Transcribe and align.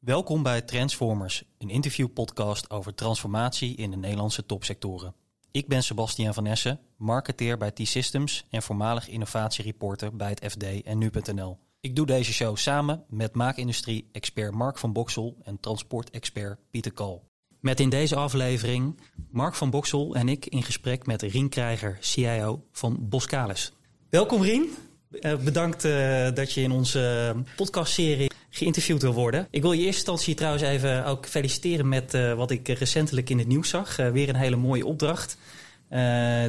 Welkom 0.00 0.42
bij 0.42 0.62
Transformers, 0.62 1.44
een 1.58 1.70
interviewpodcast 1.70 2.70
over 2.70 2.94
transformatie 2.94 3.76
in 3.76 3.90
de 3.90 3.96
Nederlandse 3.96 4.46
topsectoren. 4.46 5.14
Ik 5.50 5.68
ben 5.68 5.82
Sebastian 5.82 6.34
van 6.34 6.46
Essen, 6.46 6.80
marketeer 6.96 7.56
bij 7.56 7.70
T-Systems 7.70 8.46
en 8.50 8.62
voormalig 8.62 9.08
innovatiereporter 9.08 10.16
bij 10.16 10.28
het 10.28 10.52
FD 10.52 10.82
en 10.82 10.98
Nu.nl. 10.98 11.58
Ik 11.80 11.96
doe 11.96 12.06
deze 12.06 12.32
show 12.32 12.56
samen 12.56 13.04
met 13.08 13.34
maakindustrie-expert 13.34 14.54
Mark 14.54 14.78
van 14.78 14.92
Boksel 14.92 15.36
en 15.42 15.60
transportexpert 15.60 16.58
Pieter 16.70 16.92
Kal. 16.92 17.28
Met 17.60 17.80
in 17.80 17.88
deze 17.88 18.16
aflevering 18.16 19.00
Mark 19.30 19.54
van 19.54 19.70
Boksel 19.70 20.14
en 20.14 20.28
ik 20.28 20.46
in 20.46 20.62
gesprek 20.62 21.06
met 21.06 21.22
Rien 21.22 21.48
Krijger, 21.48 21.96
CIO 22.00 22.64
van 22.72 22.96
Boskalis. 23.00 23.72
Welkom 24.10 24.42
Rien. 24.42 24.68
Uh, 25.10 25.36
bedankt 25.36 25.84
uh, 25.84 26.32
dat 26.34 26.52
je 26.52 26.60
in 26.60 26.70
onze 26.70 27.34
podcastserie 27.56 28.30
geïnterviewd 28.50 29.02
wil 29.02 29.14
worden. 29.14 29.46
Ik 29.50 29.62
wil 29.62 29.72
je 29.72 29.78
in 29.78 29.84
eerste 29.84 30.00
instantie 30.00 30.34
trouwens 30.34 30.62
even 30.62 31.04
ook 31.04 31.26
feliciteren 31.26 31.88
met 31.88 32.14
uh, 32.14 32.34
wat 32.34 32.50
ik 32.50 32.68
recentelijk 32.68 33.30
in 33.30 33.38
het 33.38 33.46
nieuws 33.46 33.68
zag. 33.68 33.96
weer 33.96 34.28
een 34.28 34.34
hele 34.34 34.56
mooie 34.56 34.86
opdracht. 34.86 35.36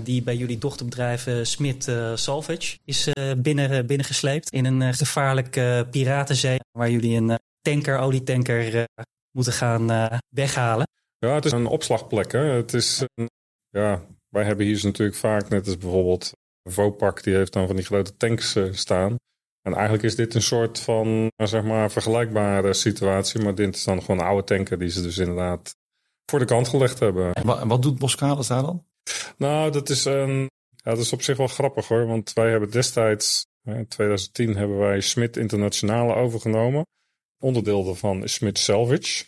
die 0.04 0.24
bij 0.24 0.36
jullie 0.36 0.58
dochterbedrijf 0.58 1.28
Smit 1.42 1.92
Salvage 2.16 2.78
is 2.86 3.10
binnen, 3.38 3.86
binnengesleept. 3.86 4.52
In 4.52 4.66
een 4.66 4.94
gevaarlijke 4.94 5.88
piratenzee 5.92 6.60
waar 6.72 6.90
jullie 6.90 7.18
een 7.18 7.40
tanker, 7.62 7.98
olietanker 7.98 8.86
moeten 9.32 9.54
gaan 9.54 10.10
weghalen. 10.30 10.88
Ja, 11.18 11.36
het 11.36 11.46
is 11.46 11.52
een 11.52 11.66
opslagplek. 11.66 12.32
Hè? 12.32 12.40
Het 12.40 12.74
is, 12.74 13.04
ja, 13.70 14.02
wij 14.30 14.44
hebben 14.44 14.66
hier 14.66 14.80
natuurlijk 14.84 15.18
vaak, 15.18 15.50
net 15.50 15.66
als 15.66 15.78
bijvoorbeeld 15.78 16.32
Vopak 16.64 17.24
die 17.24 17.36
heeft 17.36 17.54
dan 17.54 17.68
van 17.68 17.76
die 17.76 17.86
grote 17.86 18.18
tanks 18.18 18.56
uh, 18.56 18.74
staan. 18.74 19.16
En 19.62 19.74
eigenlijk 19.74 20.04
is 20.04 20.16
dit 20.16 20.36
een 20.36 20.42
soort 20.42 20.80
van, 20.80 21.32
zeg 21.36 21.64
maar, 21.64 21.92
vergelijkbare 21.92 22.74
situatie. 22.74 23.42
Maar 23.42 23.56
dit 23.56 23.76
is 23.76 23.84
dan 23.84 24.02
gewoon 24.02 24.20
een 24.20 24.26
oude 24.26 24.44
tanker 24.44 24.80
die 24.80 24.90
ze 24.90 25.02
dus 25.02 25.18
inderdaad 25.18 25.76
voor 26.26 26.40
de 26.40 26.46
kant 26.46 26.68
gelegd 26.68 27.00
hebben. 27.00 27.34
En 27.34 27.68
wat, 27.68 27.82
doet 27.82 28.00
Boskalis 28.00 28.48
daar 28.48 28.62
dan? 28.62 28.86
Nou, 29.38 29.72
dat 29.72 29.90
is, 29.90 30.06
een, 30.06 30.40
ja, 30.70 30.92
dat 30.92 30.98
is 30.98 31.14
op 31.14 31.22
zich 31.22 31.38
wel 31.38 31.48
grappig 31.48 31.88
hoor. 31.88 32.08
Want 32.08 32.34
wij 32.34 32.50
hebben 32.50 32.72
destijds, 32.72 33.46
in 33.64 33.88
2010, 33.88 34.56
hebben 34.56 34.78
wij 34.78 35.02
Smit 35.02 35.38
Internationale 35.38 36.14
overgenomen. 36.14 36.86
Onderdeel 37.40 37.84
daarvan 37.84 38.24
is 38.24 38.34
Smit 38.34 38.60
Salvage. 38.60 39.26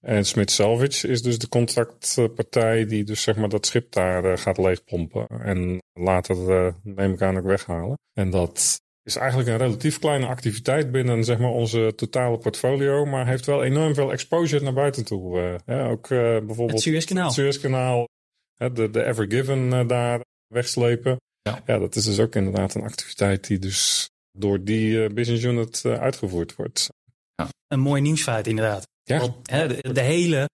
En 0.00 0.24
Smit 0.24 0.50
Salvage 0.50 1.08
is 1.08 1.22
dus 1.22 1.38
de 1.38 1.48
contractpartij 1.48 2.86
die 2.86 3.04
dus 3.04 3.22
zeg 3.22 3.36
maar 3.36 3.48
dat 3.48 3.66
schip 3.66 3.92
daar 3.92 4.24
uh, 4.24 4.36
gaat 4.36 4.58
leegpompen. 4.58 5.26
En 5.26 5.78
later 5.92 6.36
uh, 6.36 6.72
neem 6.82 7.12
ik 7.12 7.22
aan 7.22 7.36
ook 7.36 7.44
weghalen. 7.44 7.98
En 8.12 8.30
dat 8.30 8.80
is 9.10 9.16
eigenlijk 9.16 9.48
een 9.48 9.56
relatief 9.56 9.98
kleine 9.98 10.26
activiteit 10.26 10.92
binnen 10.92 11.24
zeg 11.24 11.38
maar, 11.38 11.50
onze 11.50 11.92
totale 11.96 12.38
portfolio. 12.38 13.04
Maar 13.06 13.26
heeft 13.26 13.46
wel 13.46 13.64
enorm 13.64 13.94
veel 13.94 14.12
exposure 14.12 14.64
naar 14.64 14.72
buiten 14.72 15.04
toe. 15.04 15.38
Uh, 15.38 15.54
ja, 15.66 15.88
ook 15.88 16.08
bijvoorbeeld 16.08 16.70
het 16.70 16.80
Suezkanaal. 16.80 17.24
Het 17.24 17.34
Suezkanaal. 17.34 18.08
de, 18.56 18.90
de 18.90 19.04
Ever 19.04 19.26
Given 19.28 19.86
daar 19.86 20.20
wegslepen. 20.46 21.16
Ja. 21.42 21.62
ja, 21.66 21.78
dat 21.78 21.96
is 21.96 22.04
dus 22.04 22.18
ook 22.18 22.34
inderdaad 22.34 22.74
een 22.74 22.82
activiteit 22.82 23.46
die 23.46 23.58
dus 23.58 24.08
door 24.38 24.64
die 24.64 25.12
business 25.12 25.44
unit 25.44 25.84
uitgevoerd 25.84 26.56
wordt. 26.56 26.88
Ja. 27.34 27.48
Een 27.68 27.80
mooi 27.80 28.00
nieuwsfeit 28.00 28.46
inderdaad. 28.46 28.88
Ja. 29.02 29.34
hè, 29.42 29.92
de, 29.92 30.00
hele 30.00 30.48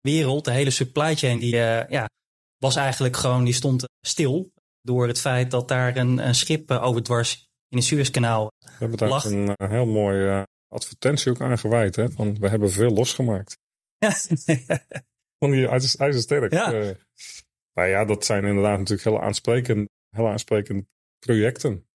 wereld, 0.00 0.44
de 0.44 0.50
hele 0.50 0.70
supply 0.70 1.16
chain, 1.16 1.38
die 1.38 1.54
uh, 1.54 1.88
ja, 1.88 2.08
was 2.58 2.76
eigenlijk 2.76 3.16
gewoon, 3.16 3.44
die 3.44 3.54
stond 3.54 3.84
stil. 4.06 4.50
Door 4.82 5.06
het 5.06 5.20
feit 5.20 5.50
dat 5.50 5.68
daar 5.68 5.96
een, 5.96 6.26
een 6.26 6.34
schip 6.34 6.70
uh, 6.70 6.84
over 6.84 7.02
dwars 7.02 7.46
in 7.72 7.78
het 7.78 7.86
Suezkanaal 7.86 8.52
We 8.58 8.70
hebben 8.78 8.98
daar 8.98 9.08
lag. 9.08 9.24
een 9.24 9.48
uh, 9.48 9.70
heel 9.70 9.86
mooi 9.86 10.44
advertentie 10.68 11.30
ook 11.30 11.40
aan 11.40 11.58
gewijd. 11.58 11.96
Hè, 11.96 12.10
van 12.10 12.38
we 12.38 12.48
hebben 12.48 12.70
veel 12.70 12.90
losgemaakt. 12.90 13.58
Ja. 13.98 14.12
van 15.42 15.50
die 15.50 15.68
ijzersterk. 15.68 16.52
Ja. 16.52 16.70
nou 17.72 17.88
ja, 17.88 18.04
dat 18.04 18.24
zijn 18.24 18.44
inderdaad 18.44 18.78
natuurlijk 18.78 19.08
heel 19.08 19.22
aansprekende, 19.22 19.88
heel 20.16 20.28
aansprekende 20.28 20.86
projecten. 21.18 21.86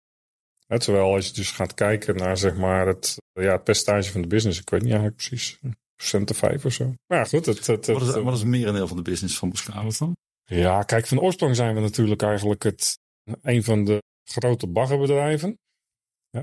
terwijl 0.67 1.15
als 1.15 1.27
je 1.27 1.33
dus 1.33 1.51
gaat 1.51 1.75
kijken 1.75 2.17
naar 2.17 2.37
zeg 2.37 2.57
maar 2.57 2.87
het, 2.87 3.17
ja, 3.33 3.53
het 3.53 3.65
percentage 3.65 4.13
van 4.13 4.23
de 4.23 4.29
business, 4.29 4.61
ik 4.61 4.71
weet 4.71 4.81
niet 4.83 4.93
eigenlijk 4.93 5.17
precies 5.17 5.59
procent 5.97 6.31
of 6.31 6.37
vijf 6.37 6.65
of 6.65 6.73
zo. 6.73 6.95
Maar 7.07 7.19
ja, 7.19 7.25
goed. 7.25 7.47
Het, 7.47 7.67
het, 7.67 7.87
wat, 7.87 8.03
is, 8.03 8.15
wat 8.15 8.35
is 8.35 8.41
het 8.41 8.49
merendeel 8.49 8.89
van 8.89 8.97
de 8.97 9.03
business 9.03 9.39
van 9.39 9.51
Boskalis 9.51 9.99
dan? 9.99 10.17
Ja, 10.45 10.83
kijk, 10.83 11.07
van 11.07 11.21
oorsprong 11.21 11.57
zijn 11.57 11.75
we 11.75 11.81
natuurlijk 11.81 12.23
eigenlijk 12.23 12.63
het, 12.63 12.99
een 13.43 13.65
van 13.65 13.85
de 13.85 14.03
grote 14.25 14.67
baggerbedrijven. 14.67 15.59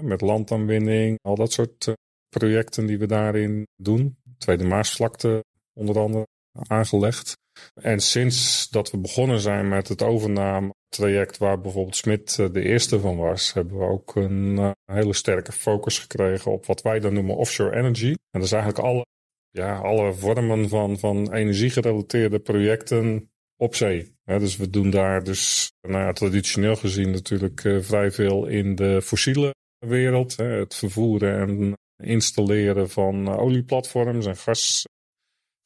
Met 0.01 0.21
landaanwinning, 0.21 1.19
al 1.21 1.35
dat 1.35 1.51
soort 1.51 1.87
uh, 1.87 1.93
projecten 2.29 2.85
die 2.85 2.97
we 2.97 3.05
daarin 3.05 3.67
doen. 3.75 4.17
Tweede 4.37 4.63
Maasvlakte 4.63 5.43
onder 5.73 5.99
andere 5.99 6.27
aangelegd. 6.67 7.33
En 7.81 7.99
sinds 7.99 8.69
dat 8.69 8.91
we 8.91 8.97
begonnen 8.97 9.39
zijn 9.39 9.69
met 9.69 9.87
het 9.87 10.01
overname-traject, 10.01 11.37
waar 11.37 11.61
bijvoorbeeld 11.61 11.95
Smit 11.95 12.37
uh, 12.39 12.47
de 12.51 12.61
eerste 12.61 12.99
van 12.99 13.17
was, 13.17 13.53
hebben 13.53 13.77
we 13.77 13.85
ook 13.85 14.15
een 14.15 14.57
uh, 14.57 14.71
hele 14.91 15.13
sterke 15.13 15.51
focus 15.51 15.99
gekregen 15.99 16.51
op 16.51 16.65
wat 16.65 16.81
wij 16.81 16.99
dan 16.99 17.13
noemen 17.13 17.35
offshore 17.35 17.75
energy. 17.75 18.09
En 18.09 18.39
dat 18.39 18.43
is 18.43 18.51
eigenlijk 18.51 18.83
alle 18.83 19.05
ja, 19.49 19.77
alle 19.77 20.13
vormen 20.13 20.69
van, 20.69 20.99
van 20.99 21.33
energiegerelateerde 21.33 22.39
projecten 22.39 23.31
op 23.55 23.75
zee. 23.75 24.15
dus 24.25 24.57
we 24.57 24.69
doen 24.69 24.89
daar 24.89 25.23
dus 25.23 25.71
nou 25.87 26.03
ja, 26.03 26.11
traditioneel 26.11 26.75
gezien 26.75 27.11
natuurlijk 27.11 27.61
vrij 27.79 28.11
veel 28.11 28.45
in 28.45 28.75
de 28.75 29.01
fossiele 29.01 29.53
wereld. 29.85 30.37
Het 30.37 30.75
vervoeren 30.75 31.39
en 31.39 31.73
installeren 32.03 32.89
van 32.89 33.27
uh, 33.27 33.37
olieplatforms 33.39 34.25
en 34.25 34.37
gas, 34.37 34.85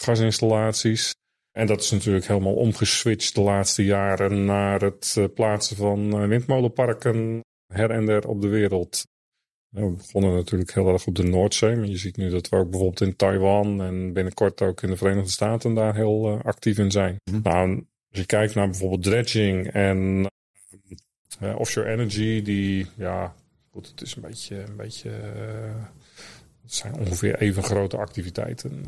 gasinstallaties. 0.04 1.16
En 1.52 1.68
dat 1.68 1.82
is 1.82 1.92
natuurlijk 1.92 2.28
helemaal 2.28 2.56
omgeswitcht 2.56 3.36
de 3.36 3.42
laatste 3.42 3.86
jaren 3.86 4.46
naar 4.46 4.82
het 4.82 5.16
uh, 5.18 5.26
plaatsen 5.34 5.76
van 5.76 6.28
windmolenparken 6.28 7.42
her 7.74 7.92
en 7.92 8.06
der 8.06 8.28
op 8.28 8.42
de 8.42 8.48
wereld. 8.48 9.04
We 9.70 9.90
begonnen 9.92 10.34
natuurlijk 10.34 10.74
heel 10.74 10.94
erg 10.94 11.08
op 11.08 11.16
de 11.16 11.24
Noordzee. 11.24 11.76
Maar 11.76 11.88
je 11.88 11.98
ziet 11.98 12.18
nu 12.18 12.30
dat 12.30 12.50
we 12.50 12.56
ook 12.56 12.70
bijvoorbeeld 12.70 13.02
in 13.02 13.16
Taiwan 13.16 13.82
en 13.82 14.14
binnenkort 14.14 14.62
ook 14.62 14.82
in 14.82 14.90
de 14.90 14.98
Verenigde 14.98 15.30
Staten 15.30 15.74
daar 15.74 15.96
heel 15.96 16.40
actief 16.44 16.78
in 16.78 16.92
zijn. 16.92 17.16
Mm 17.32 17.40
Nou, 17.44 17.86
als 18.10 18.20
je 18.20 18.26
kijkt 18.26 18.56
naar 18.56 18.70
bijvoorbeeld 18.70 19.04
dredging 19.04 19.68
en 19.68 20.26
uh, 21.42 21.60
offshore 21.60 21.90
energy, 21.90 22.42
die, 22.42 22.88
ja, 22.96 23.36
het 23.86 24.02
is 24.02 24.16
een 24.16 24.22
beetje, 24.22 24.56
een 24.56 24.76
beetje, 24.76 25.10
uh, 25.10 25.84
het 26.64 26.74
zijn 26.74 26.96
ongeveer 26.96 27.40
even 27.40 27.64
grote 27.64 27.98
activiteiten. 27.98 28.86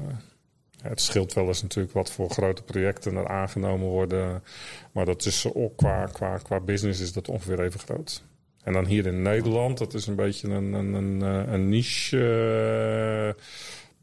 het 0.81 1.01
scheelt 1.01 1.33
wel 1.33 1.47
eens 1.47 1.61
natuurlijk 1.61 1.93
wat 1.93 2.11
voor 2.11 2.29
grote 2.29 2.63
projecten 2.63 3.15
er 3.15 3.27
aangenomen 3.27 3.87
worden. 3.87 4.43
Maar 4.91 5.05
dat 5.05 5.25
is 5.25 5.53
ook 5.53 5.77
qua, 5.77 6.05
qua, 6.05 6.37
qua 6.37 6.59
business 6.59 7.01
is 7.01 7.13
dat 7.13 7.29
ongeveer 7.29 7.59
even 7.61 7.79
groot. 7.79 8.23
En 8.63 8.73
dan 8.73 8.85
hier 8.85 9.05
in 9.05 9.21
Nederland, 9.21 9.77
dat 9.77 9.93
is 9.93 10.07
een 10.07 10.15
beetje 10.15 10.47
een, 10.47 10.73
een, 10.73 10.93
een, 10.93 11.21
eh, 11.21 11.53
een 11.53 11.69
niche 11.69 13.35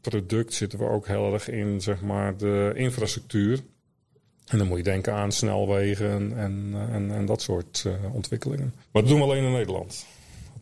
product, 0.01 0.53
zitten 0.53 0.79
we 0.79 0.85
ook 0.85 1.07
heel 1.07 1.33
erg 1.33 1.49
in, 1.49 1.81
zeg 1.81 2.01
maar, 2.01 2.37
de 2.37 2.71
infrastructuur. 2.75 3.59
En 4.45 4.57
dan 4.57 4.67
moet 4.67 4.77
je 4.77 4.83
denken 4.83 5.13
aan 5.13 5.31
snelwegen 5.31 6.37
en, 6.37 6.69
eh, 6.73 6.95
en, 6.95 7.11
en 7.11 7.25
dat 7.25 7.41
soort 7.41 7.85
ontwikkelingen. 8.13 8.73
Maar 8.91 9.01
dat 9.01 9.11
doen 9.11 9.19
we 9.19 9.25
alleen 9.25 9.43
in 9.43 9.51
Nederland. 9.51 10.05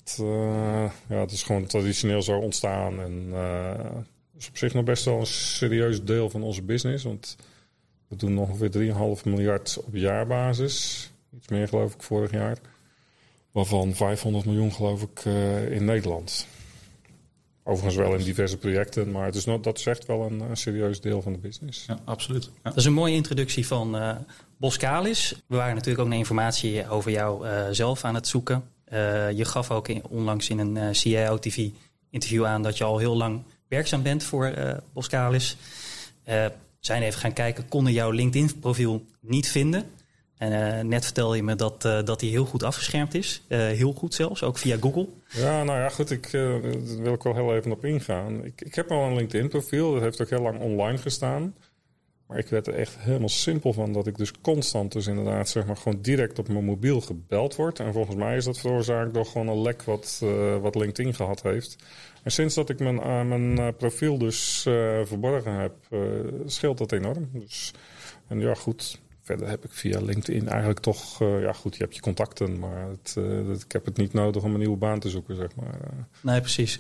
Het, 0.05 0.17
uh, 0.21 0.91
ja, 1.09 1.19
het 1.19 1.31
is 1.31 1.43
gewoon 1.43 1.65
traditioneel 1.65 2.21
zo 2.21 2.37
ontstaan. 2.37 3.01
En 3.01 3.29
dat 3.29 4.41
is 4.41 4.47
op 4.47 4.57
zich 4.57 4.73
nog 4.73 4.83
best 4.83 5.05
wel 5.05 5.19
een 5.19 5.25
serieus 5.25 6.03
deel 6.03 6.29
van 6.29 6.43
onze 6.43 6.61
business. 6.61 7.03
Want 7.03 7.35
we 8.07 8.15
doen 8.15 8.37
ongeveer 8.37 8.71
3,5 9.17 9.23
miljard 9.23 9.77
op 9.85 9.95
jaarbasis. 9.95 11.09
Iets 11.35 11.47
meer 11.47 11.67
geloof 11.67 11.93
ik 11.93 12.03
vorig 12.03 12.31
jaar. 12.31 12.57
Waarvan 13.51 13.93
500 13.93 14.45
miljoen 14.45 14.71
geloof 14.71 15.01
ik 15.01 15.25
uh, 15.25 15.71
in 15.71 15.85
Nederland. 15.85 16.47
Overigens 17.63 17.95
wel 17.95 18.13
in 18.13 18.23
diverse 18.23 18.57
projecten, 18.57 19.11
maar 19.11 19.25
het 19.25 19.35
is 19.35 19.45
nog, 19.45 19.61
dat 19.61 19.77
is 19.77 19.85
echt 19.85 20.05
wel 20.05 20.25
een, 20.25 20.39
een 20.39 20.57
serieus 20.57 21.01
deel 21.01 21.21
van 21.21 21.31
de 21.31 21.37
business. 21.37 21.85
Ja, 21.85 21.99
absoluut. 22.05 22.43
Ja. 22.43 22.51
Dat 22.63 22.77
is 22.77 22.85
een 22.85 22.93
mooie 22.93 23.13
introductie 23.13 23.67
van 23.67 23.95
uh, 23.95 24.15
Boskalis. 24.57 25.41
We 25.47 25.55
waren 25.55 25.75
natuurlijk 25.75 26.03
ook 26.03 26.09
naar 26.09 26.17
informatie 26.17 26.89
over 26.89 27.11
jou 27.11 27.47
uh, 27.47 27.67
zelf 27.71 28.03
aan 28.03 28.15
het 28.15 28.27
zoeken. 28.27 28.63
Je 29.35 29.45
gaf 29.45 29.71
ook 29.71 29.87
onlangs 30.09 30.49
in 30.49 30.59
een 30.59 30.95
CIO 30.95 31.39
TV 31.39 31.69
interview 32.09 32.45
aan 32.45 32.63
dat 32.63 32.77
je 32.77 32.83
al 32.83 32.97
heel 32.97 33.17
lang 33.17 33.43
werkzaam 33.67 34.03
bent 34.03 34.23
voor 34.23 34.53
Boskalis. 34.93 35.57
zijn 36.79 37.01
even 37.01 37.19
gaan 37.19 37.33
kijken, 37.33 37.67
konden 37.67 37.93
jouw 37.93 38.11
LinkedIn 38.11 38.59
profiel 38.59 39.05
niet 39.21 39.47
vinden. 39.47 39.85
En 40.37 40.51
uh, 40.51 40.83
net 40.89 41.03
vertelde 41.03 41.35
je 41.35 41.43
me 41.43 41.55
dat, 41.55 41.85
uh, 41.85 42.03
dat 42.03 42.21
hij 42.21 42.29
heel 42.29 42.45
goed 42.45 42.63
afgeschermd 42.63 43.13
is. 43.13 43.41
Uh, 43.47 43.57
heel 43.59 43.93
goed 43.93 44.13
zelfs, 44.13 44.43
ook 44.43 44.57
via 44.57 44.77
Google. 44.79 45.07
Ja, 45.29 45.63
nou 45.63 45.79
ja, 45.79 45.89
goed. 45.89 46.11
Ik, 46.11 46.31
daar 46.31 46.61
wil 47.01 47.13
ik 47.13 47.23
wel 47.23 47.33
heel 47.33 47.55
even 47.55 47.71
op 47.71 47.85
ingaan. 47.85 48.45
Ik, 48.45 48.61
ik 48.61 48.75
heb 48.75 48.91
al 48.91 49.03
een 49.03 49.15
LinkedIn 49.15 49.49
profiel. 49.49 49.93
Dat 49.93 50.01
heeft 50.01 50.21
ook 50.21 50.29
heel 50.29 50.41
lang 50.41 50.59
online 50.59 50.97
gestaan. 50.97 51.55
Maar 52.27 52.37
ik 52.37 52.47
werd 52.47 52.67
er 52.67 52.73
echt 52.73 52.97
helemaal 52.99 53.29
simpel 53.29 53.73
van 53.73 53.93
dat 53.93 54.07
ik 54.07 54.17
dus 54.17 54.31
constant 54.41 54.91
dus 54.91 55.07
inderdaad 55.07 55.49
zeg 55.49 55.65
maar 55.65 55.77
gewoon 55.77 56.01
direct 56.01 56.39
op 56.39 56.47
mijn 56.47 56.65
mobiel 56.65 57.01
gebeld 57.01 57.55
word. 57.55 57.79
En 57.79 57.93
volgens 57.93 58.15
mij 58.15 58.35
is 58.35 58.45
dat 58.45 58.57
veroorzaakt 58.57 59.13
door 59.13 59.25
gewoon 59.25 59.47
een 59.47 59.61
lek 59.61 59.83
wat, 59.83 60.19
uh, 60.23 60.57
wat 60.57 60.75
LinkedIn 60.75 61.13
gehad 61.13 61.41
heeft. 61.41 61.75
En 62.23 62.31
sinds 62.31 62.55
dat 62.55 62.69
ik 62.69 62.79
mijn, 62.79 62.95
uh, 62.95 63.23
mijn 63.23 63.75
profiel 63.75 64.17
dus 64.17 64.61
verborgen 65.03 65.53
heb, 65.53 65.73
scheelt 66.45 66.77
dat 66.77 66.91
enorm. 66.91 67.29
Dus, 67.33 67.73
en 68.27 68.39
ja 68.39 68.53
goed, 68.53 69.01
verder 69.21 69.49
heb 69.49 69.63
ik 69.63 69.71
via 69.71 69.99
LinkedIn 70.01 70.47
eigenlijk 70.47 70.79
toch, 70.79 71.19
ja 71.19 71.53
goed, 71.53 71.75
je 71.75 71.83
hebt 71.83 71.95
je 71.95 72.01
contacten, 72.01 72.59
maar 72.59 72.87
het, 72.89 73.15
ik 73.63 73.71
heb 73.71 73.85
het 73.85 73.97
niet 73.97 74.13
nodig 74.13 74.43
om 74.43 74.53
een 74.53 74.59
nieuwe 74.59 74.77
baan 74.77 74.99
te 74.99 75.09
zoeken, 75.09 75.35
zeg 75.35 75.55
maar. 75.55 75.79
Nee, 76.21 76.39
precies. 76.39 76.79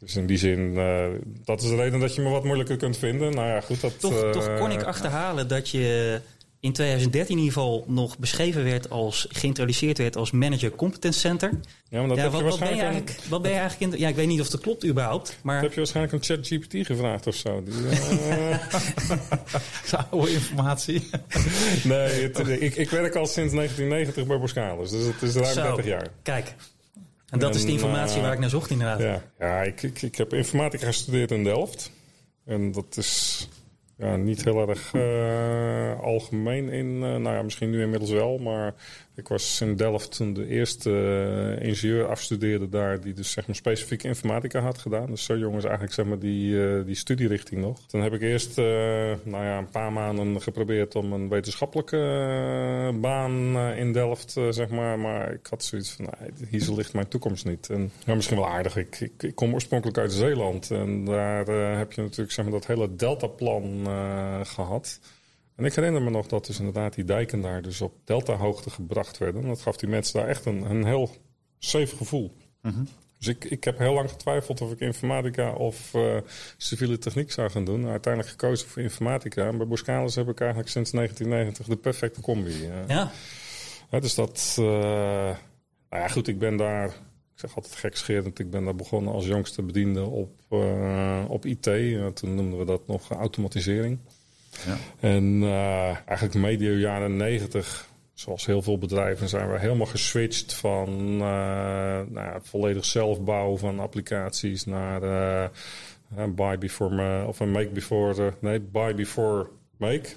Dus 0.00 0.16
in 0.16 0.26
die 0.26 0.38
zin, 0.38 0.58
uh, 0.58 1.06
dat 1.44 1.62
is 1.62 1.68
de 1.68 1.76
reden 1.76 2.00
dat 2.00 2.14
je 2.14 2.20
me 2.20 2.28
wat 2.28 2.44
moeilijker 2.44 2.76
kunt 2.76 2.96
vinden. 2.96 3.34
Nou 3.34 3.46
ja, 3.46 3.60
goed, 3.60 3.80
dat, 3.80 4.00
toch, 4.00 4.22
uh, 4.22 4.30
toch 4.30 4.58
kon 4.58 4.70
ik 4.70 4.82
achterhalen 4.82 5.48
dat 5.48 5.68
je 5.68 6.20
in 6.60 6.72
2013 6.72 7.36
in 7.36 7.42
ieder 7.42 7.54
geval 7.54 7.84
nog 7.86 8.18
beschreven 8.18 8.64
werd 8.64 8.90
als 8.90 9.26
geïntroduceerd 9.28 9.98
werd 9.98 10.16
als 10.16 10.30
manager 10.30 10.70
competence 10.70 11.18
center. 11.18 11.50
Ja, 11.88 11.98
maar 11.98 12.08
dat 12.08 12.16
ja, 12.16 12.22
heb 12.22 12.32
wat, 12.32 12.40
je 12.40 12.46
wat 12.48 12.58
ben 12.58 12.74
je 12.74 12.82
eigenlijk? 12.82 13.16
Wat 13.28 13.42
ben 13.42 13.50
je 13.50 13.56
eigenlijk 13.56 13.92
in? 13.92 13.98
Ja, 13.98 14.08
ik 14.08 14.14
weet 14.14 14.26
niet 14.26 14.40
of 14.40 14.48
dat 14.48 14.60
klopt 14.60 14.86
überhaupt. 14.86 15.38
Maar 15.42 15.54
dat 15.54 15.62
heb 15.62 15.72
je 15.72 15.78
waarschijnlijk 15.78 16.14
een 16.14 16.36
chat 16.36 16.46
GPT 16.46 16.86
gevraagd 16.86 17.26
of 17.26 17.34
zo. 17.34 17.62
Die, 17.62 17.74
uh... 17.82 18.56
oude 20.10 20.32
informatie. 20.32 21.10
nee, 21.84 22.22
het, 22.22 22.38
ik, 22.38 22.76
ik 22.76 22.90
werk 22.90 23.14
al 23.14 23.26
sinds 23.26 23.54
1990 23.54 24.26
bij 24.26 24.38
Boskalis, 24.38 24.90
dus 24.90 25.04
het 25.04 25.22
is 25.22 25.34
ruim 25.34 25.54
Zo, 25.54 25.62
30 25.62 25.84
jaar. 25.84 26.08
Kijk. 26.22 26.54
En 27.30 27.38
dat 27.38 27.54
is 27.54 27.64
de 27.64 27.72
informatie 27.72 28.16
uh, 28.16 28.22
waar 28.22 28.32
ik 28.32 28.38
naar 28.38 28.50
zocht 28.50 28.70
inderdaad. 28.70 29.00
Ja, 29.00 29.22
ja 29.38 29.62
ik, 29.62 29.82
ik, 29.82 30.02
ik 30.02 30.16
heb 30.16 30.32
informatica 30.32 30.86
gestudeerd 30.86 31.30
in 31.30 31.44
Delft. 31.44 31.90
En 32.44 32.72
dat 32.72 32.96
is 32.96 33.48
ja, 33.96 34.16
niet 34.16 34.44
heel 34.44 34.68
erg 34.68 34.92
uh, 34.92 36.00
algemeen 36.00 36.68
in. 36.68 36.86
Uh, 36.86 37.00
nou 37.00 37.36
ja, 37.36 37.42
misschien 37.42 37.70
nu 37.70 37.82
inmiddels 37.82 38.10
wel. 38.10 38.38
Maar 38.38 38.74
ik 39.20 39.28
was 39.28 39.60
in 39.60 39.76
Delft 39.76 40.16
toen 40.16 40.32
de 40.32 40.46
eerste 40.46 40.90
uh, 40.90 41.66
ingenieur 41.68 42.06
afstudeerde 42.06 42.68
daar. 42.68 43.00
Die 43.00 43.12
dus 43.12 43.30
zeg 43.30 43.46
maar 43.46 43.56
specifiek 43.56 44.02
informatica 44.02 44.60
had 44.60 44.78
gedaan. 44.78 45.06
Dus 45.06 45.24
zo 45.24 45.36
jongens 45.36 45.64
eigenlijk 45.64 45.94
zeg 45.94 46.06
maar 46.06 46.18
die, 46.18 46.84
die 46.84 46.94
studierichting 46.94 47.60
nog. 47.60 47.78
Toen 47.86 48.02
heb 48.02 48.12
ik 48.12 48.20
eerst 48.20 48.56
nou 48.56 49.44
ja, 49.44 49.58
een 49.58 49.70
paar 49.70 49.92
maanden 49.92 50.42
geprobeerd 50.42 50.94
om 50.94 51.12
een 51.12 51.28
wetenschappelijke 51.28 51.96
baan 53.00 53.58
in 53.58 53.92
Delft 53.92 54.36
zeg 54.50 54.68
maar. 54.68 54.98
Maar 54.98 55.32
ik 55.32 55.46
had 55.50 55.64
zoiets 55.64 55.90
van, 55.90 56.04
nou, 56.04 56.32
hier 56.50 56.72
ligt 56.72 56.92
mijn 56.92 57.08
toekomst 57.08 57.44
niet. 57.44 57.70
En 57.70 57.92
ja, 58.04 58.14
misschien 58.14 58.36
wel 58.36 58.48
aardig. 58.48 58.76
Ik, 58.76 59.00
ik, 59.00 59.22
ik 59.22 59.34
kom 59.34 59.54
oorspronkelijk 59.54 59.98
uit 59.98 60.12
Zeeland. 60.12 60.70
En 60.70 61.04
daar 61.04 61.46
heb 61.78 61.92
je 61.92 62.02
natuurlijk 62.02 62.32
zeg 62.32 62.44
maar 62.44 62.54
dat 62.54 62.66
hele 62.66 62.96
deltaplan 62.96 63.86
gehad. 64.44 65.00
En 65.60 65.66
ik 65.66 65.74
herinner 65.74 66.02
me 66.02 66.10
nog 66.10 66.26
dat 66.26 66.46
dus 66.46 66.58
inderdaad 66.58 66.94
die 66.94 67.04
dijken 67.04 67.40
daar 67.40 67.62
dus 67.62 67.80
op 67.80 67.92
deltahoogte 68.04 68.70
gebracht 68.70 69.18
werden. 69.18 69.46
Dat 69.46 69.60
gaf 69.60 69.76
die 69.76 69.88
mensen 69.88 70.20
daar 70.20 70.28
echt 70.28 70.44
een, 70.44 70.70
een 70.70 70.84
heel 70.84 71.10
safe 71.58 71.96
gevoel. 71.96 72.36
-hmm. 72.60 72.86
Dus 73.18 73.28
ik, 73.28 73.44
ik 73.44 73.64
heb 73.64 73.78
heel 73.78 73.92
lang 73.92 74.10
getwijfeld 74.10 74.60
of 74.60 74.72
ik 74.72 74.80
informatica 74.80 75.52
of 75.52 75.94
uh, 75.94 76.16
civiele 76.56 76.98
techniek 76.98 77.32
zou 77.32 77.50
gaan 77.50 77.64
doen. 77.64 77.86
Uiteindelijk 77.86 78.32
gekozen 78.32 78.68
voor 78.68 78.82
informatica. 78.82 79.46
En 79.46 79.56
bij 79.56 79.66
Boskalis 79.66 80.14
heb 80.14 80.28
ik 80.28 80.40
eigenlijk 80.40 80.70
sinds 80.70 80.90
1990 80.90 81.66
de 81.66 81.76
perfecte 81.76 82.20
combi. 82.20 82.50
Uh, 82.50 82.88
ja. 82.88 83.10
ja. 83.90 84.00
Dus 84.00 84.14
dat... 84.14 84.56
Uh, 84.58 84.66
nou 85.90 86.02
ja, 86.02 86.08
goed, 86.08 86.28
ik 86.28 86.38
ben 86.38 86.56
daar... 86.56 86.86
Ik 86.86 87.48
zeg 87.48 87.56
altijd 87.56 87.74
gekscherend, 87.74 88.38
ik 88.38 88.50
ben 88.50 88.64
daar 88.64 88.74
begonnen 88.74 89.12
als 89.12 89.26
jongste 89.26 89.62
bediende 89.62 90.02
op, 90.02 90.30
op 91.28 91.44
IT. 91.44 91.62
toen 92.14 92.34
noemden 92.34 92.58
we 92.58 92.64
dat 92.64 92.86
nog 92.86 93.10
automatisering. 93.10 93.98
En 95.00 95.42
uh, 95.42 96.08
eigenlijk 96.08 96.34
medio 96.34 96.72
jaren 96.72 97.16
90, 97.16 97.88
zoals 98.14 98.46
heel 98.46 98.62
veel 98.62 98.78
bedrijven, 98.78 99.28
zijn 99.28 99.52
we 99.52 99.58
helemaal 99.58 99.86
geswitcht 99.86 100.54
van 100.54 101.12
uh, 101.12 101.20
nou 102.08 102.40
volledig 102.42 102.84
zelfbouw 102.84 103.56
van 103.56 103.80
applicaties 103.80 104.64
naar 104.64 105.02
uh, 105.02 106.24
buy 106.34 106.58
before 106.58 107.26
of 107.26 107.40
een 107.40 107.50
make 107.50 107.70
before, 107.70 108.32
nee, 108.40 108.60
buy 108.60 108.94
before 108.94 109.48
make. 109.76 110.08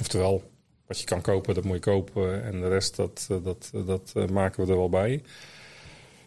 Oftewel, 0.00 0.50
wat 0.86 1.00
je 1.00 1.06
kan 1.06 1.20
kopen, 1.20 1.54
dat 1.54 1.64
moet 1.64 1.74
je 1.74 1.80
kopen 1.80 2.44
en 2.44 2.60
de 2.60 2.68
rest, 2.68 2.96
dat, 2.96 3.26
dat, 3.42 3.70
dat 4.14 4.30
maken 4.30 4.64
we 4.64 4.72
er 4.72 4.78
wel 4.78 4.88
bij. 4.88 5.22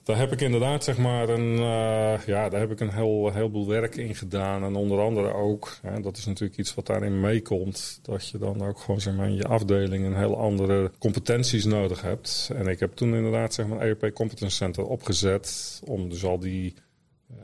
Daar 0.04 0.18
heb 0.18 0.32
ik 0.32 0.42
inderdaad 0.42 0.84
zeg 0.84 0.98
maar 0.98 1.30
een, 1.30 1.52
uh, 1.52 2.26
ja, 2.26 2.50
daar 2.50 2.60
heb 2.60 2.72
ik 2.72 2.80
een 2.80 2.94
heel, 2.94 3.32
heleboel 3.34 3.68
werk 3.68 3.96
in 3.96 4.16
gedaan. 4.16 4.64
En 4.64 4.76
onder 4.76 5.00
andere 5.00 5.34
ook, 5.34 5.78
hè, 5.82 6.02
dat 6.02 6.18
is 6.18 6.26
natuurlijk 6.26 6.60
iets 6.60 6.74
wat 6.76 6.86
daarin 6.86 7.20
meekomt, 7.20 8.00
dat 8.02 8.30
je 8.30 8.38
dan 8.38 8.62
ook 8.62 8.80
gewoon 8.80 9.02
zeg 9.02 9.16
maar, 9.16 9.28
in 9.28 9.36
je 9.36 9.48
afdeling 9.48 10.06
een 10.06 10.18
heel 10.18 10.38
andere 10.38 10.92
competenties 11.00 11.66
nodig 11.66 12.02
hebt. 12.02 12.52
En 12.56 12.68
ik 12.68 12.80
heb 12.80 12.96
toen 12.96 13.16
inderdaad 13.16 13.54
zeg 13.54 13.68
maar 13.68 13.82
een 13.82 13.88
ERP 13.88 14.14
Competence 14.14 14.56
Center 14.56 14.86
opgezet 14.86 15.82
om 15.86 16.10
dus 16.10 16.24
al 16.24 16.40
die, 16.40 16.74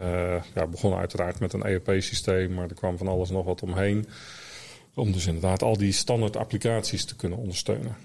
uh, 0.01 0.43
ja, 0.55 0.67
begonnen 0.67 0.99
uiteraard 0.99 1.39
met 1.39 1.53
een 1.53 1.63
ERP-systeem, 1.63 2.53
maar 2.53 2.69
er 2.69 2.75
kwam 2.75 2.97
van 2.97 3.07
alles 3.07 3.29
nog 3.29 3.45
wat 3.45 3.63
omheen. 3.63 4.05
Om 4.93 5.11
dus 5.11 5.27
inderdaad 5.27 5.61
al 5.61 5.77
die 5.77 5.91
standaard 5.91 6.37
applicaties 6.37 7.05
te 7.05 7.15
kunnen 7.15 7.37
ondersteunen. 7.37 7.95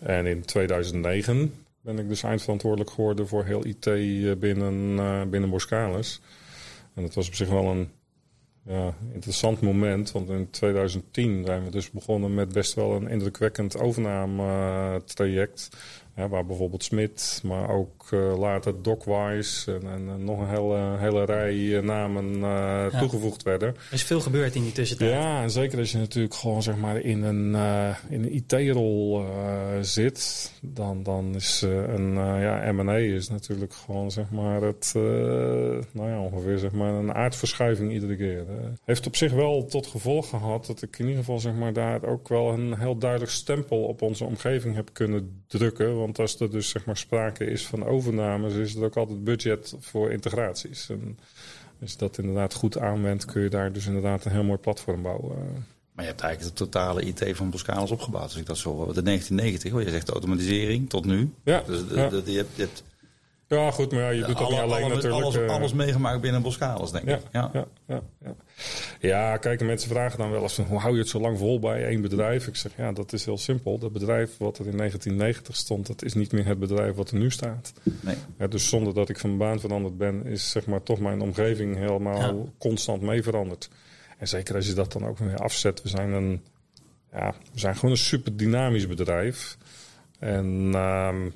En 0.00 0.26
in 0.26 0.44
2009 0.44 1.52
ben 1.80 1.98
ik 1.98 2.08
dus 2.08 2.22
eindverantwoordelijk 2.22 2.90
geworden 2.90 3.28
voor 3.28 3.44
heel 3.44 3.66
IT 3.66 3.84
binnen, 4.40 4.74
uh, 4.98 5.22
binnen 5.22 5.50
Boskalis. 5.50 6.20
En 6.94 7.02
dat 7.02 7.14
was 7.14 7.28
op 7.28 7.34
zich 7.34 7.48
wel 7.48 7.64
een 7.64 7.90
ja, 8.66 8.94
interessant 9.12 9.60
moment, 9.60 10.12
want 10.12 10.28
in 10.28 10.50
2010 10.50 11.44
zijn 11.44 11.64
we 11.64 11.70
dus 11.70 11.90
begonnen 11.90 12.34
met 12.34 12.52
best 12.52 12.74
wel 12.74 12.92
een 12.94 13.08
indrukwekkend 13.08 13.78
overnametraject. 13.78 15.68
Ja, 16.16 16.28
waar 16.28 16.46
bijvoorbeeld 16.46 16.84
Smit, 16.84 17.40
maar 17.44 17.70
ook 17.70 18.10
uh, 18.10 18.38
later 18.38 18.82
Docwise 18.82 19.74
en, 19.74 19.82
en, 19.82 20.08
en, 20.08 20.24
nog 20.24 20.40
een 20.40 20.48
hele, 20.48 20.96
hele 20.98 21.24
rij 21.24 21.80
namen 21.80 22.34
uh, 22.34 22.40
ja. 22.92 22.98
toegevoegd 22.98 23.42
werden. 23.42 23.68
Er 23.68 23.92
is 23.92 24.02
veel 24.02 24.20
gebeurd 24.20 24.54
in 24.54 24.62
die 24.62 24.72
tussentijd. 24.72 25.10
Ja, 25.10 25.42
en 25.42 25.50
zeker 25.50 25.78
als 25.78 25.92
je 25.92 25.98
natuurlijk 25.98 26.34
gewoon 26.34 26.62
zeg 26.62 26.76
maar 26.76 27.00
in 27.00 27.22
een, 27.22 27.52
uh, 27.52 27.96
in 28.08 28.22
een 28.22 28.34
IT-rol 28.34 29.24
zit, 29.80 30.52
dan, 30.62 31.02
dan 31.02 31.34
is 31.34 31.62
een 31.66 32.14
ja, 32.14 32.72
M&A 32.72 32.96
is 32.98 33.28
natuurlijk 33.28 33.74
gewoon 33.74 34.10
zeg 34.10 34.30
maar 34.30 34.62
het, 34.62 34.92
nou 35.92 36.08
ja, 36.08 36.20
ongeveer 36.20 36.58
zeg 36.58 36.72
maar 36.72 36.92
een 36.92 37.14
aardverschuiving 37.14 37.92
iedere 37.92 38.16
keer. 38.16 38.44
heeft 38.84 39.06
op 39.06 39.16
zich 39.16 39.32
wel 39.32 39.66
tot 39.66 39.86
gevolg 39.86 40.28
gehad 40.28 40.66
dat 40.66 40.82
ik 40.82 40.98
in 40.98 41.04
ieder 41.04 41.18
geval 41.18 41.38
zeg 41.38 41.54
maar 41.54 41.72
daar 41.72 42.04
ook 42.04 42.28
wel 42.28 42.52
een 42.52 42.78
heel 42.78 42.96
duidelijk 42.96 43.30
stempel 43.30 43.82
op 43.82 44.02
onze 44.02 44.24
omgeving 44.24 44.74
heb 44.74 44.90
kunnen 44.92 45.42
drukken. 45.46 45.98
Want 45.98 46.09
als 46.18 46.40
er 46.40 46.50
dus 46.50 46.68
zeg 46.68 46.84
maar 46.84 46.96
sprake 46.96 47.44
is 47.44 47.66
van 47.66 47.84
overnames, 47.84 48.54
is 48.54 48.74
er 48.74 48.84
ook 48.84 48.96
altijd 48.96 49.24
budget 49.24 49.74
voor 49.80 50.10
integraties. 50.10 50.88
En 50.90 51.18
als 51.80 51.92
je 51.92 51.98
dat 51.98 52.18
inderdaad 52.18 52.54
goed 52.54 52.78
aanwendt, 52.78 53.24
kun 53.24 53.42
je 53.42 53.48
daar 53.48 53.72
dus 53.72 53.86
inderdaad 53.86 54.24
een 54.24 54.32
heel 54.32 54.44
mooi 54.44 54.58
platform 54.58 55.02
bouwen. 55.02 55.36
Maar 55.92 56.04
je 56.04 56.10
hebt 56.10 56.20
eigenlijk 56.20 56.56
de 56.56 56.64
totale 56.64 57.02
IT 57.02 57.36
van 57.36 57.50
Boskalis 57.50 57.90
opgebouwd. 57.90 58.22
Als 58.22 58.36
ik 58.36 58.46
dat 58.46 58.58
zo 58.58 58.70
de 58.70 59.02
1990, 59.02 59.72
hoor. 59.72 59.82
je 59.82 59.90
zegt 59.90 60.08
automatisering 60.08 60.88
tot 60.88 61.04
nu. 61.04 61.32
Ja. 61.44 61.62
Dus 61.66 61.88
de, 61.88 61.94
ja. 61.94 62.08
de, 62.08 62.22
de, 62.22 62.32
je 62.32 62.38
hebt, 62.38 62.56
je 62.56 62.62
hebt 62.62 62.82
ja, 63.58 63.70
goed, 63.70 63.92
maar 63.92 64.00
ja, 64.00 64.08
je 64.08 64.24
doet 64.24 64.38
dat 64.38 64.46
alle, 64.46 64.50
niet 64.50 64.60
alleen 64.60 64.84
alle, 64.84 64.94
natuurlijk. 64.94 65.22
Alles, 65.22 65.36
uh, 65.36 65.48
alles 65.48 65.72
meegemaakt 65.72 66.20
binnen 66.20 66.42
Boskalis, 66.42 66.90
denk 66.90 67.04
ik. 67.04 67.20
Ja. 67.32 67.50
Ja, 67.52 67.66
ja, 67.86 68.02
ja. 68.24 68.34
ja, 69.00 69.36
kijk, 69.36 69.60
mensen 69.60 69.90
vragen 69.90 70.18
dan 70.18 70.30
wel 70.30 70.42
eens 70.42 70.54
van, 70.54 70.64
hoe 70.64 70.78
hou 70.78 70.92
je 70.94 71.00
het 71.00 71.08
zo 71.08 71.20
lang 71.20 71.38
vol 71.38 71.58
bij 71.58 71.86
één 71.86 72.00
bedrijf? 72.00 72.46
Ik 72.46 72.56
zeg, 72.56 72.72
ja, 72.76 72.92
dat 72.92 73.12
is 73.12 73.24
heel 73.24 73.38
simpel. 73.38 73.78
Dat 73.78 73.92
bedrijf 73.92 74.36
wat 74.36 74.58
er 74.58 74.66
in 74.66 74.76
1990 74.76 75.56
stond, 75.56 75.86
dat 75.86 76.02
is 76.02 76.14
niet 76.14 76.32
meer 76.32 76.46
het 76.46 76.58
bedrijf 76.58 76.94
wat 76.94 77.10
er 77.10 77.18
nu 77.18 77.30
staat. 77.30 77.72
Nee. 78.00 78.48
Dus 78.48 78.68
zonder 78.68 78.94
dat 78.94 79.08
ik 79.08 79.18
van 79.18 79.38
baan 79.38 79.60
veranderd 79.60 79.98
ben, 79.98 80.26
is 80.26 80.50
zeg 80.50 80.66
maar 80.66 80.82
toch 80.82 80.98
mijn 80.98 81.20
omgeving 81.20 81.76
helemaal 81.76 82.48
constant 82.58 83.02
mee 83.02 83.22
veranderd. 83.22 83.68
En 84.18 84.28
zeker 84.28 84.54
als 84.54 84.66
je 84.66 84.74
dat 84.74 84.92
dan 84.92 85.06
ook 85.06 85.18
weer 85.18 85.36
afzet. 85.36 85.82
We 85.82 85.88
zijn 85.88 86.12
een, 86.12 86.42
ja, 87.12 87.34
we 87.52 87.58
zijn 87.58 87.74
gewoon 87.74 87.90
een 87.90 87.96
super 87.96 88.36
dynamisch 88.36 88.86
bedrijf. 88.86 89.56
En 90.18 90.70
ehm, 90.74 91.30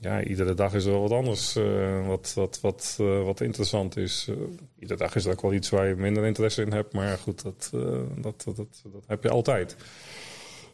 ja, 0.00 0.22
iedere 0.22 0.54
dag 0.54 0.74
is 0.74 0.84
er 0.84 0.90
wel 0.90 1.00
wat 1.00 1.10
anders 1.10 1.56
eh, 1.56 2.06
wat, 2.06 2.32
wat, 2.34 2.60
wat, 2.60 2.96
eh, 3.00 3.22
wat 3.22 3.40
interessant 3.40 3.96
is. 3.96 4.26
Eh, 4.28 4.34
iedere 4.78 4.98
dag 4.98 5.14
is 5.14 5.24
er 5.24 5.32
ook 5.32 5.42
wel 5.42 5.52
iets 5.52 5.68
waar 5.68 5.88
je 5.88 5.94
minder 5.94 6.24
interesse 6.24 6.62
in 6.62 6.72
hebt. 6.72 6.92
Maar 6.92 7.18
goed, 7.18 7.42
dat, 7.42 7.70
dat, 8.16 8.42
dat, 8.44 8.44
dat, 8.44 8.82
dat 8.92 9.02
heb 9.06 9.22
je 9.22 9.30
altijd. 9.30 9.76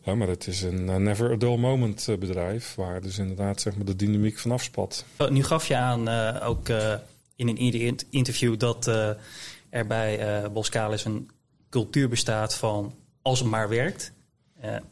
Maar 0.04 0.28
het 0.28 0.46
is 0.46 0.62
een 0.62 1.02
never 1.02 1.30
a 1.30 1.36
dull 1.36 1.56
moment 1.56 2.08
bedrijf. 2.18 2.74
Waar 2.74 3.00
dus 3.00 3.18
inderdaad 3.18 3.60
zeg 3.60 3.76
maar, 3.76 3.84
de 3.84 3.96
dynamiek 3.96 4.38
van 4.38 4.50
afspat. 4.50 5.04
Oh, 5.18 5.28
Nu 5.28 5.44
gaf 5.44 5.68
je 5.68 5.76
aan, 5.76 6.08
ook 6.42 6.68
in 7.36 7.48
een 7.48 7.96
interview, 8.10 8.58
dat 8.58 8.86
er 9.70 9.86
bij 9.86 10.42
Boskalis 10.52 11.04
een 11.04 11.30
cultuur 11.70 12.08
bestaat 12.08 12.54
van 12.54 12.94
als 13.22 13.38
het 13.38 13.48
maar 13.48 13.68
werkt. 13.68 14.12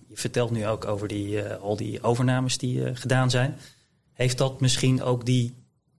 Je 0.08 0.16
vertelt 0.16 0.50
nu 0.50 0.66
ook 0.66 0.84
over 0.84 1.08
die, 1.08 1.42
al 1.42 1.76
die 1.76 2.02
overnames 2.02 2.58
die 2.58 2.94
gedaan 2.94 3.30
zijn. 3.30 3.58
Heeft 4.20 4.38
dat 4.38 4.60
misschien 4.60 5.02
ook 5.02 5.26
die 5.26 5.54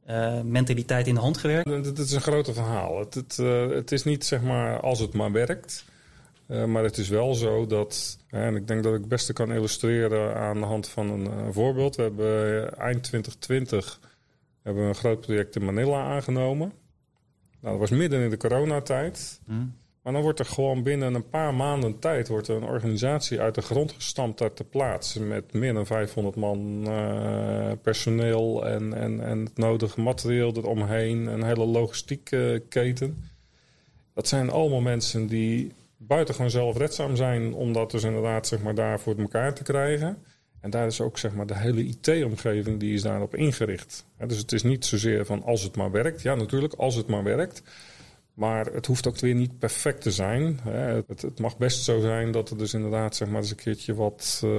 eh, 0.06 0.42
mentaliteit 0.42 1.08
in 1.08 1.14
de 1.14 1.20
hand 1.20 1.38
gewerkt? 1.38 1.70
Het, 1.70 1.98
is 1.98 2.12
een 2.12 2.22
grote 2.22 2.54
verhaal. 2.54 3.00
Het, 3.00 3.14
het, 3.14 3.40
eh, 3.40 3.70
het 3.70 3.92
is 3.92 4.04
niet 4.04 4.26
zeg 4.26 4.42
maar 4.42 4.80
als 4.80 5.00
het 5.00 5.14
maar 5.14 5.32
werkt. 5.32 5.86
Uh, 6.48 6.66
maar 6.66 6.84
het 6.84 6.98
is 6.98 7.10
wel 7.10 7.34
zo 7.36 7.66
dat, 7.66 8.20
en 8.30 8.56
ik 8.56 8.68
denk 8.68 8.84
dat 8.84 8.94
ik 8.94 9.00
het 9.00 9.08
beste 9.08 9.34
kan 9.34 9.52
illustreren 9.52 10.36
aan 10.36 10.60
de 10.60 10.66
hand 10.66 10.88
van 10.88 11.10
een, 11.10 11.26
een 11.26 11.54
voorbeeld. 11.54 11.96
We 11.96 12.02
hebben 12.02 12.78
eind 12.78 13.04
2020 13.04 14.00
hebben 14.62 14.84
we 14.84 14.90
een 14.90 14.96
groot 14.96 15.22
project 15.22 15.56
in 15.56 15.66
Manila 15.66 16.04
aangenomen. 16.04 16.72
Nou, 17.60 17.80
dat 17.80 17.90
was 17.90 18.00
midden 18.00 18.22
in 18.22 18.30
de 18.30 18.38
coronatijd. 18.38 19.40
Mm. 19.46 19.76
Maar 20.02 20.14
dan 20.14 20.22
wordt 20.22 20.40
er 20.40 20.46
gewoon 20.46 20.84
binnen 20.84 21.14
een 21.14 21.30
paar 21.30 21.54
maanden 21.54 22.00
tijd 22.00 22.28
wordt 22.28 22.48
een 22.48 22.64
organisatie 22.64 23.40
uit 23.40 23.56
de 23.56 23.62
grond 23.62 23.92
gestampt 23.92 24.42
uit 24.42 24.58
de 24.58 24.64
plaats. 24.64 25.14
Met 25.14 25.54
meer 25.54 25.74
dan 25.74 25.86
500 25.86 26.36
man 26.36 26.84
uh, 26.88 27.72
personeel 27.82 28.66
en, 28.66 28.94
en, 28.94 29.24
en 29.24 29.40
het 29.40 29.58
nodige 29.58 30.02
materieel 30.02 30.56
eromheen. 30.56 31.26
Een 31.26 31.44
hele 31.44 31.66
logistieke 31.66 32.64
keten. 32.70 33.24
Dat 34.14 34.28
zijn 34.28 34.50
allemaal 34.50 34.82
mensen 34.82 35.28
die 35.28 35.72
buitengewoon 35.98 36.52
zelfredzaam 36.52 37.16
zijn 37.16 37.54
om 37.54 37.74
dat 37.74 37.92
dus 37.92 38.04
inderdaad 38.04 38.48
zeg 38.48 38.62
maar, 38.62 38.76
daar 38.76 39.00
voor 39.00 39.16
elkaar 39.18 39.54
te 39.54 39.64
krijgen. 39.64 40.18
En 40.62 40.70
daar 40.70 40.88
is 40.88 41.02
ook 41.02 41.18
zeg 41.18 41.34
maar, 41.34 41.48
de 41.48 41.58
hele 41.58 41.84
IT-omgeving 41.84 42.80
die 42.80 42.94
is 42.94 43.02
daarop 43.02 43.36
ingericht. 43.36 44.06
dus 44.28 44.38
het 44.38 44.52
is 44.52 44.64
niet 44.64 44.86
zozeer 44.86 45.26
van 45.26 45.44
als 45.44 45.64
het 45.64 45.76
maar 45.76 45.92
werkt. 45.92 46.22
Ja, 46.22 46.36
natuurlijk, 46.36 46.74
als 46.74 46.96
het 46.96 47.08
maar 47.08 47.24
werkt. 47.24 47.64
Maar 48.34 48.66
het 48.66 48.86
hoeft 48.86 49.08
ook 49.08 49.20
weer 49.20 49.36
niet 49.36 49.60
perfect 49.60 50.02
te 50.02 50.12
zijn. 50.12 50.60
Het, 51.08 51.40
mag 51.40 51.58
best 51.58 51.84
zo 51.84 52.00
zijn 52.00 52.32
dat 52.32 52.50
er 52.50 52.58
dus 52.58 52.74
inderdaad 52.74 53.16
zeg 53.16 53.28
maar, 53.28 53.42
eens 53.42 53.50
een 53.50 53.56
keertje 53.56 53.94
wat 53.94 54.42
uh, 54.46 54.52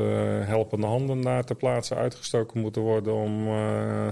helpende 0.46 0.86
handen 0.86 1.20
daar 1.20 1.44
ter 1.44 1.56
plaatse 1.56 1.94
uitgestoken 1.94 2.60
moeten 2.60 2.82
worden 2.82 3.14
om, 3.14 3.46
uh, 3.46 4.08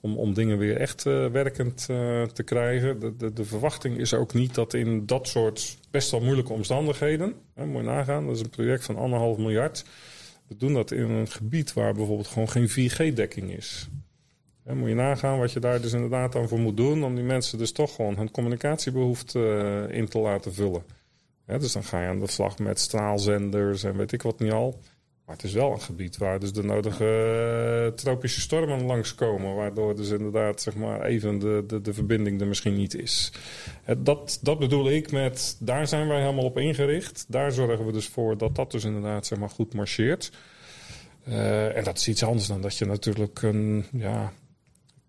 om, 0.00 0.16
om 0.18 0.34
dingen 0.34 0.58
weer 0.58 0.76
echt 0.76 1.04
uh, 1.04 1.26
werkend 1.26 1.84
te 2.32 2.42
krijgen. 2.44 3.18
De, 3.18 3.32
de, 3.32 3.44
verwachting 3.44 3.98
is 3.98 4.14
ook 4.14 4.34
niet 4.34 4.54
dat 4.54 4.74
in 4.74 5.06
dat 5.06 5.28
soort 5.28 5.78
best 5.90 6.10
wel 6.10 6.20
moeilijke 6.20 6.52
omstandigheden, 6.52 7.34
moet 7.54 7.76
je 7.76 7.82
nagaan, 7.82 8.26
dat 8.26 8.34
is 8.34 8.42
een 8.42 8.50
project 8.50 8.84
van 8.84 8.96
anderhalf 8.96 9.36
miljard. 9.36 9.84
We 10.48 10.56
doen 10.56 10.74
dat 10.74 10.90
in 10.90 11.10
een 11.10 11.28
gebied 11.28 11.72
waar 11.72 11.94
bijvoorbeeld 11.94 12.28
gewoon 12.28 12.48
geen 12.48 12.90
4G-dekking 12.90 13.56
is. 13.56 13.88
Dan 14.64 14.78
moet 14.78 14.88
je 14.88 14.94
nagaan 14.94 15.38
wat 15.38 15.52
je 15.52 15.60
daar 15.60 15.80
dus 15.80 15.92
inderdaad 15.92 16.36
aan 16.36 16.48
voor 16.48 16.58
moet 16.58 16.76
doen 16.76 17.04
om 17.04 17.14
die 17.14 17.24
mensen 17.24 17.58
dus 17.58 17.72
toch 17.72 17.94
gewoon 17.94 18.16
hun 18.16 18.30
communicatiebehoefte 18.30 19.38
uh, 19.88 19.96
in 19.96 20.08
te 20.08 20.18
laten 20.18 20.54
vullen. 20.54 20.82
dus 21.46 21.72
dan 21.72 21.84
ga 21.84 22.02
je 22.02 22.08
aan 22.08 22.20
de 22.20 22.30
slag 22.30 22.58
met 22.58 22.80
straalzenders 22.80 23.82
en 23.82 23.96
weet 23.96 24.12
ik 24.12 24.22
wat 24.22 24.38
niet 24.38 24.52
al. 24.52 24.78
Maar 25.26 25.36
het 25.36 25.44
is 25.44 25.52
wel 25.52 25.72
een 25.72 25.80
gebied 25.80 26.16
waar 26.16 26.40
dus 26.40 26.52
de 26.52 26.64
nodige 26.64 27.86
uh, 27.86 27.96
tropische 27.96 28.40
stormen 28.40 28.84
langskomen. 28.84 29.54
Waardoor 29.54 29.96
dus 29.96 30.10
inderdaad 30.10 30.60
zeg 30.60 30.74
maar 30.74 31.02
even 31.02 31.38
de, 31.38 31.64
de, 31.66 31.80
de 31.80 31.94
verbinding 31.94 32.40
er 32.40 32.46
misschien 32.46 32.74
niet 32.74 32.94
is. 32.94 33.32
dat, 33.98 34.38
dat 34.42 34.58
bedoel 34.58 34.90
ik 34.90 35.12
met, 35.12 35.56
daar 35.60 35.86
zijn 35.86 36.08
wij 36.08 36.20
helemaal 36.20 36.44
op 36.44 36.58
ingericht. 36.58 37.24
Daar 37.28 37.52
zorgen 37.52 37.86
we 37.86 37.92
dus 37.92 38.08
voor 38.08 38.38
dat 38.38 38.56
dat 38.56 38.70
dus 38.70 38.84
inderdaad 38.84 39.26
zeg 39.26 39.38
maar 39.38 39.50
goed 39.50 39.74
marcheert. 39.74 40.32
Uh, 41.28 41.76
en 41.76 41.84
dat 41.84 41.98
is 41.98 42.08
iets 42.08 42.24
anders 42.24 42.46
dan 42.46 42.60
dat 42.60 42.76
je 42.76 42.84
natuurlijk 42.84 43.42
een, 43.42 43.84
ja, 43.92 44.32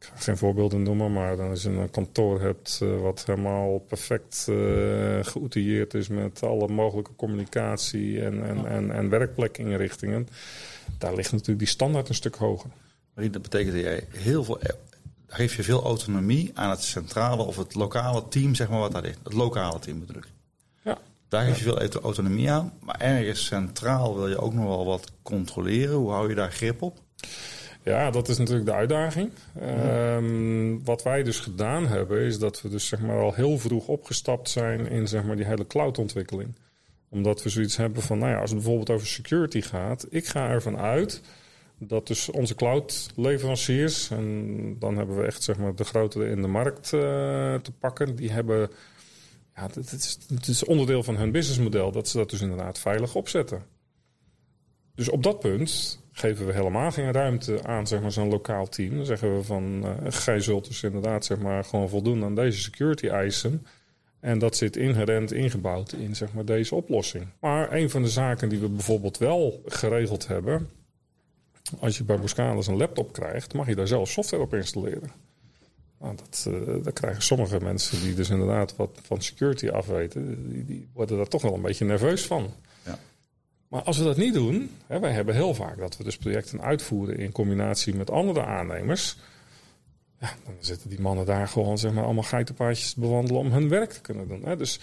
ik 0.06 0.12
ga 0.16 0.24
geen 0.24 0.38
voorbeelden 0.38 0.84
noemen, 0.84 1.14
maar 1.14 1.36
dan 1.38 1.50
als 1.50 1.64
je 1.64 1.70
een 1.70 1.92
kantoor 1.92 2.42
hebt 2.42 2.80
uh, 2.84 3.02
wat 3.02 3.24
helemaal 3.26 3.80
perfect 3.80 4.46
uh, 4.50 4.56
geoutilleerd 5.22 5.94
is 5.94 6.08
met 6.08 6.44
alle 6.44 6.68
mogelijke 6.68 7.16
communicatie 7.16 8.22
en, 8.22 8.46
en, 8.46 8.66
en, 8.66 8.92
en 8.92 9.10
werkplekinrichtingen, 9.10 10.28
daar 10.98 11.16
ligt 11.16 11.32
natuurlijk 11.32 11.60
die 11.60 11.68
standaard 11.68 12.10
een 12.10 12.16
stuk 12.16 12.36
hoger. 12.36 12.70
Dat 13.16 13.42
betekent 13.42 13.74
dat 13.74 13.82
jij 13.82 14.08
heel 14.10 14.44
veel, 14.44 14.60
eh, 14.60 14.76
geef 15.28 15.56
je 15.56 15.64
veel 15.64 15.84
autonomie 15.84 16.52
aan 16.54 16.70
het 16.70 16.84
centrale 16.84 17.44
of 17.44 17.58
het 17.58 17.76
lokale 17.76 18.28
team, 18.28 18.56
zeg 18.56 18.70
maar 18.70 18.80
wat 18.80 18.92
daar 18.92 19.02
ligt. 19.02 19.20
Het 19.24 19.34
lokale 19.34 19.80
team 19.80 20.00
bedoel 20.00 20.18
ik. 20.18 20.28
Ja. 20.82 20.98
Daar 21.28 21.46
geef 21.46 21.58
je 21.58 21.64
veel 21.64 22.02
autonomie 22.02 22.52
aan, 22.52 22.74
maar 22.80 23.00
ergens 23.00 23.46
centraal 23.46 24.16
wil 24.16 24.28
je 24.28 24.38
ook 24.38 24.54
nog 24.54 24.66
wel 24.66 24.86
wat 24.86 25.12
controleren. 25.22 25.96
Hoe 25.96 26.12
hou 26.12 26.30
je 26.30 26.36
daar 26.36 26.52
grip 26.52 26.82
op? 26.82 27.00
Ja, 27.86 28.12
dat 28.12 28.28
is 28.28 28.38
natuurlijk 28.38 28.66
de 28.66 28.74
uitdaging. 28.74 29.32
Um, 29.62 30.84
wat 30.84 31.04
wij 31.04 31.24
dus 31.24 31.40
gedaan 31.40 31.88
hebben, 31.88 32.20
is 32.20 32.40
dat 32.40 32.62
we 32.62 32.70
dus 32.70 32.88
zeg 32.88 33.00
maar 33.00 33.20
al 33.20 33.34
heel 33.34 33.58
vroeg 33.58 33.88
opgestapt 33.88 34.50
zijn 34.50 34.88
in 34.88 35.08
zeg 35.08 35.24
maar 35.24 35.36
die 35.36 35.46
hele 35.46 35.68
cloudontwikkeling. 35.68 36.56
Omdat 37.10 37.44
we 37.44 37.50
zoiets 37.50 37.78
hebben 37.78 38.02
van, 38.02 38.18
nou 38.18 38.32
ja, 38.32 38.40
als 38.40 38.50
het 38.50 38.60
bijvoorbeeld 38.60 38.90
over 38.90 39.08
security 39.08 39.62
gaat, 39.62 40.06
ik 40.10 40.26
ga 40.26 40.50
ervan 40.50 40.78
uit 40.78 41.22
dat 41.78 42.08
dus 42.08 42.30
onze 42.30 42.56
cloud-leveranciers, 42.56 44.10
en 44.10 44.80
dan 44.80 44.98
hebben 44.98 45.18
we 45.18 45.26
echt 45.26 45.44
zeg 45.44 45.58
maar 45.58 45.76
de 45.76 45.84
grotere 45.84 46.30
in 46.30 46.42
de 46.42 46.48
markt 46.48 46.92
uh, 46.92 47.02
te 47.56 47.72
pakken, 47.80 48.16
die 48.16 48.32
hebben, 48.32 48.70
ja, 49.56 49.70
het 49.74 49.92
is, 49.92 50.18
het 50.34 50.48
is 50.48 50.64
onderdeel 50.64 51.04
van 51.04 51.18
hun 51.18 51.32
businessmodel 51.32 51.92
dat 51.92 52.08
ze 52.08 52.18
dat 52.18 52.30
dus 52.30 52.42
inderdaad 52.42 52.80
veilig 52.80 53.16
opzetten. 53.16 53.64
Dus 54.96 55.10
op 55.10 55.24
dat 55.24 55.40
punt 55.40 56.04
geven 56.18 56.46
we 56.46 56.54
helemaal 56.54 56.92
geen 56.92 57.12
ruimte 57.12 57.64
aan 57.64 57.88
zeg 57.88 58.02
maar, 58.02 58.12
zo'n 58.12 58.30
lokaal 58.30 58.68
team. 58.68 58.96
Dan 58.96 59.06
zeggen 59.06 59.36
we 59.36 59.44
van, 59.44 59.86
uh, 59.86 59.92
gij 60.08 60.40
zult 60.40 60.68
dus 60.68 60.84
inderdaad 60.84 61.26
zeg 61.26 61.38
maar, 61.38 61.64
gewoon 61.64 61.90
voldoen 61.90 62.24
aan 62.24 62.36
deze 62.36 62.60
security 62.60 63.08
eisen. 63.08 63.66
En 64.20 64.40
dat 64.40 64.58
zit 64.58 64.76
inherent 64.76 65.32
ingebouwd 65.32 65.94
in 65.94 66.16
zeg 66.16 66.34
maar, 66.34 66.46
deze 66.46 66.76
oplossing. 66.76 67.28
Maar 67.40 67.74
een 67.74 67.90
van 67.90 68.02
de 68.02 68.10
zaken 68.10 68.50
die 68.50 68.60
we 68.60 68.70
bijvoorbeeld 68.70 69.18
wel 69.18 69.62
geregeld 69.66 70.28
hebben... 70.28 70.70
als 71.80 71.98
je 71.98 72.04
bij 72.04 72.20
Boskalis 72.20 72.68
een 72.68 72.78
laptop 72.78 73.14
krijgt, 73.14 73.54
mag 73.54 73.68
je 73.68 73.76
daar 73.76 73.88
zelf 73.88 74.10
software 74.10 74.44
op 74.44 74.54
installeren. 74.54 75.12
Nou, 76.00 76.16
dat, 76.16 76.46
uh, 76.48 76.84
daar 76.84 76.94
krijgen 76.94 77.22
sommige 77.22 77.60
mensen 77.60 78.02
die 78.02 78.14
dus 78.14 78.30
inderdaad 78.30 78.76
wat 78.76 79.00
van 79.04 79.22
security 79.22 79.70
afweten... 79.70 80.50
die, 80.50 80.66
die 80.66 80.90
worden 80.94 81.18
daar 81.18 81.28
toch 81.28 81.42
wel 81.42 81.54
een 81.54 81.62
beetje 81.62 81.86
nerveus 81.86 82.26
van. 82.26 82.54
Maar 83.68 83.82
als 83.82 83.98
we 83.98 84.04
dat 84.04 84.18
niet 84.18 84.34
doen, 84.34 84.72
hè, 84.88 85.00
wij 85.00 85.12
hebben 85.12 85.36
heel 85.36 85.54
vaak 85.54 85.78
dat 85.78 85.98
we 85.98 86.04
dus 86.04 86.18
projecten 86.18 86.62
uitvoeren 86.62 87.18
in 87.18 87.32
combinatie 87.32 87.96
met 87.96 88.12
andere 88.12 88.46
aannemers. 88.46 89.18
Ja, 90.20 90.34
dan 90.46 90.54
zitten 90.60 90.90
die 90.90 91.02
mannen 91.02 91.26
daar 91.26 91.48
gewoon 91.48 91.78
zeg 91.78 91.94
maar, 91.94 92.04
allemaal 92.04 92.24
geitenpaadjes 92.24 92.94
te 92.94 93.00
bewandelen 93.00 93.42
om 93.42 93.52
hun 93.52 93.70
werk 93.70 93.92
te 93.92 94.02
kunnen 94.02 94.28
doen. 94.28 94.42
Hè. 94.44 94.56
Dus 94.56 94.80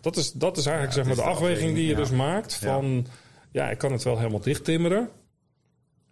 dat 0.00 0.16
is, 0.16 0.32
dat 0.32 0.56
is 0.56 0.66
eigenlijk 0.66 0.96
zeg 0.96 1.06
maar, 1.06 1.24
de 1.24 1.30
afweging 1.30 1.74
die 1.74 1.86
je 1.86 1.94
dus 1.94 2.10
maakt 2.10 2.54
van 2.54 3.06
ja. 3.50 3.70
ik 3.70 3.78
kan 3.78 3.92
het 3.92 4.02
wel 4.02 4.18
helemaal 4.18 4.40
dicht 4.40 4.64
timmeren. 4.64 5.08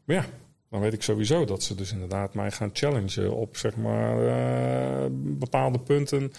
Maar 0.04 0.16
ja, 0.16 0.24
dan 0.70 0.80
weet 0.80 0.92
ik 0.92 1.02
sowieso 1.02 1.44
dat 1.44 1.62
ze 1.62 1.74
dus 1.74 1.92
inderdaad 1.92 2.34
mij 2.34 2.50
gaan 2.50 2.70
challengen 2.72 3.34
op 3.34 3.56
zeg 3.56 3.76
maar, 3.76 4.22
uh, 4.22 5.06
bepaalde 5.12 5.78
punten. 5.78 6.32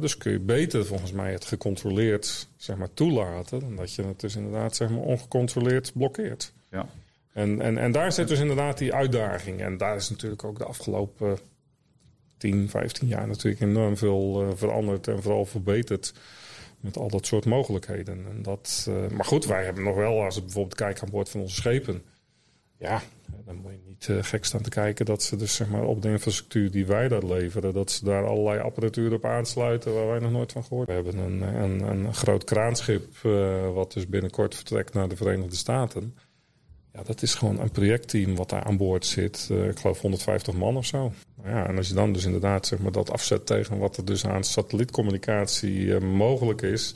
dus 0.00 0.16
kun 0.16 0.32
je 0.32 0.40
beter 0.40 0.86
volgens 0.86 1.12
mij 1.12 1.32
het 1.32 1.44
gecontroleerd 1.44 2.48
zeg 2.56 2.76
maar, 2.76 2.94
toelaten 2.94 3.60
dan 3.60 3.76
dat 3.76 3.94
je 3.94 4.02
het 4.02 4.20
dus 4.20 4.36
inderdaad 4.36 4.76
zeg 4.76 4.90
maar, 4.90 5.00
ongecontroleerd 5.00 5.92
blokkeert. 5.94 6.52
Ja. 6.70 6.88
En, 7.32 7.60
en, 7.60 7.78
en 7.78 7.92
daar 7.92 8.12
zit 8.12 8.28
dus 8.28 8.40
inderdaad 8.40 8.78
die 8.78 8.94
uitdaging. 8.94 9.60
En 9.60 9.76
daar 9.76 9.96
is 9.96 10.10
natuurlijk 10.10 10.44
ook 10.44 10.58
de 10.58 10.64
afgelopen 10.64 11.38
10, 12.36 12.68
15 12.68 13.08
jaar 13.08 13.26
natuurlijk 13.26 13.62
enorm 13.62 13.96
veel 13.96 14.42
uh, 14.42 14.48
veranderd 14.54 15.08
en 15.08 15.22
vooral 15.22 15.46
verbeterd. 15.46 16.14
Met 16.80 16.96
al 16.96 17.08
dat 17.08 17.26
soort 17.26 17.44
mogelijkheden. 17.44 18.26
En 18.28 18.42
dat, 18.42 18.86
uh, 18.88 19.08
maar 19.08 19.24
goed, 19.24 19.46
wij 19.46 19.64
hebben 19.64 19.82
nog 19.82 19.96
wel, 19.96 20.22
als 20.22 20.34
we 20.34 20.40
bijvoorbeeld 20.40 20.74
kijken 20.74 21.04
aan 21.04 21.10
boord 21.10 21.28
van 21.28 21.40
onze 21.40 21.54
schepen. 21.54 22.02
Ja, 22.78 23.02
dan 23.44 23.56
moet 23.56 23.72
je 23.72 23.78
niet 23.86 24.08
uh, 24.08 24.22
gek 24.22 24.44
staan 24.44 24.62
te 24.62 24.70
kijken 24.70 25.06
dat 25.06 25.22
ze 25.22 25.36
dus 25.36 25.54
zeg 25.54 25.68
maar, 25.68 25.84
op 25.84 26.02
de 26.02 26.08
infrastructuur 26.08 26.70
die 26.70 26.86
wij 26.86 27.08
daar 27.08 27.24
leveren, 27.24 27.74
dat 27.74 27.90
ze 27.90 28.04
daar 28.04 28.26
allerlei 28.26 28.60
apparatuur 28.60 29.12
op 29.12 29.24
aansluiten 29.24 29.94
waar 29.94 30.06
wij 30.06 30.18
nog 30.18 30.30
nooit 30.30 30.52
van 30.52 30.64
gehoord 30.64 30.88
hebben. 30.88 31.12
We 31.12 31.20
hebben 31.20 31.42
een, 31.42 31.62
een, 31.62 32.06
een 32.06 32.14
groot 32.14 32.44
kraanschip 32.44 33.06
uh, 33.22 33.72
wat 33.72 33.92
dus 33.92 34.08
binnenkort 34.08 34.54
vertrekt 34.54 34.94
naar 34.94 35.08
de 35.08 35.16
Verenigde 35.16 35.56
Staten. 35.56 36.14
Ja, 36.92 37.02
dat 37.02 37.22
is 37.22 37.34
gewoon 37.34 37.60
een 37.60 37.70
projectteam 37.70 38.36
wat 38.36 38.50
daar 38.50 38.62
aan 38.62 38.76
boord 38.76 39.06
zit. 39.06 39.48
Uh, 39.50 39.68
ik 39.68 39.78
geloof 39.78 40.00
150 40.00 40.54
man 40.54 40.76
of 40.76 40.86
zo. 40.86 41.12
Ja, 41.44 41.66
en 41.66 41.76
als 41.76 41.88
je 41.88 41.94
dan 41.94 42.12
dus 42.12 42.24
inderdaad 42.24 42.66
zeg 42.66 42.78
maar, 42.78 42.92
dat 42.92 43.10
afzet 43.10 43.46
tegen 43.46 43.78
wat 43.78 43.96
er 43.96 44.04
dus 44.04 44.26
aan 44.26 44.44
satellietcommunicatie 44.44 46.00
mogelijk 46.00 46.62
is 46.62 46.94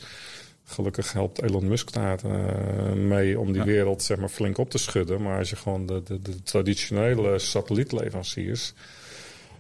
Gelukkig 0.71 1.13
helpt 1.13 1.43
Elon 1.43 1.69
Musk 1.69 1.93
daar 1.93 2.21
uh, 2.25 2.93
mee 2.93 3.39
om 3.39 3.53
die 3.53 3.63
wereld 3.63 4.03
zeg 4.03 4.19
maar, 4.19 4.29
flink 4.29 4.59
op 4.59 4.71
te 4.71 4.79
schudden. 4.79 5.23
Maar 5.23 5.39
als 5.39 5.51
je 5.51 5.57
gewoon 5.57 5.87
de, 5.87 6.03
de, 6.03 6.23
de 6.23 6.43
traditionele 6.43 7.39
satellietleveranciers. 7.39 8.75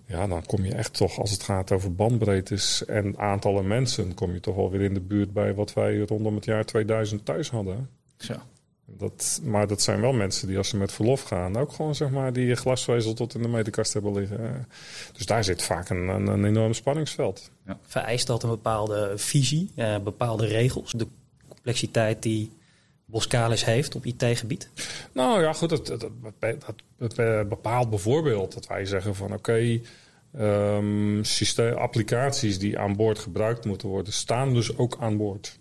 Ja, 0.06 0.26
dan 0.26 0.46
kom 0.46 0.64
je 0.64 0.74
echt 0.74 0.94
toch, 0.94 1.18
als 1.18 1.30
het 1.30 1.42
gaat 1.42 1.72
over 1.72 1.94
bandbreedtes 1.94 2.84
en 2.84 3.18
aantallen 3.18 3.66
mensen, 3.66 4.14
kom 4.14 4.32
je 4.32 4.40
toch 4.40 4.56
wel 4.56 4.70
weer 4.70 4.80
in 4.80 4.94
de 4.94 5.00
buurt 5.00 5.32
bij 5.32 5.54
wat 5.54 5.72
wij 5.72 5.98
rondom 5.98 6.34
het 6.34 6.44
jaar 6.44 6.64
2000 6.64 7.24
thuis 7.24 7.50
hadden. 7.50 7.88
Ja. 8.16 8.42
Dat, 8.96 9.40
maar 9.44 9.66
dat 9.66 9.82
zijn 9.82 10.00
wel 10.00 10.12
mensen 10.12 10.48
die 10.48 10.56
als 10.56 10.68
ze 10.68 10.76
met 10.76 10.92
verlof 10.92 11.22
gaan 11.22 11.56
ook 11.56 11.72
gewoon 11.72 11.94
zeg 11.94 12.10
maar 12.10 12.32
die 12.32 12.54
glasvezel 12.54 13.14
tot 13.14 13.34
in 13.34 13.42
de 13.42 13.48
meterkast 13.48 13.92
hebben 13.92 14.14
liggen. 14.14 14.68
Dus 15.12 15.26
daar 15.26 15.44
zit 15.44 15.62
vaak 15.62 15.88
een, 15.88 16.08
een, 16.08 16.26
een 16.26 16.44
enorm 16.44 16.72
spanningsveld. 16.72 17.50
Ja. 17.66 17.78
Vereist 17.82 18.26
dat 18.26 18.42
een 18.42 18.48
bepaalde 18.48 19.12
visie, 19.16 19.70
eh, 19.74 19.98
bepaalde 19.98 20.46
regels, 20.46 20.92
de 20.92 21.06
complexiteit 21.48 22.22
die 22.22 22.52
Boskalis 23.04 23.64
heeft 23.64 23.94
op 23.94 24.04
IT-gebied? 24.04 24.70
Nou 25.12 25.42
ja, 25.42 25.52
goed, 25.52 25.68
dat, 25.68 25.86
dat, 25.86 26.10
dat, 26.98 27.48
bepaalt 27.48 27.90
bijvoorbeeld 27.90 28.54
dat 28.54 28.66
wij 28.66 28.84
zeggen 28.84 29.14
van 29.14 29.32
oké, 29.32 29.36
okay, 29.36 29.82
um, 30.76 31.22
applicaties 31.76 32.58
die 32.58 32.78
aan 32.78 32.96
boord 32.96 33.18
gebruikt 33.18 33.64
moeten 33.64 33.88
worden, 33.88 34.12
staan 34.12 34.54
dus 34.54 34.76
ook 34.76 34.96
aan 35.00 35.16
boord. 35.16 35.57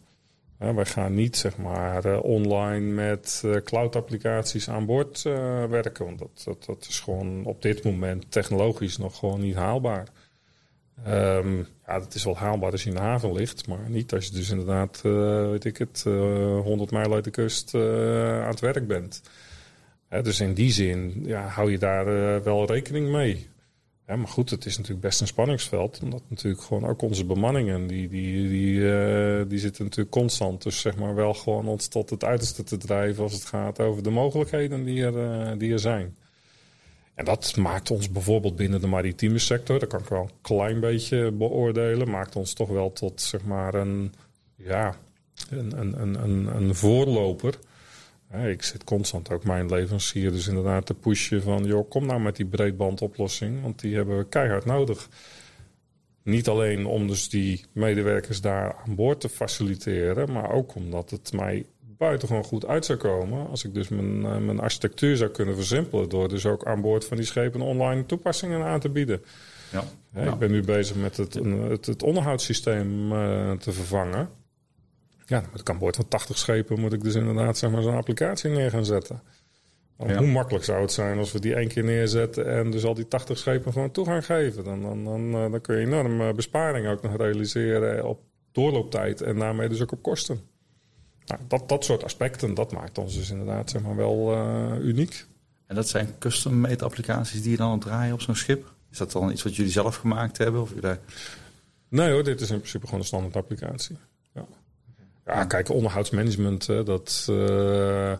Wij 0.57 0.85
gaan 0.85 1.13
niet 1.13 1.37
zeg 1.37 1.57
maar, 1.57 2.05
eh, 2.05 2.23
online 2.23 2.91
met 2.91 3.41
uh, 3.45 3.55
cloud-applicaties 3.55 4.69
aan 4.69 4.85
boord 4.85 5.23
uh, 5.27 5.33
werken. 5.65 6.05
Want 6.05 6.19
dat, 6.19 6.41
dat, 6.45 6.65
dat 6.65 6.85
is 6.89 6.99
gewoon 6.99 7.45
op 7.45 7.61
dit 7.61 7.83
moment 7.83 8.31
technologisch 8.31 8.97
nog 8.97 9.17
gewoon 9.17 9.41
niet 9.41 9.55
haalbaar. 9.55 10.07
Um, 11.07 11.67
ja, 11.87 11.99
dat 11.99 12.13
is 12.13 12.23
wel 12.23 12.37
haalbaar 12.37 12.71
als 12.71 12.83
je 12.83 12.89
in 12.89 12.95
de 12.95 13.01
haven 13.01 13.33
ligt, 13.33 13.67
maar 13.67 13.89
niet 13.89 14.13
als 14.13 14.25
je 14.25 14.31
dus 14.31 14.49
inderdaad, 14.49 15.01
weet 15.51 15.65
ik 15.65 15.77
het, 15.77 16.01
100 16.03 16.91
mijl 16.91 17.13
uit 17.13 17.23
de 17.23 17.31
kust 17.31 17.75
aan 17.75 18.47
het 18.47 18.59
werk 18.59 18.87
bent. 18.87 19.21
dus 20.09 20.39
in 20.39 20.53
die 20.53 20.71
zin 20.71 21.23
ja, 21.25 21.47
hou 21.47 21.71
je 21.71 21.77
daar 21.77 22.05
wel 22.43 22.65
rekening 22.65 23.09
mee. 23.09 23.47
Ja, 24.07 24.15
maar 24.15 24.27
goed, 24.27 24.49
het 24.49 24.65
is 24.65 24.77
natuurlijk 24.77 25.01
best 25.01 25.21
een 25.21 25.27
spanningsveld. 25.27 25.99
Omdat 26.03 26.21
natuurlijk 26.27 26.63
gewoon 26.63 26.85
ook 26.85 27.01
onze 27.01 27.25
bemanningen, 27.25 27.87
die, 27.87 28.09
die, 28.09 28.49
die, 28.49 28.73
uh, 28.73 29.41
die 29.47 29.59
zitten 29.59 29.83
natuurlijk 29.83 30.11
constant. 30.11 30.63
Dus 30.63 30.79
zeg 30.79 30.95
maar 30.95 31.15
wel 31.15 31.33
gewoon 31.33 31.67
ons 31.67 31.87
tot 31.87 32.09
het 32.09 32.23
uiterste 32.23 32.63
te 32.63 32.77
drijven 32.77 33.23
als 33.23 33.33
het 33.33 33.45
gaat 33.45 33.79
over 33.79 34.03
de 34.03 34.09
mogelijkheden 34.09 34.83
die 34.83 35.03
er, 35.03 35.13
uh, 35.13 35.59
die 35.59 35.71
er 35.71 35.79
zijn. 35.79 36.15
En 37.13 37.25
dat 37.25 37.55
maakt 37.55 37.91
ons 37.91 38.11
bijvoorbeeld 38.11 38.55
binnen 38.55 38.81
de 38.81 38.87
maritieme 38.87 39.39
sector, 39.39 39.79
dat 39.79 39.89
kan 39.89 39.99
ik 39.99 40.07
wel 40.09 40.21
een 40.21 40.41
klein 40.41 40.79
beetje 40.79 41.31
beoordelen, 41.31 42.09
maakt 42.09 42.35
ons 42.35 42.53
toch 42.53 42.69
wel 42.69 42.93
tot 42.93 43.21
zeg 43.21 43.43
maar 43.43 43.73
een, 43.73 44.13
ja, 44.55 44.95
een, 45.49 45.79
een, 45.79 46.23
een, 46.23 46.55
een 46.55 46.75
voorloper 46.75 47.59
ik 48.33 48.63
zit 48.63 48.83
constant 48.83 49.31
ook 49.31 49.43
mijn 49.43 49.69
leverancier 49.69 50.31
dus 50.31 50.47
inderdaad 50.47 50.85
te 50.85 50.93
pushen 50.93 51.41
van... 51.41 51.65
joh, 51.65 51.89
kom 51.89 52.05
nou 52.05 52.19
met 52.19 52.35
die 52.35 52.45
breedbandoplossing, 52.45 53.61
want 53.61 53.79
die 53.79 53.95
hebben 53.95 54.17
we 54.17 54.27
keihard 54.27 54.65
nodig. 54.65 55.09
Niet 56.23 56.47
alleen 56.47 56.85
om 56.85 57.07
dus 57.07 57.29
die 57.29 57.65
medewerkers 57.71 58.41
daar 58.41 58.75
aan 58.85 58.95
boord 58.95 59.19
te 59.19 59.29
faciliteren... 59.29 60.31
maar 60.31 60.51
ook 60.51 60.75
omdat 60.75 61.09
het 61.09 61.33
mij 61.33 61.65
buitengewoon 61.97 62.43
goed 62.43 62.65
uit 62.65 62.85
zou 62.85 62.97
komen... 62.97 63.49
als 63.49 63.63
ik 63.63 63.73
dus 63.73 63.87
mijn, 63.87 64.25
eh, 64.25 64.37
mijn 64.37 64.59
architectuur 64.59 65.17
zou 65.17 65.31
kunnen 65.31 65.55
versimpelen... 65.55 66.09
door 66.09 66.29
dus 66.29 66.45
ook 66.45 66.65
aan 66.65 66.81
boord 66.81 67.05
van 67.05 67.17
die 67.17 67.25
schepen 67.25 67.61
online 67.61 68.05
toepassingen 68.05 68.63
aan 68.63 68.79
te 68.79 68.89
bieden. 68.89 69.21
Ja. 69.71 69.83
Ik 70.31 70.37
ben 70.37 70.51
nu 70.51 70.61
bezig 70.63 70.95
met 70.95 71.17
het, 71.17 71.33
het, 71.69 71.85
het 71.85 72.03
onderhoudssysteem 72.03 73.11
uh, 73.11 73.51
te 73.51 73.71
vervangen... 73.71 74.29
Ja, 75.29 75.43
met 75.51 75.69
een 75.69 75.77
boord 75.77 75.95
van 75.95 76.07
80 76.07 76.37
schepen 76.37 76.79
moet 76.79 76.93
ik 76.93 77.03
dus 77.03 77.15
inderdaad 77.15 77.57
zeg 77.57 77.71
maar, 77.71 77.81
zo'n 77.81 77.95
applicatie 77.95 78.49
neer 78.49 78.71
gaan 78.71 78.85
zetten. 78.85 79.21
Hoe 79.95 80.27
makkelijk 80.27 80.65
zou 80.65 80.81
het 80.81 80.91
zijn 80.91 81.17
als 81.17 81.31
we 81.31 81.39
die 81.39 81.55
één 81.55 81.67
keer 81.67 81.83
neerzetten 81.83 82.47
en 82.47 82.71
dus 82.71 82.85
al 82.85 82.93
die 82.93 83.07
80 83.07 83.37
schepen 83.37 83.71
gewoon 83.71 83.91
toegang 83.91 84.25
geven? 84.25 84.63
Dan, 84.63 84.81
dan, 84.81 85.03
dan, 85.03 85.33
eh, 85.33 85.51
dan 85.51 85.61
kun 85.61 85.75
je 85.75 85.85
enorme 85.85 86.33
besparing 86.33 86.87
ook 86.87 87.01
nog 87.01 87.17
realiseren 87.17 88.05
op 88.05 88.21
doorlooptijd 88.51 89.21
en 89.21 89.39
daarmee 89.39 89.69
dus 89.69 89.81
ook 89.81 89.91
op 89.91 90.01
kosten. 90.01 90.39
Nou, 91.25 91.41
dat, 91.47 91.69
dat 91.69 91.85
soort 91.85 92.03
aspecten, 92.03 92.53
dat 92.53 92.71
maakt 92.71 92.97
ons 92.97 93.15
dus 93.15 93.29
inderdaad 93.29 93.69
zeg 93.69 93.81
maar, 93.81 93.95
wel 93.95 94.33
uh, 94.33 94.85
uniek. 94.85 95.25
En 95.65 95.75
dat 95.75 95.89
zijn 95.89 96.15
custom-made 96.19 96.85
applicaties 96.85 97.41
die 97.41 97.51
je 97.51 97.57
dan 97.57 97.79
draaien 97.79 98.13
op 98.13 98.21
zo'n 98.21 98.35
schip? 98.35 98.73
Is 98.91 98.97
dat 98.97 99.11
dan 99.11 99.31
iets 99.31 99.43
wat 99.43 99.55
jullie 99.55 99.71
zelf 99.71 99.95
gemaakt 99.95 100.37
hebben? 100.37 100.61
Of 100.61 100.73
jullie... 100.73 100.97
Nee 101.89 102.11
hoor, 102.11 102.23
dit 102.23 102.41
is 102.41 102.49
in 102.49 102.57
principe 102.57 102.85
gewoon 102.85 102.99
een 102.99 103.05
standaard 103.05 103.35
applicatie. 103.35 103.97
Ja, 105.27 105.45
kijk, 105.45 105.69
onderhoudsmanagement, 105.69 106.65
dat, 106.65 107.27
uh, 107.29 108.13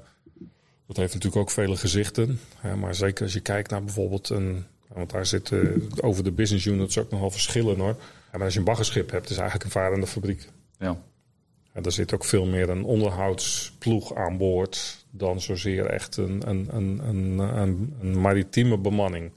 dat 0.88 0.98
heeft 0.98 1.14
natuurlijk 1.14 1.36
ook 1.36 1.52
vele 1.52 1.78
gezichten. 1.78 2.40
maar 2.80 2.96
zeker 2.96 3.24
als 3.24 3.34
je 3.34 3.40
kijkt 3.40 3.70
naar 3.70 3.84
bijvoorbeeld 3.84 4.30
een... 4.30 4.66
Want 4.88 5.10
daar 5.10 5.26
zitten 5.26 5.90
over 6.02 6.24
de 6.24 6.32
business 6.32 6.66
units 6.66 6.98
ook 6.98 7.12
nogal 7.12 7.32
verschillen 7.32 7.80
hoor. 7.80 7.96
maar 8.32 8.44
als 8.44 8.54
je 8.54 8.60
een 8.60 8.66
baggerschip 8.66 9.12
hebt, 9.12 9.30
is 9.30 9.38
eigenlijk 9.38 9.66
een 9.66 9.82
varende 9.82 10.08
fabriek. 10.08 10.50
Ja. 10.80 10.98
En 11.78 11.84
daar 11.84 11.92
zit 11.92 12.14
ook 12.14 12.26
veel 12.26 12.46
meer 12.46 12.70
een 12.70 12.84
onderhoudsploeg 12.84 14.16
aan 14.16 14.38
boord 14.38 15.06
dan 15.12 15.42
zozeer 15.42 15.86
echt 15.86 16.18
een, 16.18 16.50
een, 16.50 16.68
een, 16.76 17.00
een, 17.08 17.94
een 18.02 18.20
maritieme 18.20 18.78
bemanning. 18.78 19.32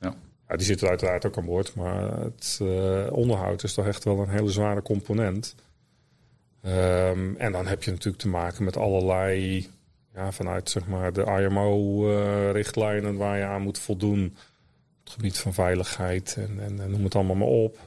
Ja. 0.00 0.14
ja. 0.48 0.56
die 0.56 0.66
zitten 0.66 0.88
uiteraard 0.88 1.26
ook 1.26 1.38
aan 1.38 1.44
boord, 1.44 1.74
maar 1.74 2.20
het 2.20 2.58
uh, 2.62 3.06
onderhoud 3.12 3.62
is 3.62 3.74
toch 3.74 3.86
echt 3.86 4.04
wel 4.04 4.18
een 4.18 4.28
hele 4.28 4.50
zware 4.50 4.82
component. 4.82 5.54
Um, 6.66 7.36
en 7.36 7.52
dan 7.52 7.66
heb 7.66 7.82
je 7.82 7.90
natuurlijk 7.90 8.22
te 8.22 8.28
maken 8.28 8.64
met 8.64 8.76
allerlei, 8.76 9.66
ja, 10.14 10.32
vanuit 10.32 10.70
zeg 10.70 10.86
maar 10.86 11.12
de 11.12 11.24
IMO-richtlijnen 11.24 13.12
uh, 13.12 13.18
waar 13.18 13.38
je 13.38 13.44
aan 13.44 13.62
moet 13.62 13.78
voldoen. 13.78 14.24
Op 14.24 15.04
het 15.04 15.12
gebied 15.12 15.38
van 15.38 15.54
veiligheid 15.54 16.36
en, 16.38 16.60
en, 16.60 16.90
noem 16.90 17.04
het 17.04 17.14
allemaal 17.14 17.36
maar 17.36 17.48
op. 17.48 17.78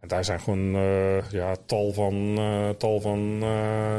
En 0.00 0.08
daar 0.08 0.24
zijn 0.24 0.40
gewoon 0.40 0.74
uh, 0.74 1.30
ja, 1.30 1.56
tal 1.66 1.92
van, 1.92 2.14
uh, 2.38 2.68
tal 2.68 3.00
van 3.00 3.44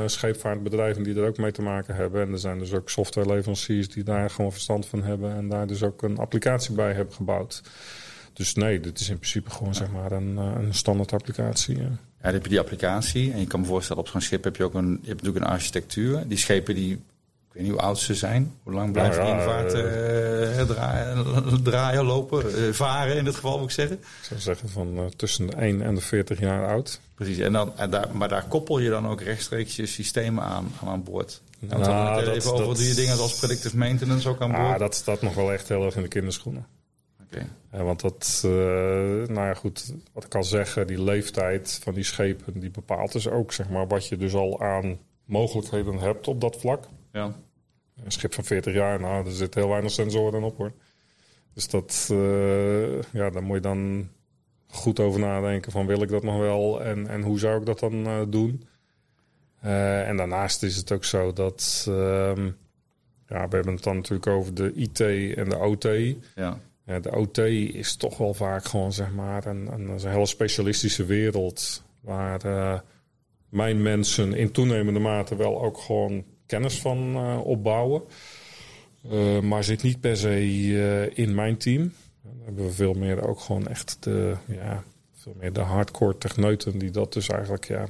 scheepvaartbedrijven 0.05 1.03
die 1.03 1.15
er 1.15 1.27
ook 1.27 1.38
mee 1.38 1.51
te 1.51 1.62
maken 1.62 1.95
hebben. 1.95 2.21
En 2.21 2.31
er 2.31 2.39
zijn 2.39 2.60
dus 2.60 2.73
ook 2.73 2.89
softwareleveranciers 2.89 3.89
die 3.89 4.03
daar 4.03 4.29
gewoon 4.29 4.51
verstand 4.51 4.86
van 4.86 5.03
hebben 5.03 5.36
en 5.36 5.49
daar 5.49 5.67
dus 5.67 5.84
ook 5.84 6.01
een 6.01 6.17
applicatie 6.17 6.75
bij 6.75 6.93
hebben 6.93 7.13
gebouwd. 7.13 7.62
Dus 8.34 8.53
nee, 8.53 8.79
dit 8.79 8.99
is 8.99 9.10
in 9.10 9.17
principe 9.17 9.49
gewoon 9.49 9.75
zeg 9.75 9.91
maar 9.91 10.12
een, 10.12 10.38
een 10.38 10.73
standaard 10.73 11.13
applicatie. 11.13 11.77
Ja. 11.77 11.89
Ja, 12.21 12.27
dan 12.27 12.34
heb 12.34 12.43
je 12.43 12.49
die 12.49 12.60
applicatie. 12.60 13.31
En 13.31 13.39
je 13.39 13.47
kan 13.47 13.60
me 13.60 13.65
voorstellen, 13.65 14.01
op 14.01 14.07
zo'n 14.07 14.21
schip 14.21 14.43
heb 14.43 14.55
je 14.55 14.63
ook 14.63 14.73
een, 14.73 14.99
je 15.01 15.07
hebt 15.07 15.21
natuurlijk 15.21 15.45
een 15.45 15.51
architectuur. 15.51 16.27
Die 16.27 16.38
schepen 16.38 16.75
die, 16.75 16.91
ik 16.93 16.99
weet 17.51 17.63
niet 17.63 17.71
hoe 17.71 17.81
oud 17.81 17.99
ze 17.99 18.15
zijn. 18.15 18.53
Hoe 18.63 18.73
lang 18.73 18.91
blijft 18.91 19.15
ja, 19.15 19.23
de 19.23 19.31
invaart 19.31 19.73
uh, 19.73 20.75
draaien, 20.75 21.63
draaien, 21.63 22.03
lopen, 22.03 22.45
uh, 22.45 22.73
varen 22.73 23.17
in 23.17 23.23
dit 23.23 23.36
geval 23.36 23.57
moet 23.57 23.67
ik 23.67 23.73
zeggen? 23.73 23.97
Ik 23.97 24.05
zou 24.21 24.39
zeggen 24.39 24.69
van 24.69 24.97
uh, 24.97 25.05
tussen 25.15 25.47
de 25.47 25.55
1 25.55 25.81
en 25.81 25.95
de 25.95 26.01
40 26.01 26.39
jaar 26.39 26.67
oud. 26.67 26.99
Precies, 27.15 27.38
en 27.38 27.53
dan, 27.53 27.77
en 27.77 27.89
daar, 27.89 28.07
maar 28.13 28.29
daar 28.29 28.45
koppel 28.47 28.79
je 28.79 28.89
dan 28.89 29.07
ook 29.07 29.21
rechtstreeks 29.21 29.75
je 29.75 29.86
systemen 29.86 30.43
aan, 30.43 30.71
aan, 30.86 31.03
boord. 31.03 31.41
En 31.60 31.67
nou, 31.67 31.84
dan 31.84 32.17
het 32.17 32.27
even 32.27 32.53
over, 32.53 32.75
doe 32.75 32.88
je 32.88 32.93
dingen 32.93 33.17
als 33.17 33.39
predictive 33.39 33.77
maintenance 33.77 34.29
ook 34.29 34.41
aan 34.41 34.51
boord? 34.51 34.62
Ja, 34.62 34.77
dat 34.77 34.95
staat 34.95 35.21
nog 35.21 35.34
wel 35.34 35.53
echt 35.53 35.67
heel 35.67 35.86
erg 35.86 35.95
in 35.95 36.01
de 36.01 36.07
kinderschoenen. 36.07 36.65
Ja, 37.72 37.84
want 37.84 38.02
dat, 38.02 38.41
uh, 38.46 38.52
nou 39.28 39.34
ja, 39.34 39.54
goed, 39.54 39.94
wat 40.13 40.24
ik 40.24 40.36
al 40.36 40.44
zeggen, 40.44 40.88
die 40.88 41.04
leeftijd 41.04 41.80
van 41.84 41.94
die 41.94 42.04
schepen, 42.04 42.60
die 42.60 42.72
bepaalt 42.72 43.12
dus 43.12 43.28
ook, 43.28 43.52
zeg 43.52 43.70
maar, 43.70 43.88
wat 43.88 44.08
je 44.08 44.17
dus 44.17 44.34
al 44.34 44.62
aan 44.62 45.00
mogelijkheden 45.26 46.00
hebt 46.00 46.28
op 46.28 46.41
dat 46.41 46.60
vlak. 46.60 46.88
Ja. 47.12 47.36
Een 48.04 48.12
schip 48.12 48.34
van 48.34 48.44
40 48.44 48.74
jaar, 48.74 49.00
nou, 49.00 49.26
er 49.26 49.32
zit 49.32 49.56
heel 49.56 49.70
weinig 49.70 49.91
sensoren 49.91 50.44
op 50.44 50.58
hoor. 50.58 50.72
Dus 51.54 51.67
dat, 51.67 52.10
uh, 52.12 53.02
ja, 53.02 53.30
daar 53.30 53.44
moet 53.44 53.56
je 53.56 53.62
dan 53.62 54.10
goed 54.67 55.00
over 55.00 55.20
nadenken 55.20 55.72
van 55.72 55.86
wil 55.86 56.02
ik 56.02 56.10
dat 56.10 56.24
nog 56.24 56.38
wel 56.38 56.84
en, 56.84 57.08
en 57.08 57.22
hoe 57.22 57.39
zou 57.39 57.60
ik 57.60 57.65
dat 57.65 57.80
dan 57.80 58.08
uh, 58.08 58.22
doen. 58.28 58.67
Uh, 59.65 60.08
en 60.08 60.17
daarnaast 60.17 60.63
is 60.63 60.76
het 60.76 60.91
ook 60.91 61.04
zo 61.04 61.34
dat, 61.34 61.86
ehm, 61.88 62.46
ja, 63.28 63.48
we 63.48 63.56
hebben 63.56 63.74
het 63.74 63.84
dan 63.84 63.96
natuurlijk 63.96 64.28
over 64.28 64.54
de 64.54 64.74
IT 64.74 65.00
en 65.36 65.50
de 65.50 65.58
OT. 65.58 65.88
Ja 66.36 66.60
de 66.99 67.15
OT 67.15 67.38
is 67.38 67.95
toch 67.95 68.17
wel 68.17 68.34
vaak 68.34 68.65
gewoon 68.65 68.93
zeg 68.93 69.12
maar 69.12 69.45
een, 69.45 69.67
een, 69.73 69.99
hele 69.99 70.25
specialistische 70.25 71.06
wereld. 71.06 71.84
Waar 72.01 72.45
uh, 72.45 72.80
mijn 73.49 73.82
mensen 73.82 74.34
in 74.34 74.51
toenemende 74.51 74.99
mate 74.99 75.36
wel 75.36 75.63
ook 75.63 75.77
gewoon 75.77 76.23
kennis 76.45 76.80
van 76.80 77.15
uh, 77.15 77.39
opbouwen. 77.43 78.01
Uh, 79.12 79.39
maar 79.39 79.63
zit 79.63 79.84
niet 79.84 79.99
per 79.99 80.17
se 80.17 81.12
in 81.13 81.36
mijn 81.36 81.58
team. 81.58 81.93
Dan 82.23 82.41
hebben 82.43 82.65
we 82.65 82.71
veel 82.71 82.93
meer 82.93 83.27
ook 83.27 83.39
gewoon 83.39 83.67
echt 83.67 83.97
de, 83.99 84.36
ja, 84.47 84.84
veel 85.13 85.36
meer 85.39 85.54
de 85.54 85.60
hardcore 85.60 86.17
techneuten 86.17 86.77
die 86.77 86.91
dat 86.91 87.13
dus 87.13 87.27
eigenlijk 87.27 87.67
ja, 87.67 87.86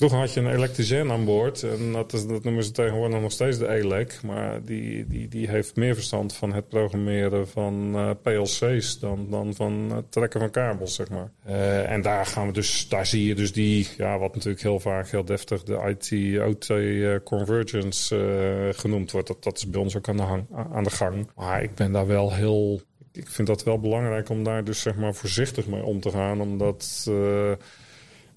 Vroeger 0.00 0.18
had 0.18 0.34
je 0.34 0.40
een 0.40 0.54
elektricien 0.54 1.10
aan 1.10 1.24
boord. 1.24 1.62
En 1.62 1.92
dat, 1.92 2.10
dat 2.10 2.44
noemen 2.44 2.64
ze 2.64 2.70
tegenwoordig 2.70 3.20
nog 3.20 3.32
steeds 3.32 3.58
de 3.58 3.68
ELEC. 3.68 4.20
Maar 4.22 4.64
die, 4.64 5.06
die, 5.06 5.28
die 5.28 5.48
heeft 5.48 5.76
meer 5.76 5.94
verstand 5.94 6.34
van 6.34 6.52
het 6.52 6.68
programmeren 6.68 7.48
van 7.48 7.92
uh, 7.94 8.10
PLC's 8.22 8.98
dan, 8.98 9.26
dan 9.30 9.54
van 9.54 9.90
het 9.94 10.12
trekken 10.12 10.40
van 10.40 10.50
kabels, 10.50 10.94
zeg 10.94 11.08
maar. 11.10 11.30
Uh, 11.48 11.90
en 11.90 12.02
daar 12.02 12.26
gaan 12.26 12.46
we 12.46 12.52
dus, 12.52 12.88
daar 12.88 13.06
zie 13.06 13.24
je 13.24 13.34
dus 13.34 13.52
die, 13.52 13.88
ja, 13.96 14.18
wat 14.18 14.34
natuurlijk 14.34 14.62
heel 14.62 14.80
vaak 14.80 15.08
heel 15.08 15.24
deftig 15.24 15.62
de 15.62 15.96
IT-OT 15.96 16.68
uh, 16.68 17.16
convergence 17.24 18.72
genoemd 18.76 19.10
wordt. 19.10 19.28
Dat, 19.28 19.42
dat 19.42 19.56
is 19.56 19.70
bij 19.70 19.80
ons 19.80 19.96
ook 19.96 20.08
aan 20.08 20.16
de, 20.16 20.22
hang, 20.22 20.46
aan 20.72 20.84
de 20.84 20.90
gang. 20.90 21.30
Maar 21.36 21.62
ik 21.62 21.74
ben 21.74 21.92
daar 21.92 22.06
wel 22.06 22.34
heel. 22.34 22.80
Ik 23.12 23.28
vind 23.28 23.48
dat 23.48 23.64
wel 23.64 23.80
belangrijk 23.80 24.28
om 24.28 24.44
daar 24.44 24.64
dus 24.64 24.80
zeg 24.80 24.96
maar 24.96 25.14
voorzichtig 25.14 25.66
mee 25.66 25.84
om 25.84 26.00
te 26.00 26.10
gaan. 26.10 26.40
Omdat 26.40 27.10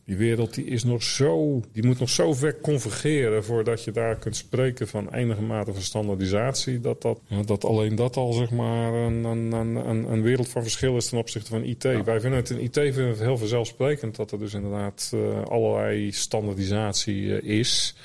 die 0.06 0.18
wereld 0.18 0.54
die 0.54 0.66
is 0.66 0.84
nog 0.84 1.04
zo, 1.04 1.62
die 1.72 1.86
moet 1.86 2.00
nog 2.00 2.10
zo 2.10 2.34
ver 2.34 2.60
convergeren 2.60 3.44
voordat 3.44 3.84
je 3.84 3.92
daar 3.92 4.16
kunt 4.16 4.36
spreken 4.36 4.88
van 4.88 5.14
enige 5.14 5.42
mate 5.42 5.74
van 5.74 5.82
standaardisatie. 5.82 6.80
Dat, 6.80 7.02
dat, 7.02 7.20
dat 7.46 7.66
alleen 7.66 7.96
dat 7.96 8.16
al 8.16 8.34
zeg 8.34 8.52
maar 8.52 8.94
een, 8.94 9.24
een, 9.24 9.52
een, 9.52 10.12
een 10.12 10.22
wereld 10.22 10.50
van 10.50 10.62
verschil 10.62 10.96
is 10.96 11.10
ten 11.10 11.18
opzichte 11.18 11.50
van 11.50 11.64
IT. 11.64 11.84
Wij 11.84 12.20
vinden 12.20 12.34
het 12.34 12.50
in 12.50 12.60
IT 12.60 12.74
vinden 12.74 13.08
het 13.08 13.20
heel 13.20 13.38
vanzelfsprekend 13.38 14.16
dat 14.16 14.32
er 14.32 14.40
dus 14.40 14.54
inderdaad 14.54 15.12
uh, 15.16 15.44
allerlei 15.44 16.12
standaardisatie 16.12 17.22
uh, 17.22 17.58
is. 17.60 17.96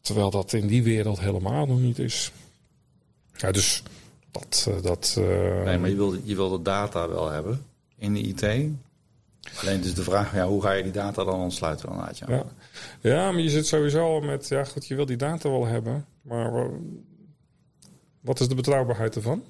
Terwijl 0.00 0.30
dat 0.30 0.52
in 0.52 0.66
die 0.66 0.82
wereld 0.82 1.20
helemaal 1.20 1.66
nog 1.66 1.80
niet 1.80 1.98
is. 1.98 2.32
Ja, 3.36 3.52
dus 3.52 3.82
dat. 4.30 4.66
Uh, 4.68 4.82
dat 4.82 5.14
nee, 5.64 5.78
maar 5.78 5.88
je 5.88 5.96
wil, 5.96 6.16
je 6.24 6.34
wil 6.34 6.50
de 6.50 6.62
data 6.62 7.08
wel 7.08 7.30
hebben 7.30 7.64
in 7.98 8.14
de 8.14 8.20
IT. 8.20 8.70
Alleen 9.62 9.80
dus 9.80 9.94
de 9.94 10.02
vraag, 10.02 10.34
ja, 10.34 10.46
hoe 10.46 10.62
ga 10.62 10.72
je 10.72 10.82
die 10.82 10.92
data 10.92 11.24
dan 11.24 11.40
ontsluiten 11.40 11.88
dan 11.88 12.00
uit? 12.00 12.18
Ja. 12.18 12.44
Ja. 13.00 13.30
maar 13.32 13.40
je 13.40 13.50
zit 13.50 13.66
sowieso 13.66 14.04
al 14.14 14.20
met, 14.20 14.48
ja 14.48 14.64
goed, 14.64 14.86
je 14.86 14.94
wil 14.94 15.06
die 15.06 15.16
data 15.16 15.50
wel 15.50 15.66
hebben, 15.66 16.04
maar 16.22 16.52
wa- 16.52 16.70
wat 18.20 18.40
is 18.40 18.48
de 18.48 18.54
betrouwbaarheid 18.54 19.16
ervan? 19.16 19.44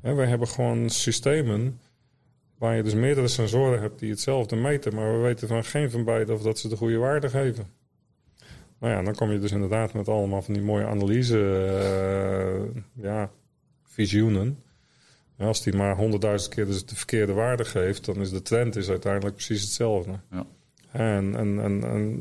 Wij 0.00 0.26
hebben 0.26 0.48
gewoon 0.48 0.90
systemen 0.90 1.80
waar 2.58 2.76
je 2.76 2.82
dus 2.82 2.94
meerdere 2.94 3.28
sensoren 3.28 3.80
hebt 3.80 3.98
die 3.98 4.10
hetzelfde 4.10 4.56
meten, 4.56 4.94
maar 4.94 5.12
we 5.12 5.18
weten 5.18 5.48
van 5.48 5.64
geen 5.64 5.90
van 5.90 6.04
beide 6.04 6.32
of 6.32 6.42
dat 6.42 6.58
ze 6.58 6.68
de 6.68 6.76
goede 6.76 6.96
waarde 6.96 7.28
geven. 7.28 7.66
Nou 8.78 8.92
ja, 8.92 9.02
dan 9.02 9.14
kom 9.14 9.30
je 9.32 9.38
dus 9.38 9.52
inderdaad 9.52 9.92
met 9.92 10.08
allemaal 10.08 10.42
van 10.42 10.54
die 10.54 10.62
mooie 10.62 10.86
analyse, 10.86 11.38
eh, 11.38 12.82
ja, 13.04 13.30
visioenen. 13.82 14.58
Als 15.38 15.62
die 15.62 15.72
maar 15.72 15.96
honderdduizend 15.96 16.54
keer 16.54 16.66
dus 16.66 16.86
de 16.86 16.96
verkeerde 16.96 17.32
waarde 17.32 17.64
geeft, 17.64 18.04
dan 18.04 18.16
is 18.16 18.30
de 18.30 18.42
trend 18.42 18.76
is 18.76 18.88
uiteindelijk 18.88 19.34
precies 19.34 19.62
hetzelfde. 19.62 20.20
Ja. 20.30 20.46
En, 20.90 21.36
en, 21.36 21.60
en, 21.60 21.84
en 21.84 22.20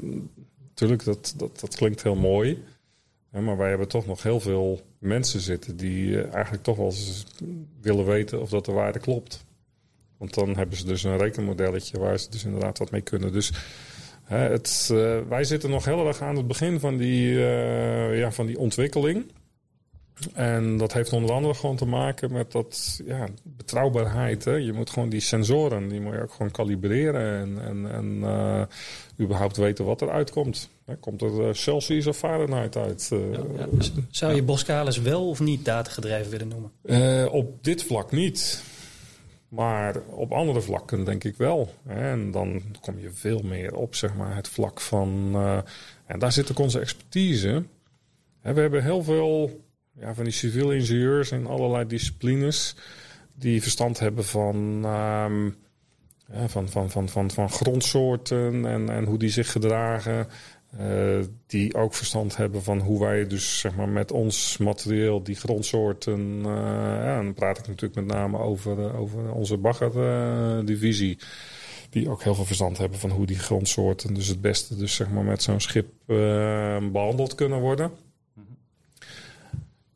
natuurlijk, 0.68 1.04
dat, 1.04 1.34
dat, 1.38 1.60
dat 1.60 1.76
klinkt 1.76 2.04
heel 2.04 2.16
mooi. 2.16 2.64
Maar 3.30 3.58
wij 3.58 3.70
hebben 3.70 3.88
toch 3.88 4.06
nog 4.06 4.24
heel 4.24 4.40
veel 4.40 4.82
mensen 5.00 5.40
zitten 5.40 5.78
die 5.78 6.22
eh, 6.22 6.34
eigenlijk 6.34 6.64
toch 6.64 6.78
wel 6.78 6.86
eens 6.86 7.26
willen 7.82 8.06
weten 8.06 8.42
of 8.42 8.50
dat 8.50 8.66
de 8.66 8.72
waarde 8.72 9.00
klopt. 9.00 9.46
Want 10.18 10.34
dan 10.34 10.58
hebben 10.58 10.78
ze 10.78 10.86
dus 10.86 11.04
een 11.04 11.18
rekenmodelletje 11.18 12.00
waar 12.00 12.20
ze 12.20 12.30
dus 12.30 12.44
inderdaad 12.44 12.78
wat 12.78 12.92
mee 12.92 13.02
kunnen. 13.02 13.32
Dus 13.32 13.52
hè, 14.24 14.38
het, 14.38 14.90
eh, 14.92 15.20
wij 15.30 15.44
zitten 15.44 15.70
nog 15.70 15.86
heel 15.86 16.08
erg 16.08 16.22
aan 16.22 16.36
het 16.36 16.48
begin 16.48 16.80
van 16.80 16.98
die, 16.98 17.46
eh, 17.46 18.20
ja, 18.20 18.32
van 18.32 18.46
die 18.46 18.60
ontwikkeling. 18.60 19.32
En 20.34 20.78
dat 20.78 20.94
heeft 20.94 21.14
onder 21.14 21.32
andere 21.32 21.54
gewoon 21.54 21.76
te 21.76 21.86
maken 21.86 22.32
met 22.32 22.52
dat 22.52 23.02
ja, 23.06 23.28
betrouwbaarheid. 23.44 24.46
Hè? 24.46 24.52
Je 24.56 24.74
moet 24.74 24.90
gewoon 24.90 25.10
die 25.10 25.20
sensoren, 25.20 25.88
die 25.88 26.02
moet 26.02 26.14
je 26.14 26.22
ook 26.22 26.32
gewoon 26.32 26.52
kalibreren 26.52 27.40
en, 27.40 27.66
en, 27.66 27.92
en 27.92 28.20
eh, 28.24 28.62
überhaupt 29.20 29.58
weten 29.58 29.86
wat 29.86 30.02
eruit 30.02 30.32
komt. 30.32 30.70
Hè, 30.86 30.96
Komt 30.96 31.22
er 31.22 31.48
eh, 31.48 31.54
Celsius 31.54 32.08
of 32.08 32.18
Fahrenheit 32.18 32.76
uit? 32.76 33.10
eh, 33.12 33.20
Ja, 33.58 33.68
dus 33.72 33.92
zou 34.10 34.34
je 34.36 34.44
Boskalis 34.44 35.02
wel 35.02 35.30
of 35.30 35.40
niet 35.40 35.66
datagedreven 35.66 36.32
willen 36.32 36.48
noemen? 36.48 37.32
op 37.32 37.64
dit 37.64 37.84
vlak 37.84 38.12
niet. 38.12 38.64
Maar 39.48 39.96
op 40.10 40.32
andere 40.32 40.62
vlakken 40.62 41.06
denk 41.06 41.24
ik 41.24 41.38
wel. 41.38 41.74
En 41.88 42.32
dan 42.32 42.62
kom 42.82 43.00
je 43.00 43.10
veel 43.12 43.42
meer 43.44 43.76
op 43.76 43.96
zeg 43.96 44.16
maar, 44.16 44.36
het 44.36 44.48
vlak 44.48 44.82
van... 44.82 45.32
en 46.06 46.20
daar 46.20 46.32
zit 46.32 46.52
ook 46.52 46.60
onze 46.60 46.80
expertise. 46.80 47.64
We 48.42 48.60
hebben 48.60 48.84
heel 48.84 49.04
veel 49.04 49.63
ja, 50.00 50.14
van 50.14 50.24
die 50.24 50.34
civiele 50.34 50.76
ingenieurs 50.76 51.32
in 51.32 51.48
allerlei 51.48 51.88
disciplines... 51.88 52.76
die 53.36 53.62
verstand 53.62 54.00
hebben 54.00 54.26
van, 54.26 54.82
ehm, 54.84 55.46
ja, 56.32 56.48
van, 56.48 56.70
van, 56.70 56.90
van, 56.90 57.10
van, 57.10 57.32
van 57.32 57.50
grondsoorten 57.50 58.66
en, 58.66 58.90
en 58.90 59.06
hoe 59.06 59.18
die 59.18 59.30
zich 59.30 59.52
gedragen... 59.52 60.28
Eh, 60.78 61.20
die 61.48 61.76
ook 61.76 61.94
verstand 61.94 62.38
hebben 62.38 62.64
van 62.64 62.80
hoe 62.80 63.00
wij 63.00 63.28
dus 63.28 63.60
zeg 63.60 63.76
maar, 63.76 63.90
met 63.90 64.12
ons 64.12 64.58
materieel 64.58 65.24
die 65.24 65.36
grondsoorten... 65.36 66.42
eh, 66.46 66.52
ja, 67.04 67.16
dan 67.16 67.34
praat 67.34 67.58
ik 67.58 67.68
natuurlijk 67.68 68.08
met 68.08 68.18
name 68.18 68.38
over, 68.38 68.80
eh, 68.80 69.00
over 69.00 69.32
onze 69.32 69.58
baggerdivisie... 69.58 71.18
die 71.90 72.10
ook 72.10 72.24
heel 72.24 72.36
veel 72.36 72.46
verstand 72.46 72.78
hebben 72.78 73.00
van 73.00 73.10
hoe 73.10 73.26
die 73.26 73.40
grondsoorten... 73.40 74.14
dus 74.14 74.28
het 74.28 74.42
beste 74.42 74.76
dus, 74.76 74.96
zeg 74.96 75.10
maar, 75.10 75.24
met 75.24 75.44
zo'n 75.44 75.60
schip 75.60 75.88
eh, 76.08 76.78
behandeld 76.92 77.36
kunnen 77.36 77.60
worden. 77.60 77.92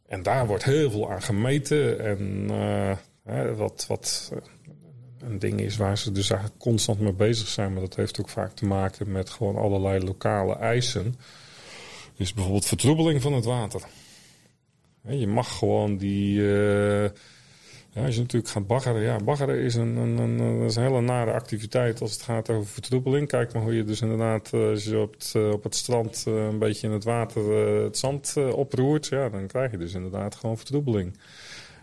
En 0.08 0.24
daar 0.24 0.48
wordt 0.48 0.64
heel 0.64 0.92
veel 0.92 1.12
aan 1.12 1.22
gemeten. 1.22 2.00
En 2.00 2.48
eh, 3.24 3.56
wat, 3.56 3.86
wat 3.88 4.32
eh, 4.34 4.38
een 5.30 5.40
ding 5.40 5.60
is 5.60 5.78
waar 5.78 5.98
ze 5.98 6.12
dus 6.12 6.30
eigenlijk 6.30 6.62
constant 6.62 7.00
mee 7.00 7.14
bezig 7.14 7.48
zijn. 7.48 7.72
Maar 7.72 7.82
dat 7.82 7.96
heeft 7.96 8.20
ook 8.20 8.30
vaak 8.30 8.52
te 8.52 8.66
maken 8.66 9.12
met 9.12 9.30
gewoon 9.30 9.56
allerlei 9.56 10.04
lokale 10.04 10.56
eisen. 10.56 11.16
Is 12.16 12.34
bijvoorbeeld 12.34 12.66
vertroebeling 12.66 13.22
van 13.22 13.34
het 13.34 13.46
water. 13.46 13.82
Je 15.08 15.28
mag 15.28 15.58
gewoon 15.58 15.98
die. 15.98 16.40
eh, 16.40 17.10
ja, 17.98 18.06
als 18.06 18.16
je 18.16 18.22
natuurlijk 18.22 18.52
gaat 18.52 18.68
baggeren. 18.68 19.02
Ja, 19.02 19.18
baggeren 19.24 19.60
is 19.60 19.76
een, 19.76 19.96
een, 19.96 20.18
een, 20.18 20.40
een- 20.40 20.72
hele 20.82 21.02
nare 21.02 21.32
activiteit 21.32 22.02
als 22.02 22.12
het 22.12 22.22
gaat 22.22 22.50
over 22.50 22.66
vertroebeling. 22.66 23.28
Kijk 23.28 23.54
maar 23.54 23.62
hoe 23.64 23.76
je 23.76 23.84
dus 23.84 24.02
inderdaad, 24.02 24.54
eh, 24.54 24.70
als 24.70 24.84
je 24.84 25.00
op 25.00 25.14
het, 25.14 25.32
eh, 25.36 25.50
op 25.52 25.64
het 25.64 25.76
strand 25.76 26.24
eh, 26.28 26.34
een 26.34 26.60
beetje 26.60 26.88
in 26.88 26.94
het 26.94 27.04
water 27.04 27.52
het 27.84 27.98
zand 27.98 28.36
oproert. 28.52 29.08
Ja, 29.08 29.30
dan 29.30 29.48
krijg 29.48 29.72
je 29.72 29.78
dus 29.78 29.94
inderdaad 29.94 30.36
gewoon 30.36 30.58
vertroebeling. 30.58 31.18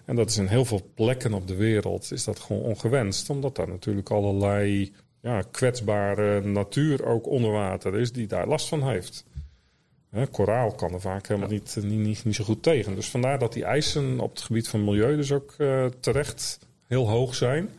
En 0.05 0.16
dat 0.16 0.29
is 0.31 0.37
in 0.37 0.46
heel 0.46 0.64
veel 0.64 0.81
plekken 0.94 1.33
op 1.33 1.46
de 1.48 1.55
wereld 1.57 2.12
is 2.12 2.24
dat 2.24 2.38
gewoon 2.38 2.62
ongewenst. 2.62 3.31
Omdat 3.31 3.57
daar 3.57 3.68
natuurlijk 3.68 4.11
allerlei 4.11 4.92
ja, 5.20 5.42
kwetsbare 5.50 6.40
natuur 6.40 7.05
ook 7.07 7.27
onder 7.27 7.50
water 7.50 7.98
is 7.98 8.12
die 8.12 8.27
daar 8.27 8.46
last 8.48 8.68
van 8.68 8.88
heeft. 8.88 9.24
Hè, 10.14 10.27
koraal 10.27 10.72
kan 10.72 10.92
er 10.92 11.00
vaak 11.00 11.29
helemaal 11.29 11.50
niet, 11.50 11.77
niet, 11.83 11.98
niet, 11.98 12.24
niet 12.24 12.35
zo 12.35 12.44
goed 12.44 12.62
tegen. 12.62 12.94
Dus 12.94 13.09
vandaar 13.09 13.38
dat 13.38 13.53
die 13.53 13.64
eisen 13.64 14.20
op 14.20 14.31
het 14.31 14.40
gebied 14.40 14.68
van 14.68 14.85
milieu 14.85 15.16
dus 15.16 15.33
ook 15.33 15.55
eh, 15.59 15.87
terecht 16.00 16.59
heel 16.87 17.09
hoog 17.09 17.35
zijn. 17.35 17.70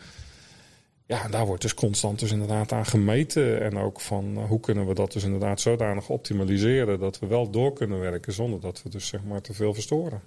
Ja, 1.05 1.23
en 1.23 1.31
daar 1.31 1.45
wordt 1.45 1.61
dus 1.61 1.73
constant 1.73 2.19
dus 2.19 2.31
inderdaad 2.31 2.71
aan 2.71 2.85
gemeten. 2.85 3.61
En 3.61 3.77
ook 3.77 4.01
van 4.01 4.37
eh, 4.37 4.43
hoe 4.47 4.59
kunnen 4.59 4.87
we 4.87 4.93
dat 4.93 5.13
dus 5.13 5.23
inderdaad 5.23 5.61
zodanig 5.61 6.09
optimaliseren... 6.09 6.99
dat 6.99 7.19
we 7.19 7.27
wel 7.27 7.49
door 7.49 7.73
kunnen 7.73 7.99
werken 7.99 8.33
zonder 8.33 8.59
dat 8.59 8.83
we 8.83 8.89
dus 8.89 9.07
zeg 9.07 9.23
maar 9.23 9.41
te 9.41 9.53
veel 9.53 9.73
verstoren. 9.73 10.21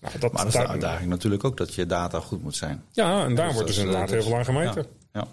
Nou, 0.00 0.18
dat, 0.18 0.32
Maar 0.32 0.44
dat 0.44 0.54
is 0.54 0.60
de 0.60 0.66
uitdaging 0.66 1.10
natuurlijk 1.10 1.44
ook 1.44 1.56
dat 1.56 1.74
je 1.74 1.86
data 1.86 2.20
goed 2.20 2.42
moet 2.42 2.56
zijn. 2.56 2.84
ja, 2.92 3.24
en 3.24 3.34
daar 3.34 3.46
Dus 3.46 3.54
wordt 3.54 3.68
dus 3.68 3.78
inderdaad 3.78 4.08
eh, 4.08 4.14
heel 4.14 4.22
veel 4.22 4.36
aan 4.36 4.44
gemeten. 4.44 4.86
Ja. 5.12 5.20
Ja. 5.20 5.26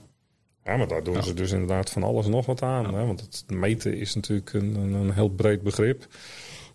Ja, 0.65 0.77
maar 0.77 0.87
daar 0.87 1.03
doen 1.03 1.23
ze 1.23 1.33
dus 1.33 1.51
inderdaad 1.51 1.89
van 1.89 2.03
alles 2.03 2.27
nog 2.27 2.45
wat 2.45 2.61
aan. 2.61 2.93
Hè? 2.93 3.05
Want 3.05 3.21
het 3.21 3.43
meten 3.47 3.97
is 3.97 4.15
natuurlijk 4.15 4.53
een, 4.53 4.75
een, 4.75 5.11
heel 5.11 5.29
breed 5.29 5.61
begrip. 5.61 6.07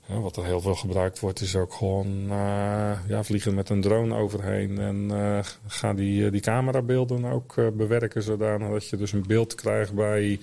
Ja, 0.07 0.21
wat 0.21 0.37
er 0.37 0.45
heel 0.45 0.61
veel 0.61 0.75
gebruikt 0.75 1.21
wordt, 1.21 1.41
is 1.41 1.57
ook 1.57 1.73
gewoon 1.73 2.23
eh, 2.31 2.99
ja, 3.09 3.23
vliegen 3.25 3.55
met 3.55 3.69
een 3.69 3.81
drone 3.81 4.15
overheen. 4.15 4.79
En 4.79 5.11
eh, 5.11 5.39
ga 5.67 5.95
die, 5.95 6.25
eh, 6.25 6.33
die 6.33 6.41
camerabeelden 6.41 7.25
ook 7.25 7.55
bewerken, 7.77 8.23
zodanig 8.23 8.71
dat 8.71 8.89
je 8.89 8.97
dus 8.97 9.13
een 9.13 9.27
beeld 9.27 9.55
krijgt 9.55 9.95
bij 9.95 10.41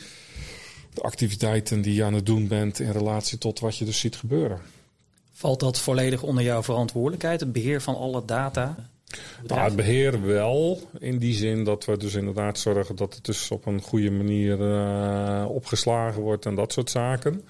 de 0.94 1.02
activiteiten 1.02 1.82
die 1.82 1.94
je 1.94 2.04
aan 2.04 2.14
het 2.14 2.26
doen 2.26 2.48
bent 2.48 2.80
in 2.80 2.92
relatie 2.92 3.38
tot 3.38 3.60
wat 3.60 3.78
je 3.78 3.86
dus 3.86 4.00
ziet 4.00 4.16
gebeuren. 4.16 4.60
Valt 5.32 5.60
dat 5.60 5.80
volledig 5.80 6.24
onder 6.24 6.44
jouw 6.44 6.64
verantwoordelijkheid, 6.64 7.40
het 7.40 7.52
beheer 7.52 7.82
van 7.82 7.96
alle 7.96 8.26
data? 8.26 8.90
Nou, 9.48 9.62
het 9.62 9.76
beheer 9.76 10.26
wel, 10.26 10.82
in 11.00 11.18
die 11.18 11.34
zin 11.34 11.64
dat 11.64 11.86
we 11.86 11.98
dus 11.98 12.14
inderdaad 12.14 12.60
zorgen 12.60 12.96
dat 12.96 13.16
het 13.16 13.26
dus 13.26 13.52
op 13.52 13.66
een 13.66 13.82
goede 13.82 14.12
manier 14.12 14.72
eh, 14.72 15.46
opgeslagen 15.50 16.22
wordt 16.22 16.46
en 16.46 16.56
dat 16.56 16.74
soort 16.74 16.90
zaken. 16.90 17.42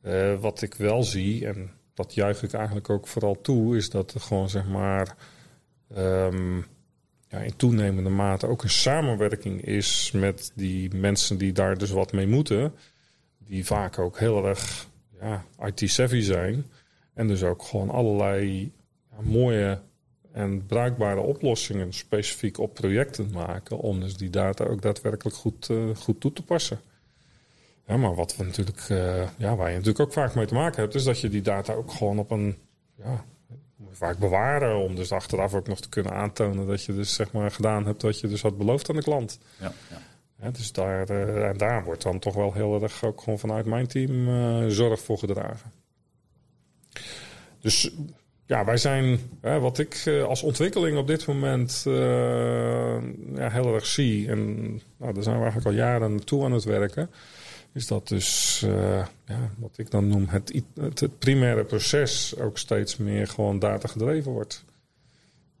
Eh, 0.00 0.40
wat 0.40 0.62
ik 0.62 0.74
wel 0.74 1.02
zie, 1.02 1.46
en 1.46 1.70
dat 1.94 2.14
juich 2.14 2.42
ik 2.42 2.52
eigenlijk 2.52 2.90
ook 2.90 3.06
vooral 3.06 3.40
toe, 3.40 3.76
is 3.76 3.90
dat 3.90 4.14
er 4.14 4.20
gewoon 4.20 4.48
zeg 4.48 4.66
maar 4.66 5.16
ehm, 5.94 6.56
ja, 7.28 7.38
in 7.38 7.56
toenemende 7.56 8.10
mate 8.10 8.46
ook 8.46 8.62
een 8.62 8.70
samenwerking 8.70 9.62
is 9.62 10.10
met 10.14 10.52
die 10.54 10.94
mensen 10.94 11.38
die 11.38 11.52
daar 11.52 11.78
dus 11.78 11.90
wat 11.90 12.12
mee 12.12 12.26
moeten. 12.26 12.74
Die 13.38 13.66
vaak 13.66 13.98
ook 13.98 14.18
heel 14.18 14.46
erg 14.46 14.88
ja, 15.20 15.44
IT-savvy 15.64 16.20
zijn. 16.20 16.66
En 17.14 17.28
dus 17.28 17.42
ook 17.42 17.62
gewoon 17.62 17.90
allerlei 17.90 18.72
mooie 19.20 19.80
en 20.32 20.66
bruikbare 20.66 21.20
oplossingen 21.20 21.92
specifiek 21.92 22.58
op 22.58 22.74
projecten 22.74 23.30
maken. 23.32 23.78
Om 23.78 24.00
dus 24.00 24.16
die 24.16 24.30
data 24.30 24.64
ook 24.64 24.82
daadwerkelijk 24.82 25.36
goed, 25.36 25.70
eh, 25.70 25.76
goed 25.96 26.20
toe 26.20 26.32
te 26.32 26.42
passen. 26.42 26.80
Ja, 27.86 27.96
maar 27.96 28.14
wat 28.14 28.36
we 28.36 28.44
natuurlijk, 28.44 28.84
eh, 28.88 29.28
ja, 29.36 29.56
waar 29.56 29.68
je 29.68 29.74
natuurlijk 29.76 30.00
ook 30.00 30.12
vaak 30.12 30.34
mee 30.34 30.46
te 30.46 30.54
maken 30.54 30.82
hebt, 30.82 30.94
is 30.94 31.04
dat 31.04 31.20
je 31.20 31.28
die 31.28 31.42
data 31.42 31.72
ook 31.72 31.92
gewoon 31.92 32.18
op 32.18 32.30
een, 32.30 32.56
ja, 33.02 33.24
vaak 33.92 34.18
bewaren. 34.18 34.76
Om 34.76 34.94
dus 34.94 35.12
achteraf 35.12 35.54
ook 35.54 35.66
nog 35.66 35.80
te 35.80 35.88
kunnen 35.88 36.12
aantonen 36.12 36.66
dat 36.66 36.84
je 36.84 36.94
dus 36.94 37.14
zeg 37.14 37.32
maar 37.32 37.50
gedaan 37.50 37.86
hebt 37.86 38.02
wat 38.02 38.20
je 38.20 38.28
dus 38.28 38.42
had 38.42 38.58
beloofd 38.58 38.90
aan 38.90 38.96
de 38.96 39.02
klant. 39.02 39.38
Ja, 39.58 39.72
ja. 39.90 39.98
Ja, 40.42 40.50
dus 40.50 40.72
daar, 40.72 41.08
eh, 41.08 41.48
en 41.48 41.56
daar 41.56 41.84
wordt 41.84 42.02
dan 42.02 42.18
toch 42.18 42.34
wel 42.34 42.52
heel 42.52 42.82
erg 42.82 43.04
ook 43.04 43.20
gewoon 43.20 43.38
vanuit 43.38 43.66
mijn 43.66 43.86
team 43.86 44.70
zorg 44.70 45.00
voor 45.00 45.18
gedragen. 45.18 45.72
Dus 47.60 47.90
ja, 48.48 48.64
wij 48.64 48.76
zijn, 48.76 49.20
hè, 49.40 49.60
wat 49.60 49.78
ik 49.78 50.02
eh, 50.04 50.24
als 50.24 50.42
ontwikkeling 50.42 50.98
op 50.98 51.06
dit 51.06 51.26
moment 51.26 51.84
eh, 51.86 53.02
ja, 53.34 53.50
heel 53.50 53.74
erg 53.74 53.86
zie, 53.86 54.28
en 54.28 54.64
nou, 54.96 55.12
daar 55.14 55.22
zijn 55.22 55.36
we 55.36 55.42
eigenlijk 55.42 55.66
al 55.66 55.84
jaren 55.84 56.10
naartoe 56.10 56.44
aan 56.44 56.52
het 56.52 56.64
werken, 56.64 57.10
is 57.72 57.86
dat 57.86 58.08
dus, 58.08 58.62
eh, 58.62 59.06
ja, 59.26 59.50
wat 59.58 59.78
ik 59.78 59.90
dan 59.90 60.08
noem, 60.08 60.26
het, 60.28 60.62
het 60.74 61.18
primaire 61.18 61.64
proces 61.64 62.36
ook 62.38 62.58
steeds 62.58 62.96
meer 62.96 63.26
gewoon 63.26 63.58
data 63.58 63.88
gedreven 63.88 64.32
wordt. 64.32 64.64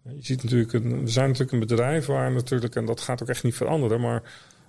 Je 0.02 0.24
ziet 0.24 0.42
natuurlijk, 0.42 0.72
een, 0.72 1.02
we 1.04 1.10
zijn 1.10 1.26
natuurlijk 1.26 1.52
een 1.52 1.66
bedrijf 1.66 2.06
waar 2.06 2.32
natuurlijk, 2.32 2.74
en 2.74 2.86
dat 2.86 3.00
gaat 3.00 3.22
ook 3.22 3.28
echt 3.28 3.44
niet 3.44 3.54
veranderen, 3.54 4.00
maar 4.00 4.22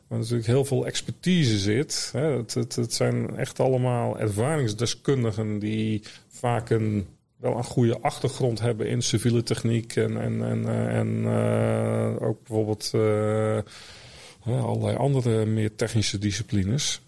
waar 0.07 0.19
natuurlijk 0.19 0.47
heel 0.47 0.65
veel 0.65 0.85
expertise 0.85 1.57
zit. 1.57 2.09
Hè. 2.13 2.37
Het, 2.37 2.53
het, 2.53 2.75
het 2.75 2.93
zijn 2.93 3.37
echt 3.37 3.59
allemaal 3.59 4.19
ervaringsdeskundigen 4.19 5.59
die 5.59 6.03
vaak 6.27 6.69
een, 6.69 7.07
wel 7.39 7.57
een 7.57 7.63
goede 7.63 7.99
achtergrond 7.99 8.59
hebben 8.59 8.87
in 8.87 9.01
civiele 9.01 9.43
techniek 9.43 9.95
en, 9.95 10.21
en, 10.21 10.43
en, 10.43 10.67
eh, 10.67 10.97
en 10.97 11.25
eh, 11.25 12.27
ook 12.27 12.37
bijvoorbeeld 12.47 12.91
eh, 12.93 13.57
allerlei 14.65 14.95
andere 14.95 15.45
meer 15.45 15.75
technische 15.75 16.17
disciplines. 16.17 17.01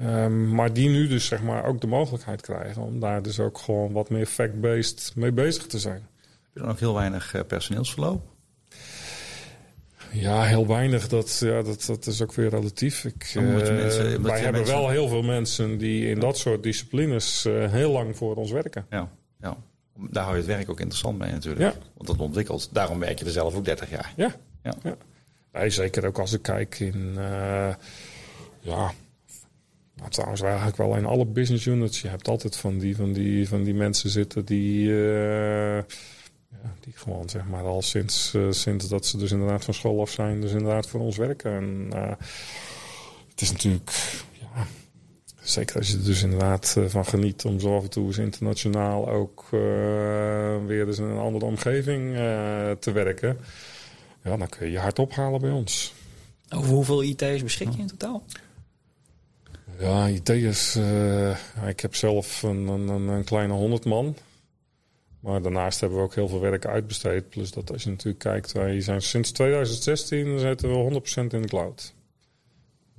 Ehm, 0.00 0.54
maar 0.54 0.72
die 0.72 0.88
nu 0.88 1.08
dus 1.08 1.26
zeg 1.26 1.42
maar 1.42 1.64
ook 1.64 1.80
de 1.80 1.86
mogelijkheid 1.86 2.40
krijgen 2.40 2.82
om 2.82 3.00
daar 3.00 3.22
dus 3.22 3.40
ook 3.40 3.58
gewoon 3.58 3.92
wat 3.92 4.10
meer 4.10 4.26
fact-based 4.26 5.12
mee 5.14 5.32
bezig 5.32 5.66
te 5.66 5.78
zijn. 5.78 6.08
Heb 6.20 6.52
je 6.54 6.60
dan 6.60 6.68
ook 6.68 6.78
heel 6.78 6.94
weinig 6.94 7.44
personeelsverloop? 7.46 8.22
Ja, 10.12 10.42
heel 10.42 10.66
weinig. 10.66 11.08
Dat, 11.08 11.38
ja, 11.38 11.62
dat, 11.62 11.84
dat 11.86 12.06
is 12.06 12.22
ook 12.22 12.34
weer 12.34 12.48
relatief. 12.48 13.04
Ik, 13.04 13.34
mensen, 13.34 14.22
wij 14.22 14.40
hebben 14.40 14.66
wel 14.66 14.88
heel 14.88 15.08
veel 15.08 15.22
mensen 15.22 15.78
die 15.78 16.08
in 16.08 16.20
dat 16.20 16.38
soort 16.38 16.62
disciplines 16.62 17.42
heel 17.48 17.90
lang 17.90 18.16
voor 18.16 18.36
ons 18.36 18.50
werken. 18.50 18.86
Ja, 18.90 19.10
ja. 19.44 19.56
Daar 20.10 20.22
hou 20.22 20.34
je 20.34 20.42
het 20.42 20.50
werk 20.50 20.70
ook 20.70 20.80
interessant 20.80 21.18
mee 21.18 21.30
natuurlijk. 21.30 21.74
Ja. 21.74 21.80
Want 21.94 22.06
dat 22.06 22.18
ontwikkelt. 22.18 22.68
Daarom 22.72 22.98
werk 22.98 23.18
je 23.18 23.24
er 23.24 23.30
zelf 23.30 23.54
ook 23.54 23.64
30 23.64 23.90
jaar. 23.90 24.12
Ja, 24.16 24.34
ja. 24.62 24.74
ja. 24.82 24.96
Nee, 25.52 25.70
zeker 25.70 26.06
ook 26.06 26.18
als 26.18 26.32
ik 26.32 26.42
kijk 26.42 26.78
in... 26.80 27.14
Uh, 27.16 27.74
ja, 28.60 28.92
nou, 29.94 30.10
trouwens 30.10 30.40
eigenlijk 30.40 30.76
wel 30.76 30.96
in 30.96 31.06
alle 31.06 31.24
business 31.24 31.66
units. 31.66 32.00
Je 32.00 32.08
hebt 32.08 32.28
altijd 32.28 32.56
van 32.56 32.78
die, 32.78 32.96
van 32.96 33.12
die, 33.12 33.48
van 33.48 33.62
die 33.62 33.74
mensen 33.74 34.10
zitten 34.10 34.44
die... 34.44 34.88
Uh, 34.88 35.76
ja, 35.76 36.74
die 36.80 36.92
gewoon 36.94 37.28
zeg 37.28 37.46
maar 37.46 37.64
al 37.64 37.82
sinds, 37.82 38.34
uh, 38.34 38.50
sinds 38.50 38.88
dat 38.88 39.06
ze 39.06 39.16
dus 39.16 39.32
inderdaad 39.32 39.64
van 39.64 39.74
school 39.74 40.00
af 40.00 40.10
zijn... 40.10 40.40
dus 40.40 40.52
inderdaad 40.52 40.86
voor 40.86 41.00
ons 41.00 41.16
werken. 41.16 41.52
En 41.52 41.88
het 43.30 43.40
is 43.40 43.52
natuurlijk... 43.52 43.90
Ja, 44.40 44.66
Zeker 45.44 45.76
als 45.76 45.88
je 45.88 45.96
er 45.96 46.04
dus 46.04 46.22
inderdaad 46.22 46.74
eh, 46.78 46.84
van 46.86 47.06
geniet 47.06 47.44
om 47.44 47.60
zo 47.60 47.76
af 47.76 47.82
en 47.82 47.90
toe 47.90 48.06
eens 48.06 48.18
internationaal 48.18 49.08
ook 49.08 49.44
uh, 49.44 49.60
weer 50.66 50.86
eens 50.86 50.98
in 50.98 51.04
een 51.04 51.18
andere 51.18 51.44
omgeving 51.44 52.10
uh, 52.10 52.70
te 52.70 52.92
werken. 52.92 53.38
Ja, 54.22 54.36
dan 54.36 54.48
kun 54.48 54.66
je 54.66 54.72
je 54.72 54.78
hard 54.78 54.98
ophalen 54.98 55.40
bij 55.40 55.50
ons. 55.50 55.94
Over 56.50 56.70
hoeveel 56.70 57.02
IT's 57.02 57.42
beschik 57.42 57.68
je 57.70 57.78
in 57.78 57.86
totaal? 57.86 58.24
Ja, 59.78 60.08
IT'ers. 60.08 60.76
Uh, 60.76 61.36
ik 61.66 61.80
heb 61.80 61.94
zelf 61.94 62.42
een, 62.42 62.68
een, 62.68 62.88
een, 62.88 63.24
kleine 63.24 63.52
honderd 63.52 63.84
man. 63.84 64.16
Maar 65.20 65.42
daarnaast 65.42 65.80
hebben 65.80 65.98
we 65.98 66.04
ook 66.04 66.14
heel 66.14 66.28
veel 66.28 66.40
werk 66.40 66.66
uitbesteed. 66.66 67.28
Plus 67.28 67.50
dat 67.50 67.72
als 67.72 67.82
je 67.82 67.90
natuurlijk 67.90 68.18
kijkt, 68.18 68.52
wij 68.52 68.80
zijn 68.80 69.02
sinds 69.02 69.30
2016 69.32 70.38
zitten 70.38 70.68
we 70.68 71.00
100% 71.00 71.04
in 71.14 71.42
de 71.42 71.48
cloud. 71.48 71.94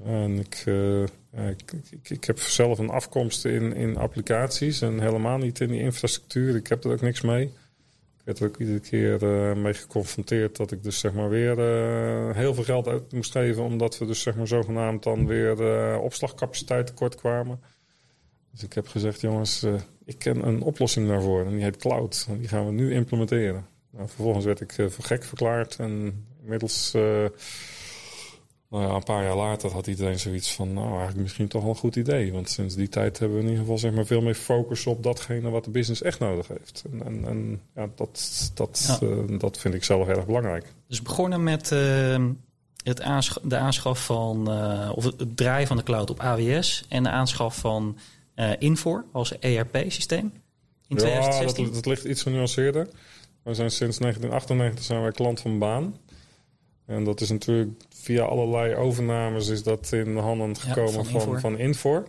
En 0.03 0.39
ik, 0.39 0.63
uh, 0.65 1.03
ik, 1.49 1.73
ik, 2.03 2.23
heb 2.23 2.39
zelf 2.39 2.79
een 2.79 2.89
afkomst 2.89 3.45
in, 3.45 3.75
in 3.75 3.97
applicaties 3.97 4.81
en 4.81 4.99
helemaal 4.99 5.37
niet 5.37 5.59
in 5.59 5.67
die 5.67 5.79
infrastructuur. 5.79 6.55
Ik 6.55 6.67
heb 6.67 6.83
er 6.83 6.91
ook 6.91 7.01
niks 7.01 7.21
mee. 7.21 7.43
Ik 8.17 8.21
werd 8.23 8.39
er 8.39 8.47
ook 8.47 8.57
iedere 8.57 8.79
keer 8.79 9.23
uh, 9.23 9.55
mee 9.55 9.73
geconfronteerd 9.73 10.55
dat 10.55 10.71
ik 10.71 10.83
dus 10.83 10.99
zeg 10.99 11.13
maar 11.13 11.29
weer 11.29 11.57
uh, 11.57 12.35
heel 12.35 12.53
veel 12.53 12.63
geld 12.63 12.87
uit 12.87 13.11
moest 13.11 13.31
geven. 13.31 13.63
Omdat 13.63 13.97
we 13.97 14.05
dus 14.05 14.21
zeg 14.21 14.35
maar 14.35 14.47
zogenaamd 14.47 15.03
dan 15.03 15.27
weer 15.27 15.99
opslagcapaciteit 15.99 16.87
tekort 16.87 17.15
kwamen. 17.15 17.59
Dus 18.51 18.63
ik 18.63 18.73
heb 18.73 18.87
gezegd, 18.87 19.21
jongens, 19.21 19.65
ik 20.05 20.17
ken 20.17 20.47
een 20.47 20.61
oplossing 20.61 21.07
daarvoor. 21.07 21.45
En 21.45 21.51
die 21.51 21.63
heet 21.63 21.77
cloud. 21.77 22.25
En 22.29 22.37
die 22.37 22.47
gaan 22.47 22.65
we 22.65 22.71
nu 22.71 22.93
implementeren. 22.93 23.65
Nou, 23.89 24.07
vervolgens 24.07 24.45
werd 24.45 24.61
ik 24.61 24.73
voor 24.73 25.03
gek 25.03 25.23
verklaard. 25.23 25.75
En 25.79 26.25
inmiddels 26.41 26.93
nou 28.69 28.83
ja, 28.83 28.95
een 28.95 29.03
paar 29.03 29.23
jaar 29.23 29.35
later 29.35 29.71
had 29.71 29.87
iedereen 29.87 30.19
zoiets 30.19 30.53
van, 30.53 30.73
nou 30.73 30.89
eigenlijk 30.89 31.21
misschien 31.21 31.47
toch 31.47 31.61
wel 31.61 31.71
een 31.71 31.77
goed 31.77 31.95
idee. 31.95 32.31
Want 32.31 32.49
sinds 32.49 32.75
die 32.75 32.89
tijd 32.89 33.19
hebben 33.19 33.37
we 33.37 33.43
in 33.43 33.49
ieder 33.49 33.63
geval 33.63 33.77
zeg 33.77 33.93
maar, 33.93 34.05
veel 34.05 34.21
meer 34.21 34.35
focus 34.35 34.87
op 34.87 35.03
datgene 35.03 35.49
wat 35.49 35.63
de 35.63 35.69
business 35.69 36.01
echt 36.01 36.19
nodig 36.19 36.47
heeft. 36.47 36.83
En, 36.91 37.05
en, 37.05 37.25
en 37.27 37.61
ja, 37.75 37.89
dat, 37.95 38.51
dat, 38.53 38.99
eh, 39.01 39.39
dat 39.39 39.57
vind 39.57 39.73
ik 39.73 39.83
zelf 39.83 40.07
erg 40.07 40.25
belangrijk. 40.25 40.73
Dus 40.87 41.01
begonnen 41.01 41.43
met 41.43 41.71
uh, 41.71 42.25
het 42.83 43.01
aansch 43.01 43.37
de 43.43 43.57
aanschaf 43.57 44.05
van, 44.05 44.51
uh, 44.51 44.91
of 44.95 45.03
het 45.03 45.37
draaien 45.37 45.67
van 45.67 45.77
de 45.77 45.83
cloud 45.83 46.09
op 46.09 46.19
AWS 46.19 46.85
en 46.89 47.03
de 47.03 47.09
aanschaf 47.09 47.57
van 47.57 47.97
Infor 48.59 49.05
als 49.11 49.39
ERP-systeem 49.39 50.33
in 50.87 50.97
2016. 50.97 51.63
Ja, 51.63 51.69
dat, 51.69 51.83
dat 51.83 51.85
ligt 51.85 52.05
iets 52.05 52.21
genuanceerder. 52.21 52.87
We 53.43 53.53
zijn 53.53 53.71
sinds 53.71 53.97
1998 53.97 54.83
zijn 54.83 55.01
wij 55.01 55.11
klant 55.11 55.39
van 55.39 55.59
Baan. 55.59 55.95
En 56.85 57.03
dat 57.03 57.21
is 57.21 57.29
natuurlijk 57.29 57.71
via 58.05 58.23
allerlei 58.23 58.75
overnames 58.75 59.47
is 59.47 59.63
dat 59.63 59.91
in 59.91 60.13
de 60.13 60.19
handen 60.19 60.57
gekomen 60.57 61.05
van, 61.05 61.21
van, 61.21 61.39
van, 61.39 61.57
Infor. 61.57 62.07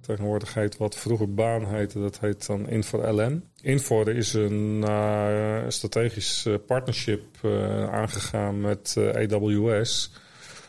Tegenwoordig 0.00 0.54
heet 0.54 0.76
wat 0.76 0.96
vroeger 0.96 1.34
Baan 1.34 1.66
heette, 1.66 2.00
dat 2.00 2.20
heet 2.20 2.46
dan 2.46 2.68
Infor 2.68 3.08
LN. 3.08 3.44
Infor 3.60 4.08
is 4.08 4.32
een 4.32 4.84
uh, 4.84 5.58
strategisch 5.68 6.46
eh, 6.46 6.54
partnership 6.66 7.22
uh, 7.42 7.92
aangegaan 7.92 8.60
met 8.60 8.96
AWS. 8.96 10.12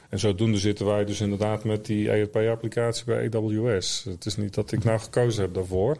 En 0.10 0.20
zodoende 0.20 0.58
zitten 0.58 0.86
wij 0.86 1.06
dus 1.06 1.22
inderdaad 1.22 1.64
met 1.64 1.86
die 1.86 2.10
ERP-applicatie 2.10 3.06
bij 3.06 3.30
AWS. 3.34 4.04
Het 4.04 4.26
is 4.26 4.38
niet 4.38 4.54
dat 4.54 4.72
ik 4.72 4.84
nou 4.84 5.00
gekozen 5.00 5.42
heb 5.42 5.54
daarvoor. 5.54 5.98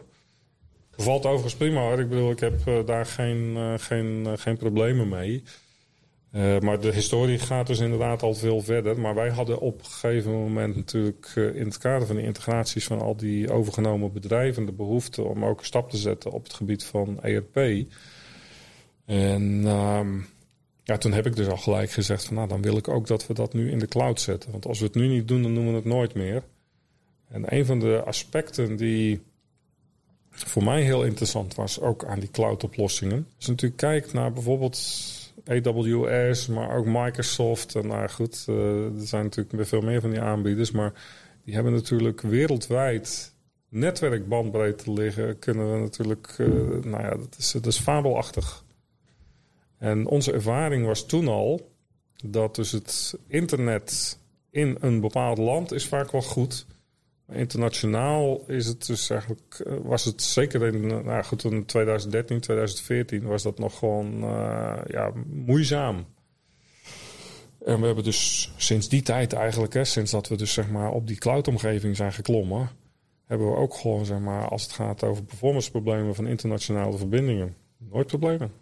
Valt 0.90 1.26
overigens 1.26 1.56
prima 1.56 1.80
hoor. 1.80 2.00
Ik 2.00 2.08
bedoel, 2.08 2.30
ik 2.30 2.40
heb 2.40 2.86
daar 2.86 3.06
geen, 3.06 3.56
geen, 3.78 4.38
geen 4.38 4.56
problemen 4.56 5.08
mee. 5.08 5.42
Uh, 6.36 6.58
maar 6.58 6.80
de 6.80 6.92
historie 6.92 7.38
gaat 7.38 7.66
dus 7.66 7.78
inderdaad 7.78 8.22
al 8.22 8.34
veel 8.34 8.60
verder. 8.60 9.00
Maar 9.00 9.14
wij 9.14 9.28
hadden 9.28 9.58
op 9.58 9.78
een 9.78 9.84
gegeven 9.84 10.32
moment 10.32 10.76
natuurlijk 10.76 11.32
uh, 11.34 11.54
in 11.54 11.66
het 11.66 11.78
kader 11.78 12.06
van 12.06 12.16
de 12.16 12.22
integraties 12.22 12.86
van 12.86 13.00
al 13.00 13.16
die 13.16 13.52
overgenomen 13.52 14.12
bedrijven 14.12 14.66
de 14.66 14.72
behoefte 14.72 15.22
om 15.22 15.44
ook 15.44 15.58
een 15.58 15.64
stap 15.64 15.90
te 15.90 15.96
zetten 15.96 16.30
op 16.30 16.42
het 16.42 16.52
gebied 16.52 16.84
van 16.84 17.22
ERP. 17.22 17.56
En 19.04 19.62
uh, 19.62 20.00
ja, 20.84 20.98
toen 20.98 21.12
heb 21.12 21.26
ik 21.26 21.36
dus 21.36 21.48
al 21.48 21.56
gelijk 21.56 21.90
gezegd 21.90 22.24
van 22.24 22.34
nou 22.34 22.48
dan 22.48 22.62
wil 22.62 22.76
ik 22.76 22.88
ook 22.88 23.06
dat 23.06 23.26
we 23.26 23.34
dat 23.34 23.52
nu 23.52 23.70
in 23.70 23.78
de 23.78 23.88
cloud 23.88 24.20
zetten. 24.20 24.50
Want 24.50 24.66
als 24.66 24.78
we 24.78 24.84
het 24.84 24.94
nu 24.94 25.06
niet 25.06 25.28
doen, 25.28 25.42
dan 25.42 25.52
noemen 25.52 25.72
we 25.72 25.78
het 25.78 25.88
nooit 25.88 26.14
meer. 26.14 26.42
En 27.28 27.54
een 27.54 27.66
van 27.66 27.78
de 27.78 28.02
aspecten 28.04 28.76
die 28.76 29.20
voor 30.30 30.64
mij 30.64 30.82
heel 30.82 31.04
interessant 31.04 31.54
was, 31.54 31.80
ook 31.80 32.04
aan 32.04 32.20
die 32.20 32.30
cloud 32.30 32.64
oplossingen, 32.64 33.26
is 33.38 33.46
natuurlijk 33.46 33.80
kijkt 33.80 34.12
naar 34.12 34.32
bijvoorbeeld 34.32 34.76
AWS, 35.48 36.46
maar 36.46 36.76
ook 36.76 36.86
Microsoft. 36.86 37.74
En 37.74 37.86
nou 37.86 38.08
goed, 38.08 38.46
uh, 38.48 38.84
er 38.84 39.06
zijn 39.06 39.22
natuurlijk 39.22 39.56
weer 39.56 39.66
veel 39.66 39.80
meer 39.80 40.00
van 40.00 40.10
die 40.10 40.20
aanbieders. 40.20 40.70
Maar 40.70 40.92
die 41.44 41.54
hebben 41.54 41.72
natuurlijk 41.72 42.20
wereldwijd 42.20 43.34
netwerkbandbreedte 43.68 44.92
liggen. 44.92 45.38
Kunnen 45.38 45.72
we 45.72 45.78
natuurlijk, 45.78 46.34
uh, 46.38 46.48
nou 46.84 47.02
ja, 47.02 47.10
dat 47.10 47.36
is, 47.38 47.50
dat 47.50 47.66
is 47.66 47.78
fabelachtig. 47.78 48.64
En 49.78 50.06
onze 50.06 50.32
ervaring 50.32 50.86
was 50.86 51.06
toen 51.06 51.28
al 51.28 51.70
dat 52.24 52.54
dus 52.54 52.72
het 52.72 53.18
internet 53.26 54.18
in 54.50 54.76
een 54.80 55.00
bepaald 55.00 55.38
land 55.38 55.72
is 55.72 55.86
vaak 55.86 56.10
wel 56.10 56.22
goed 56.22 56.66
Internationaal 57.32 58.44
is 58.46 58.66
het 58.66 58.86
dus 58.86 59.10
eigenlijk, 59.10 59.62
eh, 59.66 59.72
was 59.82 60.04
het 60.04 60.22
zeker 60.22 60.66
in, 60.66 60.86
nou 60.86 61.24
goed, 61.24 61.44
in 61.44 61.64
2013, 61.64 62.40
2014 62.40 63.22
was 63.22 63.42
dat 63.42 63.58
nog 63.58 63.78
gewoon 63.78 64.24
uh, 64.24 64.78
ja, 64.86 65.12
moeizaam. 65.26 66.06
En 67.64 67.80
we 67.80 67.86
hebben 67.86 68.04
dus 68.04 68.52
sinds 68.56 68.88
die 68.88 69.02
tijd 69.02 69.32
eigenlijk, 69.32 69.74
hè, 69.74 69.84
sinds 69.84 70.10
dat 70.10 70.28
we 70.28 70.36
dus 70.36 70.52
zeg 70.52 70.70
maar 70.70 70.90
op 70.90 71.06
die 71.06 71.18
cloudomgeving 71.18 71.96
zijn 71.96 72.12
geklommen, 72.12 72.70
hebben 73.24 73.50
we 73.50 73.56
ook 73.56 73.74
gewoon 73.74 74.04
zeg 74.04 74.18
maar, 74.18 74.48
als 74.48 74.62
het 74.62 74.72
gaat 74.72 75.04
over 75.04 75.24
performanceproblemen 75.24 76.14
van 76.14 76.26
internationale 76.26 76.96
verbindingen, 76.96 77.56
nooit 77.78 78.06
problemen. 78.06 78.52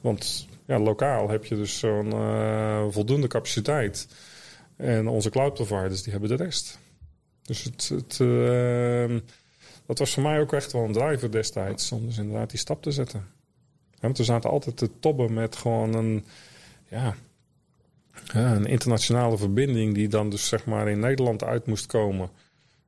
Want 0.00 0.48
ja, 0.66 0.78
lokaal 0.78 1.28
heb 1.28 1.44
je 1.44 1.54
dus 1.54 1.78
zo'n 1.78 2.10
voldoende 2.92 3.26
capaciteit. 3.26 4.08
En 4.76 5.08
onze 5.08 5.30
cloud 5.30 5.54
providers 5.54 6.02
die 6.02 6.12
hebben 6.12 6.36
de 6.36 6.44
rest. 6.44 6.78
Dus 7.46 7.62
het, 7.62 7.88
het 7.88 8.18
uh, 8.18 9.16
dat 9.86 9.98
was 9.98 10.12
voor 10.12 10.22
mij 10.22 10.40
ook 10.40 10.52
echt 10.52 10.72
wel 10.72 10.84
een 10.84 10.92
driver 10.92 11.30
destijds. 11.30 11.92
Om 11.92 12.06
dus 12.06 12.18
inderdaad 12.18 12.50
die 12.50 12.58
stap 12.58 12.82
te 12.82 12.90
zetten. 12.90 13.26
want 14.00 14.18
we 14.18 14.24
zaten 14.24 14.50
altijd 14.50 14.76
te 14.76 14.90
tobben 15.00 15.34
met 15.34 15.56
gewoon 15.56 15.94
een, 15.94 16.24
ja, 16.88 17.16
een 18.32 18.66
internationale 18.66 19.38
verbinding 19.38 19.94
die 19.94 20.08
dan 20.08 20.30
dus 20.30 20.48
zeg 20.48 20.64
maar 20.64 20.88
in 20.88 21.00
Nederland 21.00 21.44
uit 21.44 21.66
moest 21.66 21.86
komen. 21.86 22.30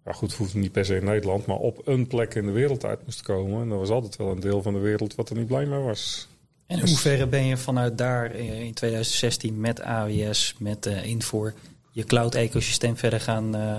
Ja, 0.05 0.12
goed, 0.12 0.29
het 0.29 0.38
hoeft 0.38 0.55
niet 0.55 0.73
per 0.73 0.85
se 0.85 0.97
in 0.97 1.05
Nederland, 1.05 1.47
maar 1.47 1.57
op 1.57 1.87
een 1.87 2.07
plek 2.07 2.35
in 2.35 2.47
de 2.47 2.53
wereld 2.53 2.85
uit 2.85 3.05
moest 3.05 3.23
komen. 3.23 3.62
En 3.62 3.71
er 3.71 3.79
was 3.79 3.88
altijd 3.88 4.16
wel 4.16 4.31
een 4.31 4.40
deel 4.40 4.62
van 4.62 4.73
de 4.73 4.79
wereld 4.79 5.14
wat 5.14 5.31
er 5.31 5.37
niet 5.37 5.47
blij 5.47 5.66
mee 5.66 5.79
was. 5.79 6.29
En 6.66 6.75
in 6.75 6.81
dus- 6.81 6.90
hoeverre 6.90 7.27
ben 7.27 7.44
je 7.44 7.57
vanuit 7.57 7.99
daar 7.99 8.35
in 8.35 8.75
2016 8.75 9.61
met 9.61 9.81
AWS, 9.81 10.55
met 10.59 10.87
uh, 10.87 11.05
Infor, 11.05 11.55
je 11.90 12.05
cloud-ecosysteem 12.05 12.97
verder 12.97 13.21
gaan 13.21 13.57
uh, 13.57 13.79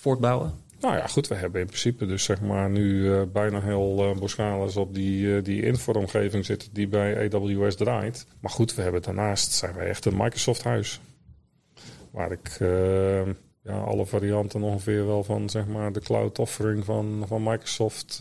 voortbouwen? 0.00 0.68
Nou 0.80 0.96
ja, 0.96 1.06
goed. 1.06 1.28
We 1.28 1.34
hebben 1.34 1.60
in 1.60 1.66
principe 1.66 2.06
dus 2.06 2.24
zeg 2.24 2.40
maar 2.40 2.70
nu 2.70 3.04
uh, 3.04 3.22
bijna 3.32 3.60
heel 3.60 4.16
uh, 4.16 4.76
op 4.76 4.94
die, 4.94 5.22
uh, 5.22 5.44
die 5.44 5.62
Infor-omgeving 5.62 6.44
zitten 6.44 6.68
die 6.72 6.88
bij 6.88 7.32
AWS 7.32 7.76
draait. 7.76 8.26
Maar 8.40 8.50
goed, 8.50 8.74
we 8.74 8.82
hebben 8.82 9.02
daarnaast 9.02 9.52
zijn 9.52 9.74
wij 9.74 9.88
echt 9.88 10.04
een 10.04 10.16
Microsoft-huis. 10.16 11.00
Waar 12.10 12.32
ik 12.32 12.56
ja, 13.62 13.78
alle 13.78 14.06
varianten 14.06 14.62
ongeveer 14.62 15.06
wel 15.06 15.24
van 15.24 15.48
zeg 15.48 15.66
maar 15.66 15.92
de 15.92 16.00
cloud-offering 16.00 16.84
van, 16.84 17.24
van 17.26 17.42
Microsoft 17.42 18.18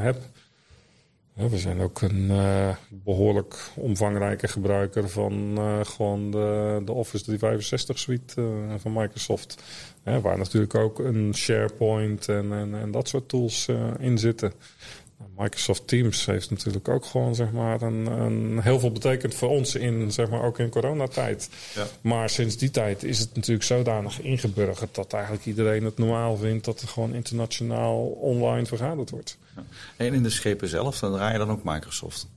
heb. 0.00 0.16
we 1.34 1.58
zijn 1.58 1.80
ook 1.80 2.00
een 2.00 2.30
behoorlijk 2.88 3.70
omvangrijke 3.74 4.48
gebruiker 4.48 5.08
van 5.08 5.58
gewoon 5.82 6.30
de, 6.30 6.80
de 6.84 6.92
Office 6.92 7.24
365 7.24 7.98
suite 7.98 8.48
van 8.78 8.92
Microsoft. 8.92 9.62
Waar 10.22 10.38
natuurlijk 10.38 10.74
ook 10.74 10.98
een 10.98 11.34
SharePoint 11.34 12.28
en, 12.28 12.52
en, 12.52 12.74
en 12.74 12.90
dat 12.90 13.08
soort 13.08 13.28
tools 13.28 13.68
in 13.98 14.18
zitten. 14.18 14.52
Microsoft 15.36 15.86
Teams 15.86 16.26
heeft 16.26 16.50
natuurlijk 16.50 16.88
ook 16.88 17.04
gewoon 17.04 17.34
zeg 17.34 17.52
maar, 17.52 17.82
een, 17.82 18.06
een 18.06 18.60
heel 18.60 18.80
veel 18.80 18.92
betekend 18.92 19.34
voor 19.34 19.48
ons 19.48 19.74
in, 19.74 20.12
zeg 20.12 20.28
maar, 20.28 20.42
ook 20.42 20.58
in 20.58 20.68
coronatijd. 20.68 21.48
Ja. 21.74 21.86
Maar 22.00 22.30
sinds 22.30 22.56
die 22.56 22.70
tijd 22.70 23.02
is 23.02 23.18
het 23.18 23.34
natuurlijk 23.34 23.64
zodanig 23.64 24.20
ingeburgerd 24.20 24.94
dat 24.94 25.12
eigenlijk 25.12 25.44
iedereen 25.44 25.84
het 25.84 25.98
normaal 25.98 26.36
vindt 26.36 26.64
dat 26.64 26.80
er 26.80 26.88
gewoon 26.88 27.14
internationaal 27.14 28.04
online 28.06 28.66
vergaderd 28.66 29.10
wordt. 29.10 29.38
Ja. 29.56 29.64
En 29.96 30.14
in 30.14 30.22
de 30.22 30.30
schepen 30.30 30.68
zelf, 30.68 30.98
dan 30.98 31.12
draai 31.12 31.32
je 31.32 31.38
dan 31.38 31.50
ook 31.50 31.64
Microsoft? 31.64 32.28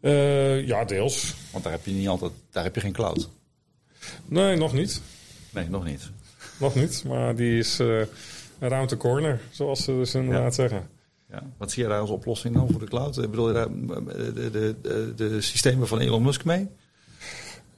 Uh, 0.00 0.66
ja, 0.66 0.84
deels. 0.84 1.34
Want 1.50 1.64
daar 1.64 1.72
heb 1.72 1.86
je 1.86 1.92
niet 1.92 2.08
altijd, 2.08 2.32
daar 2.50 2.64
heb 2.64 2.74
je 2.74 2.80
geen 2.80 2.92
cloud. 2.92 3.28
Nee, 4.24 4.56
nog 4.56 4.72
niet. 4.72 5.00
Nee, 5.50 5.68
nog 5.68 5.84
niet. 5.84 6.10
Nog 6.62 6.74
niet, 6.74 7.04
maar 7.04 7.34
die 7.34 7.58
is 7.58 7.80
uh, 7.80 8.02
around 8.60 8.88
the 8.88 8.96
corner, 8.96 9.40
zoals 9.50 9.84
ze 9.84 9.92
dus 9.92 10.14
inderdaad 10.14 10.54
zeggen. 10.54 10.88
Ja. 11.30 11.42
Wat 11.56 11.70
zie 11.70 11.82
je 11.82 11.88
daar 11.88 12.00
als 12.00 12.10
oplossing 12.10 12.54
dan 12.54 12.70
voor 12.70 12.80
de 12.80 12.86
cloud? 12.86 13.14
Bedoel 13.16 13.48
je 13.48 13.54
daar 13.54 13.68
de, 14.34 14.50
de, 14.50 14.74
de, 14.82 15.12
de 15.16 15.40
systemen 15.40 15.88
van 15.88 16.00
Elon 16.00 16.22
Musk 16.22 16.44
mee? 16.44 16.68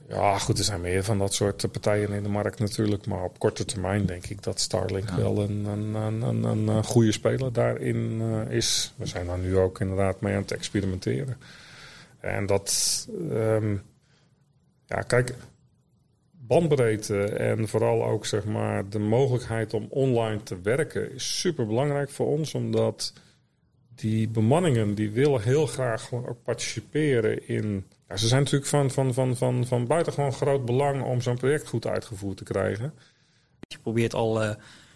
Ja, 0.09 0.37
goed, 0.37 0.57
er 0.57 0.63
zijn 0.63 0.81
meer 0.81 1.03
van 1.03 1.17
dat 1.17 1.33
soort 1.33 1.71
partijen 1.71 2.11
in 2.11 2.23
de 2.23 2.29
markt 2.29 2.59
natuurlijk. 2.59 3.05
Maar 3.05 3.23
op 3.23 3.39
korte 3.39 3.65
termijn 3.65 4.05
denk 4.05 4.25
ik 4.25 4.43
dat 4.43 4.59
Starlink 4.59 5.09
wel 5.09 5.39
een, 5.39 5.65
een, 5.65 5.93
een, 5.93 6.43
een, 6.43 6.67
een 6.67 6.83
goede 6.83 7.11
speler 7.11 7.53
daarin 7.53 8.21
uh, 8.21 8.51
is. 8.51 8.93
We 8.95 9.05
zijn 9.05 9.25
daar 9.25 9.37
nu 9.37 9.57
ook 9.57 9.79
inderdaad 9.79 10.21
mee 10.21 10.35
aan 10.35 10.41
het 10.41 10.51
experimenteren. 10.51 11.37
En 12.19 12.45
dat, 12.45 13.07
um, 13.31 13.81
ja, 14.85 15.01
kijk, 15.01 15.35
bandbreedte 16.47 17.23
en 17.23 17.67
vooral 17.67 18.05
ook 18.05 18.25
zeg 18.25 18.45
maar 18.45 18.89
de 18.89 18.99
mogelijkheid 18.99 19.73
om 19.73 19.87
online 19.89 20.43
te 20.43 20.61
werken 20.61 21.13
is 21.13 21.39
super 21.39 21.67
belangrijk 21.67 22.09
voor 22.09 22.27
ons, 22.27 22.53
omdat 22.53 23.13
die 23.95 24.27
bemanningen 24.27 24.95
die 24.95 25.11
willen 25.11 25.41
heel 25.41 25.65
graag 25.65 26.07
gewoon 26.07 26.27
ook 26.27 26.43
participeren 26.43 27.47
in. 27.47 27.85
Ja, 28.07 28.17
ze 28.17 28.27
zijn 28.27 28.43
natuurlijk 28.43 28.69
van, 28.69 28.91
van, 28.91 29.13
van, 29.13 29.37
van, 29.37 29.65
van 29.67 29.87
buitengewoon 29.87 30.33
groot 30.33 30.65
belang 30.65 31.03
om 31.03 31.21
zo'n 31.21 31.37
project 31.37 31.67
goed 31.67 31.87
uitgevoerd 31.87 32.37
te 32.37 32.43
krijgen. 32.43 32.93
Je 33.67 33.77
probeert 33.77 34.13
al 34.13 34.43
uh, 34.43 34.49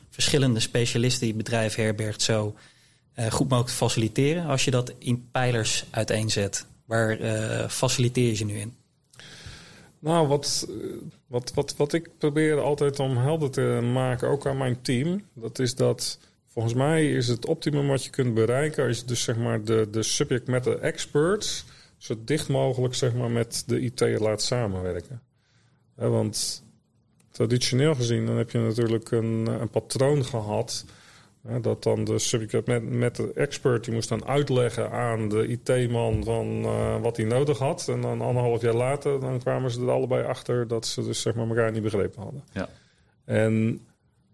verschillende 0.10 0.60
specialisten 0.60 1.20
die 1.28 1.36
het 1.36 1.44
bedrijf 1.44 1.76
herbergt 1.76 2.22
zo 2.22 2.56
uh, 3.16 3.26
goed 3.26 3.50
mogelijk 3.50 3.70
te 3.70 3.78
faciliteren. 3.78 4.46
Als 4.46 4.66
je 4.66 4.72
dat 4.72 4.94
in 4.98 5.30
pijlers 5.32 5.86
uiteenzet, 5.90 6.66
waar 6.86 7.20
uh, 7.20 7.68
faciliteer 7.68 8.28
je 8.28 8.36
ze 8.36 8.46
nu 8.46 8.58
in? 8.58 8.76
Nou, 10.00 10.28
wat, 10.28 10.68
wat, 11.30 11.54
wat, 11.54 11.76
wat 11.76 11.94
ik 11.94 12.10
probeer 12.18 12.60
altijd 12.60 13.00
om 13.00 13.18
helder 13.18 13.52
te 13.52 13.89
maken, 13.94 14.30
ook 14.30 14.48
aan 14.48 14.58
mijn 14.58 14.82
team, 14.82 15.24
dat 15.34 15.60
is 15.60 15.76
dat 15.76 16.20
Volgens 16.50 16.74
mij 16.74 17.12
is 17.12 17.28
het 17.28 17.46
optimum 17.46 17.88
wat 17.88 18.04
je 18.04 18.10
kunt 18.10 18.34
bereiken 18.34 18.88
als 18.88 19.00
je 19.00 19.06
dus 19.06 19.24
zeg 19.24 19.38
maar 19.38 19.63
de, 19.63 19.88
de 19.92 20.04
subject 20.04 20.48
matter 20.48 20.80
experts 20.80 21.65
zo 21.98 22.15
dicht 22.26 22.48
mogelijk 22.48 22.96
zeg 22.96 23.13
maar 23.13 23.32
met 23.32 23.63
de 23.68 23.80
IT 23.80 24.20
laat 24.20 24.42
samenwerken. 24.42 25.22
want 25.96 26.63
traditioneel 27.32 27.96
gezien 27.96 28.26
dan 28.26 28.38
heb 28.38 28.52
je 28.52 28.58
natuurlijk 28.58 29.12
een, 29.12 29.48
een 29.48 29.70
patroon 29.70 30.26
gehad. 30.26 30.86
Dat 31.62 31.84
dan 31.84 32.04
de 32.04 32.19
subject 32.19 32.67
met, 32.67 32.89
met 32.89 33.15
de 33.15 33.32
expert 33.34 33.84
die 33.84 33.93
moest 33.93 34.10
dan 34.10 34.25
uitleggen 34.25 34.91
aan 34.91 35.30
de 35.30 35.47
IT-man 35.47 36.23
van 36.23 36.47
uh, 36.47 37.02
wat 37.02 37.17
hij 37.17 37.25
nodig 37.25 37.58
had. 37.58 37.88
En 37.88 38.02
dan 38.02 38.21
anderhalf 38.21 38.62
jaar 38.62 38.73
later 38.73 39.19
dan 39.19 39.39
kwamen 39.39 39.71
ze 39.71 39.82
er 39.82 39.89
allebei 39.89 40.25
achter 40.25 40.67
dat 40.67 40.88
ze 40.88 41.04
dus 41.04 41.21
zeg 41.21 41.36
maar 41.36 41.47
elkaar 41.47 41.71
niet 41.71 41.84
begrepen 41.84 42.21
hadden. 42.21 42.43
Ja. 42.54 42.69
En 43.25 43.82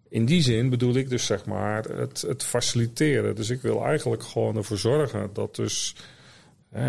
in 0.09 0.25
die 0.25 0.41
zin 0.41 0.69
bedoel 0.69 0.95
ik 0.95 1.09
dus 1.09 1.25
zeg 1.25 1.45
maar 1.45 1.83
het, 1.83 2.21
het 2.21 2.43
faciliteren. 2.43 3.35
Dus 3.35 3.49
ik 3.49 3.61
wil 3.61 3.83
eigenlijk 3.83 4.23
gewoon 4.23 4.57
ervoor 4.57 4.77
zorgen 4.77 5.29
dat 5.33 5.55
dus... 5.55 5.95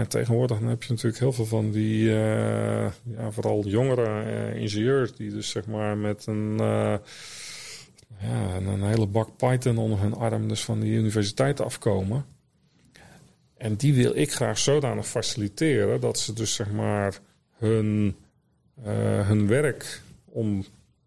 tegenwoordig 0.09 0.59
heb 0.59 0.83
je 0.83 0.92
natuurlijk 0.92 1.18
heel 1.18 1.33
veel 1.33 1.46
van 1.46 1.70
die, 1.70 2.02
uh, 2.02 2.90
ja, 3.02 3.31
vooral 3.31 3.66
jongere 3.66 4.24
uh, 4.24 4.61
ingenieurs 4.61 5.14
die 5.14 5.31
dus 5.31 5.50
zeg 5.50 5.66
maar 5.66 5.96
met 5.96 6.26
een, 6.26 6.57
uh, 6.61 6.94
ja, 8.19 8.57
een 8.57 8.83
hele 8.83 9.07
bak 9.07 9.37
Python 9.37 9.79
onder 9.79 10.01
hun 10.01 10.14
arm 10.14 10.49
dus 10.49 10.64
van 10.64 10.81
de 10.81 10.87
universiteit 10.87 11.61
afkomen. 11.61 12.25
En 13.57 13.77
die 13.77 13.95
wil 13.95 14.16
ik 14.16 14.33
graag 14.33 14.59
zodanig 14.59 15.07
faciliteren 15.07 16.01
dat 16.01 16.19
ze 16.19 16.33
dus 16.33 16.55
zeg 16.55 16.71
maar 16.71 17.19
hun, 17.59 18.16
hun 19.25 19.47
werk 19.47 20.03
om 20.25 20.64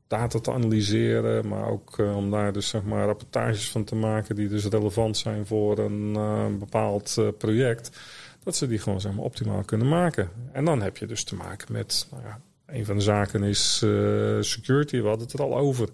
data 0.08 0.40
te 0.40 0.52
analyseren, 0.52 1.48
maar 1.48 1.68
ook 1.68 1.98
uh, 1.98 2.16
om 2.16 2.32
daar 2.32 2.54
dus 2.54 2.68
zeg 2.68 2.84
maar 2.84 3.06
rapportages 3.06 3.72
van 3.72 3.84
te 3.84 3.96
maken 3.96 4.36
die 4.36 4.48
dus 4.48 4.66
relevant 4.66 5.18
zijn 5.18 5.46
voor 5.46 5.78
een 5.78 6.14
uh, 6.16 6.46
bepaald 6.60 7.18
project, 7.38 8.00
dat 8.44 8.56
ze 8.56 8.68
die 8.68 8.80
gewoon 8.80 9.02
zeg 9.02 9.14
maar 9.14 9.26
optimaal 9.26 9.64
kunnen 9.64 9.88
maken. 9.88 10.30
En 10.52 10.66
dan 10.66 10.82
heb 10.82 10.98
je 10.98 11.06
dus 11.06 11.24
te 11.24 11.36
maken 11.36 11.74
met, 11.74 12.08
nou 12.12 12.24
ja, 12.24 12.40
een 12.66 12.86
van 12.86 12.96
de 12.96 13.02
zaken 13.02 13.44
is 13.44 13.78
security, 14.40 15.02
we 15.02 15.08
hadden 15.08 15.28
het 15.28 15.34
er 15.34 15.42
al 15.42 15.58
over. 15.58 15.90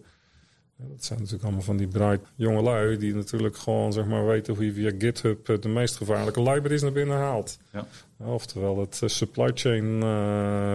Dat 0.78 1.06
zijn 1.06 1.20
natuurlijk 1.20 1.46
allemaal 1.46 1.64
van 1.64 1.78
die 1.78 1.88
bright 1.88 2.26
jonge 2.36 2.62
lui 2.62 2.98
die 2.98 3.14
natuurlijk 3.14 3.58
gewoon 3.58 3.94
zeg 3.94 4.06
maar 4.06 4.26
weten 4.26 4.56
hoe 4.56 4.66
je 4.66 4.74
via 4.74 4.92
GitHub 4.98 5.62
de 5.62 5.70
meest 5.70 5.96
gevaarlijke 5.96 6.42
libraries 6.42 6.82
naar 6.82 6.92
binnen 6.92 7.18
haalt. 7.18 7.58
Ja. 7.72 7.88
Oftewel 8.18 8.80
het 8.80 9.02
supply 9.06 9.52
chain 9.54 10.00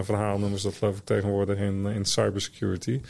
verhaal 0.05 0.39
noemen 0.39 0.59
ze 0.59 0.67
dat 0.67 0.77
geloof 0.77 0.97
ik 0.97 1.05
tegenwoordig 1.05 1.59
in, 1.59 1.87
in 1.87 2.05
cybersecurity. 2.05 3.01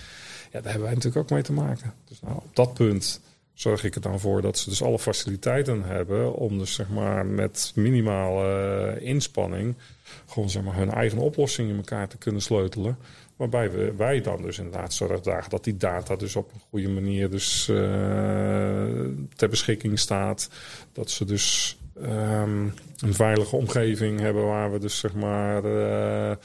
Ja, 0.53 0.61
daar 0.61 0.63
hebben 0.63 0.83
wij 0.83 0.95
natuurlijk 0.95 1.25
ook 1.25 1.31
mee 1.31 1.43
te 1.43 1.53
maken. 1.53 1.95
Dus 2.05 2.21
nou, 2.21 2.37
op 2.37 2.57
dat 2.57 2.75
punt 2.75 3.21
zorg 3.55 3.85
ik 3.85 3.95
er 3.95 4.01
dan 4.01 4.21
voor 4.21 4.43
dat 4.43 4.59
ze 4.59 4.69
dus 4.69 4.83
alle 4.83 4.99
faciliteiten 4.99 5.83
hebben 5.83 6.35
om 6.35 6.59
dus 6.59 6.75
zeg 6.75 6.89
maar 6.89 7.27
met 7.27 7.73
minimale 7.75 8.97
inspanning 9.01 9.75
gewoon 10.27 10.51
zeg 10.51 10.63
maar 10.63 10.77
hun 10.77 10.91
eigen 10.91 11.19
oplossing 11.19 11.71
in 11.71 11.77
elkaar 11.77 12.09
te 12.09 12.17
kunnen 12.17 12.43
sleutelen. 12.43 12.99
Waarbij 13.41 13.71
we, 13.71 13.95
wij 13.97 14.21
dan 14.21 14.43
dus 14.43 14.59
inderdaad 14.59 14.93
zorgen 14.93 15.23
dragen 15.23 15.51
dat 15.51 15.65
die 15.65 15.77
data 15.77 16.17
dus 16.17 16.37
op 16.37 16.53
een 16.53 16.61
goede 16.71 16.89
manier 16.89 17.31
dus, 17.31 17.69
uh, 17.69 17.79
ter 19.37 19.49
beschikking 19.49 19.99
staat. 19.99 20.51
Dat 20.93 21.11
ze 21.11 21.25
dus 21.25 21.79
um, 22.03 22.75
een 22.99 23.15
veilige 23.15 23.57
omgeving 23.57 24.21
hebben 24.21 24.47
waar 24.47 24.73
we 24.73 24.79
dus 24.79 24.99
zeg 24.99 25.15
maar 25.15 25.65
uh, 25.65 26.37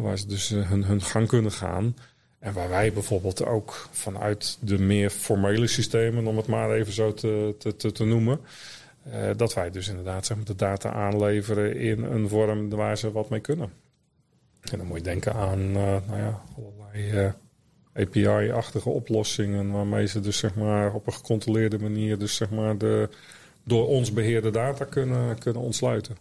waar 0.00 0.18
ze 0.18 0.26
dus 0.26 0.48
hun, 0.48 0.84
hun 0.84 1.02
gang 1.02 1.28
kunnen 1.28 1.52
gaan. 1.52 1.96
En 2.38 2.52
waar 2.52 2.68
wij 2.68 2.92
bijvoorbeeld 2.92 3.44
ook 3.44 3.88
vanuit 3.90 4.58
de 4.60 4.78
meer 4.78 5.10
formele 5.10 5.66
systemen, 5.66 6.26
om 6.26 6.36
het 6.36 6.46
maar 6.46 6.70
even 6.70 6.92
zo 6.92 7.14
te, 7.14 7.54
te, 7.58 7.92
te, 7.92 8.04
noemen, 8.04 8.40
dat 9.36 9.54
wij 9.54 9.70
dus 9.70 9.88
inderdaad 9.88 10.26
zeg 10.26 10.36
maar, 10.36 10.46
de 10.46 10.54
data 10.54 10.92
aanleveren 10.92 11.76
in 11.76 12.02
een 12.02 12.28
vorm 12.28 12.68
waar 12.68 12.98
ze 12.98 13.12
wat 13.12 13.28
mee 13.28 13.40
kunnen. 13.40 13.85
En 14.72 14.78
dan 14.78 14.86
moet 14.86 14.96
je 14.96 15.02
denken 15.02 15.34
aan 15.34 15.60
uh, 15.60 15.74
nou 15.74 16.16
ja, 16.16 16.42
allerlei 16.56 17.24
uh, 17.24 17.32
API-achtige 18.02 18.88
oplossingen 18.88 19.70
waarmee 19.70 20.06
ze 20.06 20.20
dus 20.20 20.38
zeg 20.38 20.54
maar 20.54 20.94
op 20.94 21.06
een 21.06 21.12
gecontroleerde 21.12 21.78
manier 21.78 22.18
dus 22.18 22.36
zeg 22.36 22.50
maar 22.50 22.78
de 22.78 23.08
door 23.66 23.86
ons 23.86 24.12
beheerde 24.12 24.50
data 24.50 24.84
kunnen, 24.84 25.38
kunnen 25.38 25.62
ontsluiten. 25.62 26.16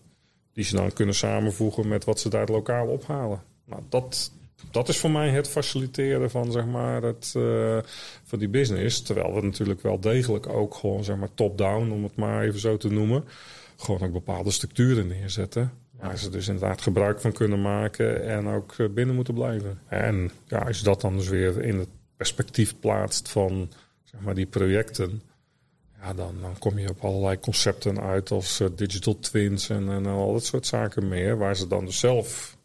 Die 0.54 0.64
ze 0.64 0.76
dan 0.76 0.94
kunnen 0.94 1.16
samenvoegen 1.16 1.88
met 1.88 2.04
wat 2.04 2.20
ze 2.20 2.30
daar 2.30 2.48
lokaal 2.48 2.88
ophalen. 2.88 3.42
Nou, 3.66 3.82
dat, 3.90 4.32
dat 4.72 4.90
is 4.90 4.98
voor 4.98 5.12
mij 5.12 5.30
het 5.30 5.48
faciliteren 5.48 6.30
van, 6.30 6.52
zeg 6.52 6.66
maar, 6.66 7.02
het, 7.04 7.34
uh, 7.38 7.78
van 8.24 8.40
die 8.40 8.50
business. 8.50 9.02
Terwijl 9.02 9.34
we 9.34 9.42
natuurlijk 9.42 9.82
wel 9.82 10.00
degelijk 10.00 10.48
ook 10.48 10.76
gewoon 10.76 11.04
zeg 11.04 11.18
maar, 11.18 11.34
top-down, 11.34 11.92
om 11.92 12.04
het 12.04 12.16
maar 12.16 12.44
even 12.44 12.60
zo 12.60 12.78
te 12.78 12.92
noemen, 12.92 13.24
gewoon 13.76 14.02
ook 14.02 14.12
bepaalde 14.12 14.52
structuren 14.52 15.08
neerzetten. 15.08 15.72
Waar 16.00 16.18
ze 16.18 16.30
dus 16.30 16.48
inderdaad 16.48 16.82
gebruik 16.82 17.22
van 17.22 17.32
kunnen 17.32 17.62
maken 17.62 18.28
en 18.28 18.48
ook 18.48 18.74
eh, 18.78 18.90
binnen 18.90 19.16
moeten 19.16 19.34
blijven. 19.34 19.80
En 19.88 20.32
ja, 20.48 20.58
als 20.58 20.78
je 20.78 20.84
dat 20.84 21.02
dan 21.02 21.18
dus 21.18 21.28
weer 21.28 21.62
in 21.62 21.80
het 21.80 21.90
perspectief 22.18 22.80
plaatst 22.80 23.30
van 23.30 23.70
zeg 24.04 24.22
maar, 24.22 24.36
die 24.36 24.46
projecten. 24.46 25.22
Ja, 26.02 26.14
dan, 26.14 26.36
dan 26.42 26.58
kom 26.60 26.80
je 26.80 26.90
op 26.90 27.04
allerlei 27.04 27.40
concepten 27.40 28.02
uit 28.02 28.32
als 28.32 28.62
uh, 28.62 28.68
digital 28.76 29.20
twins 29.20 29.70
en, 29.70 29.90
en 29.90 30.06
al 30.06 30.34
dat 30.34 30.46
soort 30.46 30.66
zaken 30.66 31.08
meer. 31.08 31.38
Waar 31.38 31.56
ze 31.56 31.68
dan 31.68 31.86
dus 31.86 32.00
zelf 32.00 32.58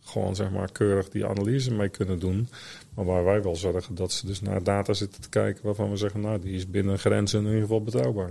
gewoon 0.00 0.36
zeg 0.36 0.50
maar 0.50 0.72
keurig 0.72 1.08
die 1.08 1.26
analyse 1.26 1.74
mee 1.74 1.88
kunnen 1.88 2.18
doen. 2.18 2.48
Maar 2.94 3.04
waar 3.04 3.24
wij 3.24 3.42
wel 3.42 3.56
zorgen 3.56 3.94
dat 3.94 4.12
ze 4.12 4.26
dus 4.26 4.40
naar 4.40 4.62
data 4.62 4.92
zitten 4.92 5.22
te 5.22 5.28
kijken 5.28 5.64
waarvan 5.64 5.90
we 5.90 5.96
zeggen, 5.96 6.20
nou 6.20 6.40
die 6.40 6.54
is 6.54 6.70
binnen 6.70 6.98
grenzen 6.98 7.40
in 7.40 7.46
ieder 7.46 7.60
geval 7.60 7.82
betrouwbaar. 7.82 8.30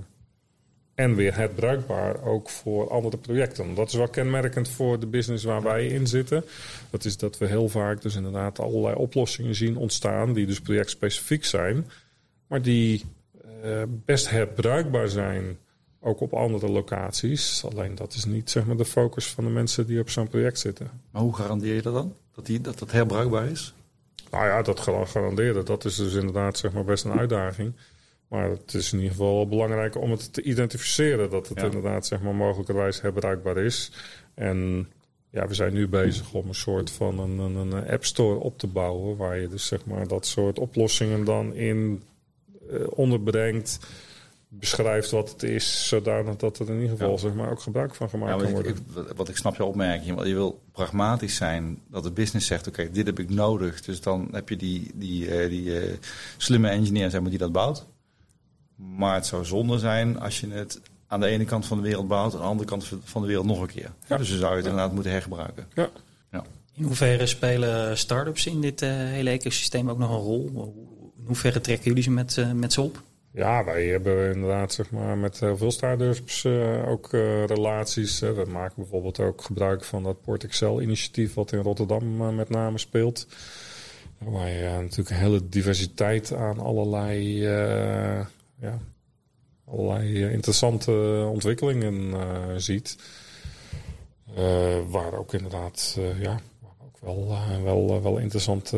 En 1.00 1.16
weer 1.16 1.36
het 1.36 1.56
bruikbaar 1.56 2.24
ook 2.24 2.50
voor 2.50 2.90
andere 2.90 3.18
projecten. 3.18 3.76
Dat 3.76 3.88
is 3.88 3.94
wel 3.94 4.08
kenmerkend 4.08 4.70
voor 4.70 5.00
de 5.00 5.06
business 5.06 5.44
waar 5.44 5.62
wij 5.62 5.88
in 5.88 6.08
zitten. 6.08 6.44
Dat 6.90 7.06
is 7.06 7.18
dat 7.18 7.38
we 7.38 7.46
heel 7.46 7.70
vaak 7.70 8.02
dus 8.02 8.16
inderdaad 8.16 8.60
allerlei 8.60 8.96
oplossingen 8.96 9.56
zien 9.56 9.78
ontstaan 9.78 10.34
die 10.34 10.46
dus 10.46 10.62
projectspecifiek 10.62 11.46
zijn. 11.46 11.86
Maar 12.48 12.62
die 12.62 13.06
uh, 13.66 13.82
best 13.88 14.30
herbruikbaar 14.30 15.08
zijn 15.08 15.58
ook 16.00 16.20
op 16.20 16.34
andere 16.34 16.70
locaties. 16.70 17.66
Alleen 17.66 17.96
dat 17.96 18.14
is 18.14 18.26
niet 18.26 18.50
zeg 18.50 18.66
maar, 18.66 18.78
de 18.78 18.86
focus 18.86 19.28
van 19.28 19.44
de 19.44 19.50
mensen 19.50 19.86
die 19.86 20.00
op 20.00 20.10
zo'n 20.10 20.28
project 20.28 20.60
zitten. 20.60 20.90
Maar 21.12 21.22
hoe 21.22 21.36
garandeer 21.36 21.76
je 21.76 21.82
dat 21.82 21.94
dan? 21.94 22.16
Dat 22.36 22.46
die, 22.46 22.62
dat, 22.62 22.80
dat 22.80 22.92
herbruikbaar 22.92 23.48
is? 23.48 23.74
Nou 24.32 24.46
ja, 24.46 24.62
dat 24.62 24.80
garanderen, 24.80 25.66
dat 25.66 25.86
is 25.86 25.96
dus 25.96 26.14
inderdaad 26.14 26.58
zeg 26.58 26.72
maar, 26.72 26.86
best 26.86 27.06
een 27.06 27.20
uitdaging. 27.20 27.74
Maar 28.30 28.50
het 28.50 28.74
is 28.74 28.92
in 28.94 28.98
ieder 28.98 29.16
geval 29.16 29.48
belangrijk 29.48 29.96
om 29.96 30.12
het 30.12 30.34
te 30.34 30.42
identificeren 30.42 31.30
dat 31.30 31.48
het 31.48 31.62
inderdaad 31.62 32.06
zeg 32.06 32.22
maar, 32.22 32.36
mogelijkerwijs 32.36 33.02
herbruikbaar 33.02 33.58
is. 33.58 33.92
En 34.34 34.88
ja, 35.30 35.48
we 35.48 35.54
zijn 35.54 35.74
nu 35.74 35.88
bezig 35.88 36.34
om 36.34 36.48
een 36.48 36.56
soort 36.56 36.92
van 36.92 37.20
een, 37.20 37.40
een, 37.40 37.56
een 37.56 37.90
app 37.90 38.06
store 38.06 38.40
op 38.40 38.58
te 38.58 38.68
bouwen. 38.68 39.18
Waar 39.18 39.40
je 39.40 39.48
dus 39.48 39.66
zeg 39.66 39.86
maar 39.86 40.08
dat 40.08 40.26
soort 40.26 40.60
oplossingen 40.60 41.24
dan 41.24 41.54
in 41.54 42.04
uh, 42.72 42.80
onderbrengt. 42.90 43.80
Beschrijft 44.52 45.12
wat 45.12 45.30
het 45.32 45.44
is, 45.44 45.88
zodanig 45.88 46.36
dat 46.36 46.60
er 46.60 46.70
in 46.70 46.82
ieder 46.82 46.90
geval 46.90 47.18
zeg 47.18 47.34
maar, 47.34 47.52
ook 47.52 47.62
gebruik 47.62 47.96
van 47.96 48.10
gemaakt 48.10 48.42
kan 48.42 48.52
worden. 48.52 48.72
Ik, 48.72 49.16
wat 49.16 49.30
ik 49.30 49.38
snap 49.38 49.56
je 49.56 49.64
opmerking, 49.64 50.16
want 50.16 50.28
je 50.28 50.34
wil 50.34 50.60
pragmatisch 50.72 51.36
zijn. 51.36 51.82
Dat 51.88 52.04
de 52.04 52.12
business 52.12 52.48
zegt, 52.48 52.68
oké, 52.68 52.92
dit 52.92 53.06
heb 53.06 53.20
ik 53.20 53.30
nodig. 53.30 53.82
Dus 53.82 54.02
dan 54.02 54.28
heb 54.32 54.50
je 54.50 54.56
die, 54.56 54.92
die, 54.96 55.28
uh, 55.28 55.50
die 55.50 55.66
uh, 55.66 55.94
slimme 56.38 56.70
engineer 56.70 57.10
zeg 57.10 57.22
maar, 57.22 57.30
die 57.30 57.40
dat 57.40 57.52
bouwt. 57.52 57.88
Maar 58.80 59.16
het 59.16 59.26
zou 59.26 59.46
zonde 59.46 59.78
zijn 59.78 60.20
als 60.20 60.40
je 60.40 60.50
het 60.50 60.82
aan 61.08 61.20
de 61.20 61.28
ene 61.28 61.46
kant 61.46 61.66
van 61.66 61.78
de 61.78 61.84
wereld 61.84 62.08
bouwt, 62.08 62.34
aan 62.34 62.40
de 62.40 62.46
andere 62.46 62.70
kant 62.70 62.92
van 63.04 63.22
de 63.22 63.28
wereld 63.28 63.46
nog 63.46 63.62
een 63.62 63.68
keer. 63.68 63.92
Ja. 64.08 64.18
Dus 64.18 64.30
dan 64.30 64.38
zou 64.38 64.52
je 64.52 64.58
het 64.58 64.66
inderdaad 64.66 64.94
moeten 64.94 65.12
hergebruiken. 65.12 65.68
Ja. 65.74 65.90
ja. 66.32 66.44
In 66.74 66.84
hoeverre 66.84 67.26
spelen 67.26 67.98
start-ups 67.98 68.46
in 68.46 68.62
dit 68.62 68.82
uh, 68.82 68.90
hele 68.92 69.30
ecosysteem 69.30 69.90
ook 69.90 69.98
nog 69.98 70.10
een 70.10 70.18
rol? 70.18 70.74
In 71.18 71.26
hoeverre 71.26 71.62
trekken 71.62 71.86
jullie 71.86 72.04
ze 72.04 72.12
met, 72.12 72.38
uh, 72.38 72.52
met 72.52 72.74
ze 72.74 72.82
op? 72.82 73.02
Ja, 73.32 73.64
wij 73.64 73.86
hebben 73.86 74.34
inderdaad 74.34 74.74
zeg 74.74 74.92
maar, 74.92 75.18
met 75.18 75.40
heel 75.40 75.58
veel 75.58 75.72
start-ups 75.72 76.44
uh, 76.44 76.90
ook 76.90 77.12
relaties. 77.46 78.20
we 78.20 78.46
maken 78.50 78.76
bijvoorbeeld 78.76 79.20
ook 79.20 79.42
gebruik 79.42 79.84
van 79.84 80.04
dat 80.04 80.22
Port 80.22 80.44
Excel 80.44 80.82
initiatief 80.82 81.34
wat 81.34 81.52
in 81.52 81.60
Rotterdam 81.60 82.36
met 82.36 82.50
name 82.50 82.78
speelt. 82.78 83.28
Waar 84.18 84.50
je 84.50 84.70
natuurlijk 84.82 85.10
een 85.10 85.16
hele 85.16 85.50
diversiteit 85.50 86.34
aan 86.34 86.60
allerlei 86.60 87.48
ja, 88.62 88.80
allerlei 89.66 90.24
eh, 90.24 90.32
interessante 90.32 90.92
ontwikkelingen 91.32 91.94
uh, 91.94 92.44
ziet. 92.58 92.98
Uh, 94.38 94.78
waar 94.90 95.14
ook 95.14 95.34
inderdaad 95.34 95.98
ja, 96.20 96.40
ook 96.84 97.00
wel, 97.00 97.38
wel, 97.64 98.02
wel 98.02 98.18
interessante 98.18 98.78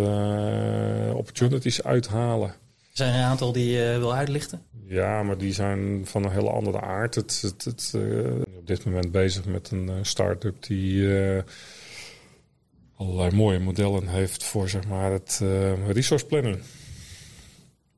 opportunities 1.16 1.84
uithalen. 1.84 2.54
Zijn 2.92 3.14
er 3.14 3.20
een 3.20 3.26
aantal 3.26 3.52
die 3.52 3.72
je 3.72 3.96
wil 4.00 4.14
uitlichten? 4.14 4.62
Ja, 4.86 5.24
maar 5.24 5.38
die 5.38 5.54
zijn 5.54 6.02
van 6.06 6.24
een 6.24 6.32
hele 6.32 6.50
andere 6.50 6.82
aard. 6.82 7.16
Het, 7.16 7.42
het, 7.42 7.66
het 7.66 7.94
op 8.58 8.68
dit 8.68 8.86
moment 8.86 9.12
bezig 9.12 9.46
met 9.46 9.72
een 9.72 9.90
start-up 10.02 10.64
die 10.64 11.10
allerlei 12.96 13.36
mooie 13.36 13.60
modellen 13.60 14.08
heeft 14.08 14.44
voor 14.44 14.70
zeg 14.70 14.88
maar, 14.88 15.12
het 15.12 15.42
resource 15.88 16.26
planning. 16.26 16.60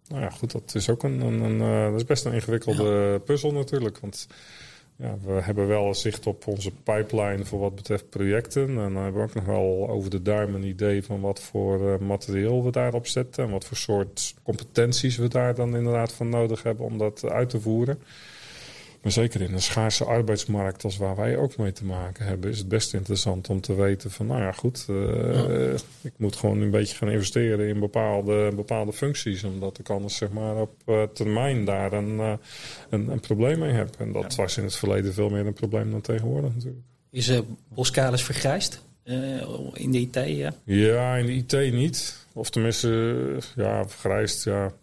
Nou 0.08 0.22
ja, 0.22 0.30
goed, 0.30 0.51
dat 0.51 0.76
is 0.76 0.89
ook 0.89 1.04
een, 1.04 1.22
een, 1.22 1.41
een 1.41 1.60
uh, 1.60 1.91
dat 1.91 1.99
is 1.99 2.06
best 2.06 2.26
een 2.26 2.34
ingewikkelde 2.34 3.20
puzzel 3.26 3.51
natuurlijk. 3.51 3.99
Want 3.99 4.28
ja, 4.95 5.18
we 5.26 5.32
hebben 5.32 5.68
wel 5.68 5.93
zicht 5.93 6.28
op 6.28 6.47
onze 6.47 6.72
pipeline 6.72 7.45
voor 7.45 7.60
wat 7.60 7.76
betreft 7.76 8.10
projecten. 8.10 8.68
En 8.68 8.76
dan 8.76 8.95
hebben 8.95 9.22
we 9.22 9.28
ook 9.28 9.34
nog 9.34 9.45
wel 9.45 9.89
over 9.89 10.10
de 10.10 10.22
duim 10.22 10.56
een 10.56 10.64
idee 10.64 11.04
van 11.04 11.22
wat 11.22 11.39
voor 11.39 11.82
uh, 11.82 11.97
materieel 11.97 12.64
we 12.64 12.72
daarop 12.72 13.08
zetten. 13.08 13.43
En 13.43 13.51
wat 13.51 13.66
voor 13.66 13.78
soort 13.78 14.36
competenties 14.43 15.18
we 15.18 15.28
daar 15.28 15.56
dan 15.56 15.76
inderdaad 15.76 16.14
van 16.14 16.30
nodig 16.30 16.64
hebben 16.64 16.86
om 16.86 16.97
dat 16.97 17.30
uit 17.30 17.49
te 17.49 17.62
voeren. 17.62 17.99
Maar 19.04 19.12
zeker 19.12 19.41
in 19.41 19.54
een 19.54 19.62
schaarse 19.62 20.06
arbeidsmarkt 20.06 20.84
als 20.84 20.97
waar 20.97 21.16
wij 21.16 21.38
ook 21.38 21.58
mee 21.58 21.72
te 21.72 21.86
maken 21.86 22.26
hebben, 22.26 22.49
is 22.49 22.58
het 22.58 22.68
best 22.68 22.93
interessant 22.93 23.49
om 23.49 23.62
te 23.62 23.76
weten 23.76 24.12
van, 24.12 24.26
nou 24.26 24.41
ja, 24.41 24.51
goed, 24.51 24.86
uh, 24.89 25.74
ik 26.01 26.14
moet 26.18 26.36
gewoon 26.36 26.62
een 26.62 26.72
beetje 26.72 26.95
gaan 26.95 27.10
investeren 27.10 27.68
in 27.68 27.80
bepaalde, 27.80 28.51
bepaalde 28.56 28.93
functies, 28.93 29.43
omdat 29.43 29.80
ik 29.80 29.89
anders 29.89 30.16
zeg 30.16 30.30
maar 30.32 30.56
op 30.56 30.74
uh, 30.86 31.04
termijn 31.04 31.66
daar 31.66 31.93
een, 31.93 32.16
uh, 32.16 32.34
een, 32.89 33.10
een, 33.10 33.20
probleem 33.20 33.60
mee 33.60 33.72
heb. 33.72 33.95
En 33.97 34.12
dat 34.12 34.36
was 34.36 34.58
in 34.58 34.64
het 34.64 34.76
verleden 34.76 35.14
veel 35.14 35.30
meer 35.30 35.45
een 35.45 35.54
probleem 35.54 35.91
dan 35.91 36.01
tegenwoordig 36.01 36.54
natuurlijk. 36.54 36.84
Is 37.10 37.30
uh, 37.30 37.39
Boskalis 37.68 38.24
vergrijsd 38.24 38.82
in 39.74 39.91
de 39.91 39.99
IT? 39.99 40.16
Ja? 40.26 40.54
ja, 40.64 41.16
in 41.16 41.26
de 41.26 41.34
IT 41.34 41.74
niet. 41.74 42.18
Of 42.34 42.49
tenminste, 42.49 43.38
ja, 43.56 43.88
vergrijsd, 43.88 44.43
ja 44.43 44.74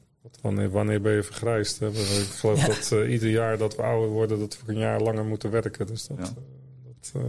Wanneer, 0.40 0.70
wanneer 0.70 1.00
ben 1.00 1.12
je 1.12 1.22
vergrijsd? 1.22 1.80
Ik 1.80 1.94
geloof 2.38 2.64
dat 2.64 2.90
uh, 2.92 3.12
ieder 3.12 3.30
jaar 3.30 3.58
dat 3.58 3.76
we 3.76 3.82
ouder 3.82 4.08
worden, 4.08 4.38
dat 4.38 4.58
we 4.64 4.72
een 4.72 4.78
jaar 4.78 5.00
langer 5.00 5.24
moeten 5.24 5.50
werken. 5.50 5.86
Dus 5.86 6.06
dat, 6.06 6.16
ja. 6.18 6.24
Uh, 6.24 6.30
dat, 7.00 7.12
uh, 7.16 7.22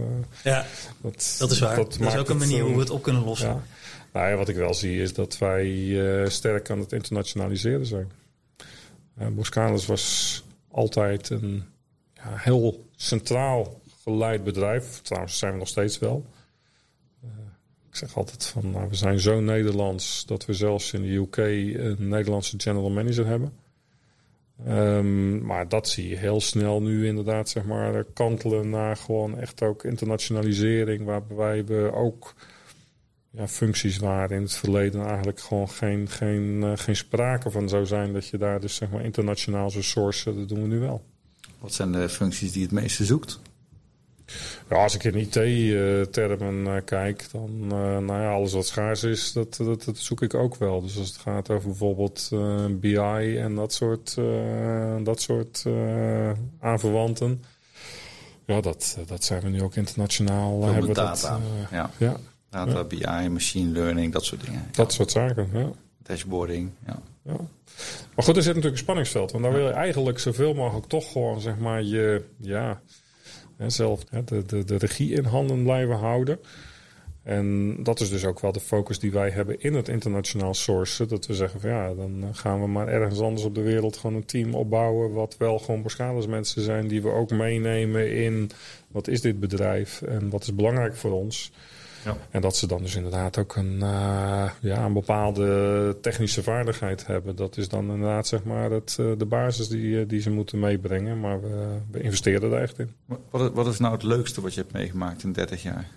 ja, 0.44 0.66
dat, 1.00 1.36
dat, 1.38 1.50
is 1.50 1.58
waar. 1.58 1.76
Dat, 1.76 1.96
dat 1.98 2.12
is 2.12 2.18
ook 2.18 2.28
een 2.28 2.36
manier 2.36 2.62
hoe 2.62 2.74
we 2.74 2.80
het 2.80 2.90
op 2.90 3.02
kunnen 3.02 3.24
lossen. 3.24 3.48
Ja. 3.48 3.62
Nou 4.12 4.28
ja, 4.28 4.36
wat 4.36 4.48
ik 4.48 4.56
wel 4.56 4.74
zie 4.74 5.00
is 5.00 5.14
dat 5.14 5.38
wij 5.38 6.26
sterk 6.30 6.70
aan 6.70 6.78
het 6.78 6.92
internationaliseren 6.92 7.86
zijn. 7.86 8.12
Uh, 9.20 9.26
Boskalis 9.26 9.86
was 9.86 10.44
altijd 10.70 11.30
een 11.30 11.64
ja, 12.14 12.36
heel 12.36 12.88
centraal 12.96 13.80
geleid 14.02 14.44
bedrijf. 14.44 15.00
Trouwens 15.02 15.38
zijn 15.38 15.52
we 15.52 15.58
nog 15.58 15.68
steeds 15.68 15.98
wel. 15.98 16.26
Ik 17.92 17.98
zeg 17.98 18.16
altijd 18.16 18.46
van, 18.46 18.70
nou, 18.70 18.88
we 18.88 18.94
zijn 18.94 19.20
zo 19.20 19.40
Nederlands 19.40 20.26
dat 20.26 20.44
we 20.44 20.52
zelfs 20.52 20.92
in 20.92 21.02
de 21.02 21.14
UK 21.14 21.36
een 21.36 22.08
Nederlandse 22.08 22.60
general 22.60 22.90
manager 22.90 23.26
hebben. 23.26 23.52
Um, 24.68 25.44
maar 25.44 25.68
dat 25.68 25.88
zie 25.88 26.08
je 26.08 26.16
heel 26.16 26.40
snel 26.40 26.82
nu 26.82 27.06
inderdaad, 27.06 27.48
zeg 27.48 27.64
maar, 27.64 28.04
kantelen 28.04 28.70
naar 28.70 28.96
gewoon 28.96 29.38
echt 29.38 29.62
ook 29.62 29.84
internationalisering. 29.84 31.04
Waarbij 31.04 31.64
we 31.64 31.90
ook 31.94 32.34
ja, 33.30 33.48
functies 33.48 33.98
waar 33.98 34.30
in 34.30 34.42
het 34.42 34.54
verleden 34.54 35.06
eigenlijk 35.06 35.40
gewoon 35.40 35.68
geen, 35.68 36.08
geen, 36.08 36.60
uh, 36.62 36.72
geen 36.74 36.96
sprake 36.96 37.50
van 37.50 37.68
zou 37.68 37.86
zijn. 37.86 38.12
Dat 38.12 38.26
je 38.26 38.38
daar 38.38 38.60
dus 38.60 38.74
zeg 38.74 38.90
maar 38.90 39.04
internationaal 39.04 39.70
zou 39.70 39.84
sourcen, 39.84 40.36
dat 40.36 40.48
doen 40.48 40.62
we 40.62 40.68
nu 40.68 40.78
wel. 40.78 41.04
Wat 41.58 41.72
zijn 41.72 41.92
de 41.92 42.08
functies 42.08 42.52
die 42.52 42.62
het 42.62 42.72
meeste 42.72 43.04
zoekt? 43.04 43.40
Ja, 44.70 44.82
als 44.82 44.94
ik 44.94 45.04
in 45.04 45.14
IT-termen 45.14 46.54
uh, 46.54 46.76
kijk, 46.84 47.26
dan 47.32 47.50
uh, 47.62 47.98
nou 47.98 48.20
ja, 48.20 48.32
alles 48.32 48.52
wat 48.52 48.66
schaars 48.66 49.04
is, 49.04 49.32
dat, 49.32 49.56
dat, 49.56 49.84
dat, 49.84 49.98
zoek 49.98 50.22
ik 50.22 50.34
ook 50.34 50.56
wel. 50.56 50.80
Dus 50.82 50.98
als 50.98 51.08
het 51.08 51.16
gaat 51.16 51.50
over 51.50 51.68
bijvoorbeeld 51.68 52.30
uh, 52.32 52.64
BI 52.70 53.38
en 53.38 53.54
dat 53.54 53.72
soort, 53.72 54.16
dat 55.02 55.20
soort 55.20 55.66
aanverwanten. 56.60 57.42
Ja, 58.46 58.60
dat, 58.60 58.98
dat 59.06 59.24
zijn 59.24 59.42
we 59.42 59.48
nu 59.48 59.62
ook 59.62 59.74
internationaal. 59.74 60.64
hebben 60.64 60.86
we 60.86 60.94
data. 60.94 61.30
Dat, 61.30 61.40
ja. 61.70 61.90
ja. 61.98 62.16
Data. 62.50 62.84
BI, 62.84 63.28
machine 63.28 63.72
learning, 63.72 64.12
dat 64.12 64.24
soort 64.24 64.44
dingen. 64.44 64.68
Dat 64.70 64.92
soort 64.92 65.10
zaken, 65.10 65.48
ja. 65.52 65.70
Dashboarding, 66.02 66.70
ja. 66.86 66.98
ja. 67.22 67.36
Maar 68.14 68.24
goed, 68.24 68.36
er 68.36 68.42
zit 68.42 68.54
natuurlijk 68.54 68.72
een 68.72 68.82
spanningsveld. 68.82 69.30
Want 69.32 69.44
daar 69.44 69.52
wil 69.52 69.66
je 69.66 69.72
eigenlijk 69.72 70.18
zoveel 70.18 70.54
mogelijk 70.54 70.86
toch 70.86 71.12
gewoon, 71.12 71.40
zeg 71.40 71.58
maar, 71.58 71.82
je... 71.82 72.24
Ja, 72.36 72.80
zelf 73.70 74.04
de, 74.04 74.42
de, 74.46 74.64
de 74.64 74.76
regie 74.76 75.12
in 75.12 75.24
handen 75.24 75.62
blijven 75.62 75.96
houden. 75.96 76.38
En 77.22 77.76
dat 77.82 78.00
is 78.00 78.10
dus 78.10 78.24
ook 78.24 78.40
wel 78.40 78.52
de 78.52 78.60
focus 78.60 78.98
die 78.98 79.12
wij 79.12 79.30
hebben 79.30 79.60
in 79.60 79.74
het 79.74 79.88
internationaal 79.88 80.54
sourcen. 80.54 81.08
Dat 81.08 81.26
we 81.26 81.34
zeggen 81.34 81.60
van 81.60 81.70
ja, 81.70 81.94
dan 81.94 82.24
gaan 82.32 82.60
we 82.60 82.66
maar 82.66 82.88
ergens 82.88 83.20
anders 83.20 83.44
op 83.44 83.54
de 83.54 83.62
wereld 83.62 83.96
gewoon 83.96 84.16
een 84.16 84.24
team 84.24 84.54
opbouwen. 84.54 85.12
Wat 85.12 85.36
wel 85.38 85.58
gewoon 85.58 85.84
mensen 86.28 86.62
zijn 86.62 86.88
die 86.88 87.02
we 87.02 87.08
ook 87.08 87.30
meenemen 87.30 88.12
in 88.12 88.50
wat 88.88 89.08
is 89.08 89.20
dit 89.20 89.40
bedrijf 89.40 90.02
en 90.02 90.30
wat 90.30 90.42
is 90.42 90.54
belangrijk 90.54 90.96
voor 90.96 91.12
ons. 91.12 91.52
Ja. 92.04 92.16
En 92.30 92.40
dat 92.40 92.56
ze 92.56 92.66
dan 92.66 92.82
dus 92.82 92.94
inderdaad 92.94 93.38
ook 93.38 93.56
een, 93.56 93.74
uh, 93.74 94.50
ja, 94.60 94.84
een 94.84 94.92
bepaalde 94.92 95.96
technische 96.00 96.42
vaardigheid 96.42 97.06
hebben. 97.06 97.36
Dat 97.36 97.56
is 97.56 97.68
dan 97.68 97.90
inderdaad 97.90 98.26
zeg 98.26 98.44
maar 98.44 98.70
het, 98.70 98.96
uh, 99.00 99.12
de 99.18 99.26
basis 99.26 99.68
die, 99.68 99.84
uh, 99.84 100.08
die 100.08 100.20
ze 100.20 100.30
moeten 100.30 100.58
meebrengen. 100.58 101.20
Maar 101.20 101.40
we, 101.40 101.78
we 101.90 102.00
investeren 102.00 102.50
daar 102.50 102.62
echt 102.62 102.78
in. 102.78 102.90
Wat, 103.30 103.52
wat 103.52 103.66
is 103.66 103.78
nou 103.78 103.92
het 103.92 104.02
leukste 104.02 104.40
wat 104.40 104.54
je 104.54 104.60
hebt 104.60 104.72
meegemaakt 104.72 105.22
in 105.22 105.32
30 105.32 105.62
jaar? 105.62 105.88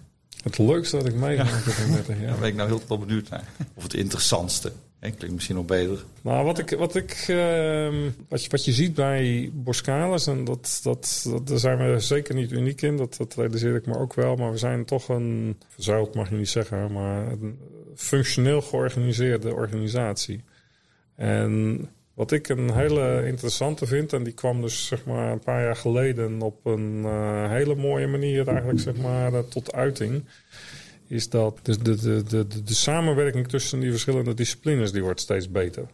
Het 0.44 0.58
leukste 0.58 0.98
dat 0.98 1.06
ik 1.06 1.16
meegemaakt 1.16 1.66
heb 1.66 1.86
in 1.88 1.94
30 1.94 2.20
jaar? 2.20 2.28
Daar 2.30 2.40
ben 2.40 2.48
ik 2.48 2.56
nou 2.56 2.70
heel 2.70 2.82
veel 2.86 3.00
benieuwd 3.00 3.30
naar. 3.30 3.44
Of 3.74 3.84
het 3.84 3.94
interessantste? 3.94 4.72
Ik 5.06 5.16
klinkt 5.16 5.36
misschien 5.36 5.56
nog 5.56 5.66
beter. 5.66 6.04
Nou, 6.22 6.46
wat 6.46 6.60
ik, 6.60 6.70
wat 6.70 6.96
ik 6.96 7.26
uh, 7.28 7.94
wat, 8.28 8.44
je, 8.44 8.50
wat 8.50 8.66
je 8.66 8.72
ziet 8.72 8.94
bij 8.94 9.50
Boskalis, 9.54 10.28
en 10.28 10.44
dat, 10.44 10.80
dat, 10.84 11.26
dat, 11.30 11.48
daar 11.48 11.60
zijn 11.60 11.78
we 11.92 12.00
zeker 12.00 12.36
niet 12.36 12.52
uniek 12.52 12.82
in, 12.82 12.98
dat, 12.98 13.16
dat 13.18 13.36
realiseer 13.36 13.76
ik 13.76 13.86
me 13.86 13.98
ook 13.98 14.14
wel, 14.14 14.36
maar 14.36 14.52
we 14.52 14.58
zijn 14.58 14.86
toch 14.86 15.10
een, 15.10 15.58
verzuild 15.68 16.16
mag 16.16 16.30
je 16.30 16.36
niet 16.36 16.50
zeggen, 16.50 16.92
maar 16.92 17.32
een 17.32 17.60
functioneel 17.96 18.62
georganiseerde 18.62 19.54
organisatie. 19.54 20.44
En 21.16 21.80
wat 22.14 22.32
ik 22.32 22.50
een 22.50 22.74
hele 22.74 23.26
interessante 23.26 23.86
vind, 23.86 24.14
en 24.14 24.24
die 24.24 24.34
kwam 24.34 24.62
dus 24.62 24.88
zeg 24.88 25.06
maar 25.06 25.32
een 25.32 25.40
paar 25.40 25.64
jaar 25.64 25.76
geleden 25.76 26.42
op 26.42 26.66
een 26.66 27.02
uh, 27.06 27.50
hele 27.50 27.76
mooie 27.76 28.08
manier 28.08 28.48
eigenlijk 28.48 28.80
zeg 28.80 28.96
maar 28.96 29.34
uh, 29.34 29.40
tot 29.40 29.74
uiting 29.74 30.24
is 31.08 31.30
dat 31.30 31.60
de, 31.62 31.82
de, 31.82 31.96
de, 31.96 32.24
de, 32.24 32.64
de 32.64 32.74
samenwerking 32.74 33.48
tussen 33.48 33.80
die 33.80 33.92
verschillende 33.92 34.34
disciplines 34.34 34.92
die 34.92 35.04
wordt 35.04 35.20
steeds 35.20 35.52
beter. 35.52 35.88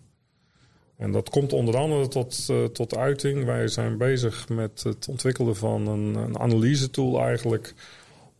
En 0.98 1.12
dat 1.12 1.30
komt 1.30 1.54
onder 1.54 1.78
andere 1.78 2.08
tot, 2.08 2.48
uh, 2.52 2.66
tot 2.66 2.96
uiting. 2.96 3.46
Wij 3.46 3.68
zijn 3.68 3.98
bezig 3.98 4.50
met 4.50 4.84
het 4.84 5.08
ontwikkelen 5.08 5.56
van 5.56 5.88
een, 5.88 6.16
een 6.16 6.40
analyse 6.40 6.90
tool 6.90 7.22
eigenlijk 7.22 7.74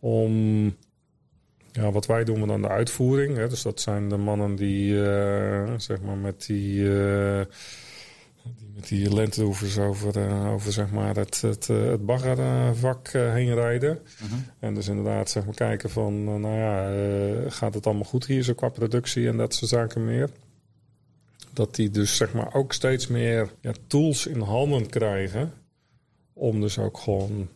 om 0.00 0.64
ja, 1.72 1.92
wat 1.92 2.06
wij 2.06 2.24
doen 2.24 2.40
we 2.40 2.46
dan 2.46 2.62
de 2.62 2.68
uitvoering. 2.68 3.36
Hè. 3.36 3.48
Dus 3.48 3.62
dat 3.62 3.80
zijn 3.80 4.08
de 4.08 4.16
mannen 4.16 4.56
die 4.56 4.92
uh, 4.92 5.72
zeg 5.76 6.00
maar 6.00 6.16
met 6.16 6.46
die, 6.46 6.80
uh, 6.80 7.40
die 8.58 8.70
met 8.74 8.88
die 8.88 9.14
lentehoevers 9.14 9.78
over, 9.78 10.16
uh, 10.16 10.52
over 10.52 10.72
zeg 10.72 10.90
maar 10.90 11.16
het, 11.16 11.40
het, 11.40 11.66
het 11.66 12.06
baggervak 12.06 13.08
heen 13.08 13.54
rijden. 13.54 13.98
-huh. 14.18 14.32
En 14.58 14.74
dus 14.74 14.88
inderdaad 14.88 15.30
zeg 15.30 15.44
maar 15.44 15.54
kijken 15.54 15.90
van 15.90 16.24
nou 16.24 16.56
ja, 16.56 17.50
gaat 17.50 17.74
het 17.74 17.86
allemaal 17.86 18.04
goed 18.04 18.26
hier 18.26 18.42
zo 18.42 18.54
qua 18.54 18.68
productie 18.68 19.28
en 19.28 19.36
dat 19.36 19.54
soort 19.54 19.70
zaken 19.70 20.04
meer 20.04 20.30
dat 21.52 21.74
die 21.74 21.90
dus 21.90 22.16
zeg 22.16 22.32
maar 22.32 22.54
ook 22.54 22.72
steeds 22.72 23.06
meer 23.06 23.52
ja, 23.60 23.72
tools 23.86 24.26
in 24.26 24.40
handen 24.40 24.88
krijgen. 24.88 25.52
Om 26.32 26.60
dus 26.60 26.78
ook 26.78 26.98
gewoon 26.98 27.48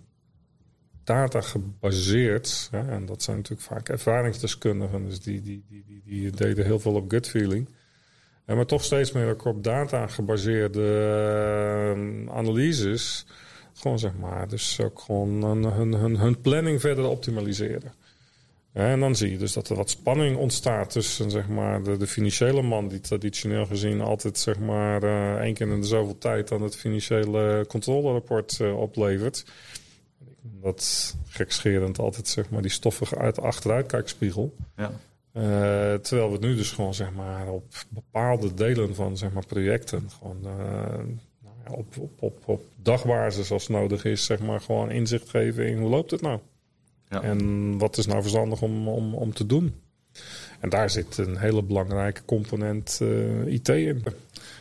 data 1.05 1.41
gebaseerd, 1.41 2.69
hè, 2.71 2.89
en 2.89 3.07
dat 3.07 3.23
zijn 3.23 3.37
natuurlijk 3.37 3.67
vaak 3.67 3.89
ervaringsdeskundigen, 3.89 5.05
dus 5.05 5.21
die, 5.21 5.43
die, 5.43 5.65
die, 5.69 5.85
die, 5.87 6.03
die 6.05 6.31
deden 6.31 6.65
heel 6.65 6.81
veel 6.81 6.95
op 6.95 7.11
gut 7.11 7.29
feeling. 7.29 7.69
Ja, 8.47 8.55
maar 8.55 8.67
toch 8.67 8.85
steeds 8.85 9.13
meer 9.13 9.37
op 9.45 9.65
data 9.65 10.07
gebaseerde 10.07 10.81
uh, 11.97 12.35
analyses. 12.35 13.27
Gewoon 13.73 13.99
zeg 13.99 14.13
maar, 14.21 14.49
dus 14.49 14.81
ook 14.81 15.01
gewoon 15.01 15.43
hun, 15.43 15.93
hun, 15.95 16.17
hun, 16.17 16.41
planning 16.41 16.81
verder 16.81 17.05
optimaliseren. 17.05 17.93
En 18.73 19.01
dan 19.01 19.17
zie 19.17 19.31
je 19.31 19.39
dus 19.39 19.53
dat 19.53 19.69
er 19.69 19.77
wat 19.77 19.91
spanning 19.91 20.37
ontstaat 20.37 20.91
tussen 20.91 21.31
zeg 21.31 21.49
maar, 21.49 21.83
de, 21.83 22.07
financiële 22.07 22.63
man, 22.63 22.89
die 22.89 23.01
traditioneel 23.01 23.67
gezien 23.67 24.01
altijd 24.01 24.39
zeg 24.39 24.59
maar, 24.59 25.03
uh, 25.03 25.35
één 25.35 25.55
keer 25.55 25.69
in 25.69 25.81
de 25.81 25.87
zoveel 25.87 26.19
tijd 26.19 26.49
dan 26.49 26.63
het 26.63 26.77
financiële 26.77 27.65
controlerapport 27.69 28.59
uh, 28.63 28.79
oplevert. 28.79 29.45
Dat 30.43 31.17
gekscherend 31.29 31.99
altijd 31.99 32.29
zeg 32.29 32.51
maar, 32.51 32.63
die 32.63 32.71
stoffige 32.71 33.19
uit 33.19 33.41
achteruitkijkspiegel. 33.41 34.55
Ja. 34.77 34.93
Uh, 35.37 35.43
terwijl 35.95 36.33
we 36.33 36.39
nu 36.39 36.55
dus 36.55 36.71
gewoon 36.71 36.95
zeg 36.95 37.13
maar, 37.13 37.49
op 37.49 37.65
bepaalde 37.89 38.55
delen 38.55 38.95
van 38.95 39.17
zeg 39.17 39.33
maar, 39.33 39.47
projecten 39.47 40.11
gewoon 40.19 40.41
nou 40.41 41.79
op, 41.79 41.97
op, 41.99 42.11
op, 42.19 42.43
op 42.45 42.65
dagbasis 42.83 43.51
als 43.51 43.69
nodig 43.69 44.05
is, 44.05 44.25
zeg 44.25 44.41
maar, 44.41 44.61
gewoon 44.61 44.91
inzicht 44.91 45.29
geven 45.29 45.67
in 45.67 45.79
hoe 45.79 45.91
loopt 45.91 46.11
het 46.11 46.21
nou. 46.21 46.41
Ja. 47.09 47.23
En 47.23 47.79
wat 47.79 47.97
is 47.97 48.07
nou 48.07 48.21
verstandig 48.21 48.63
om, 48.63 48.89
om, 48.89 49.15
om 49.15 49.33
te 49.33 49.47
doen? 49.47 49.75
En 50.61 50.69
daar 50.69 50.91
zit 50.91 51.19
een 51.19 51.37
hele 51.37 51.63
belangrijke 51.63 52.25
component 52.25 52.99
uh, 53.03 53.47
IT 53.47 53.69
in. 53.69 54.05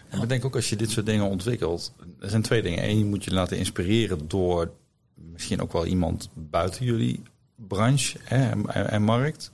En 0.10 0.22
ik 0.22 0.30
denk 0.30 0.46
ook 0.46 0.56
als 0.56 0.70
je 0.70 0.76
dit 0.76 0.90
soort 0.90 1.06
dingen 1.06 1.30
ontwikkelt, 1.30 1.94
er 2.20 2.30
zijn 2.30 2.42
twee 2.42 2.62
dingen. 2.62 2.84
Eén, 2.84 2.98
je 2.98 3.06
moet 3.06 3.24
je 3.24 3.32
laten 3.32 3.58
inspireren 3.58 4.28
door 4.28 4.72
misschien 5.14 5.62
ook 5.62 5.74
wel 5.74 5.86
iemand 5.86 6.30
buiten 6.34 6.86
jullie 6.86 7.22
branche 7.56 8.18
hè, 8.24 8.50
en, 8.50 8.90
en, 8.90 9.02
markt. 9.02 9.52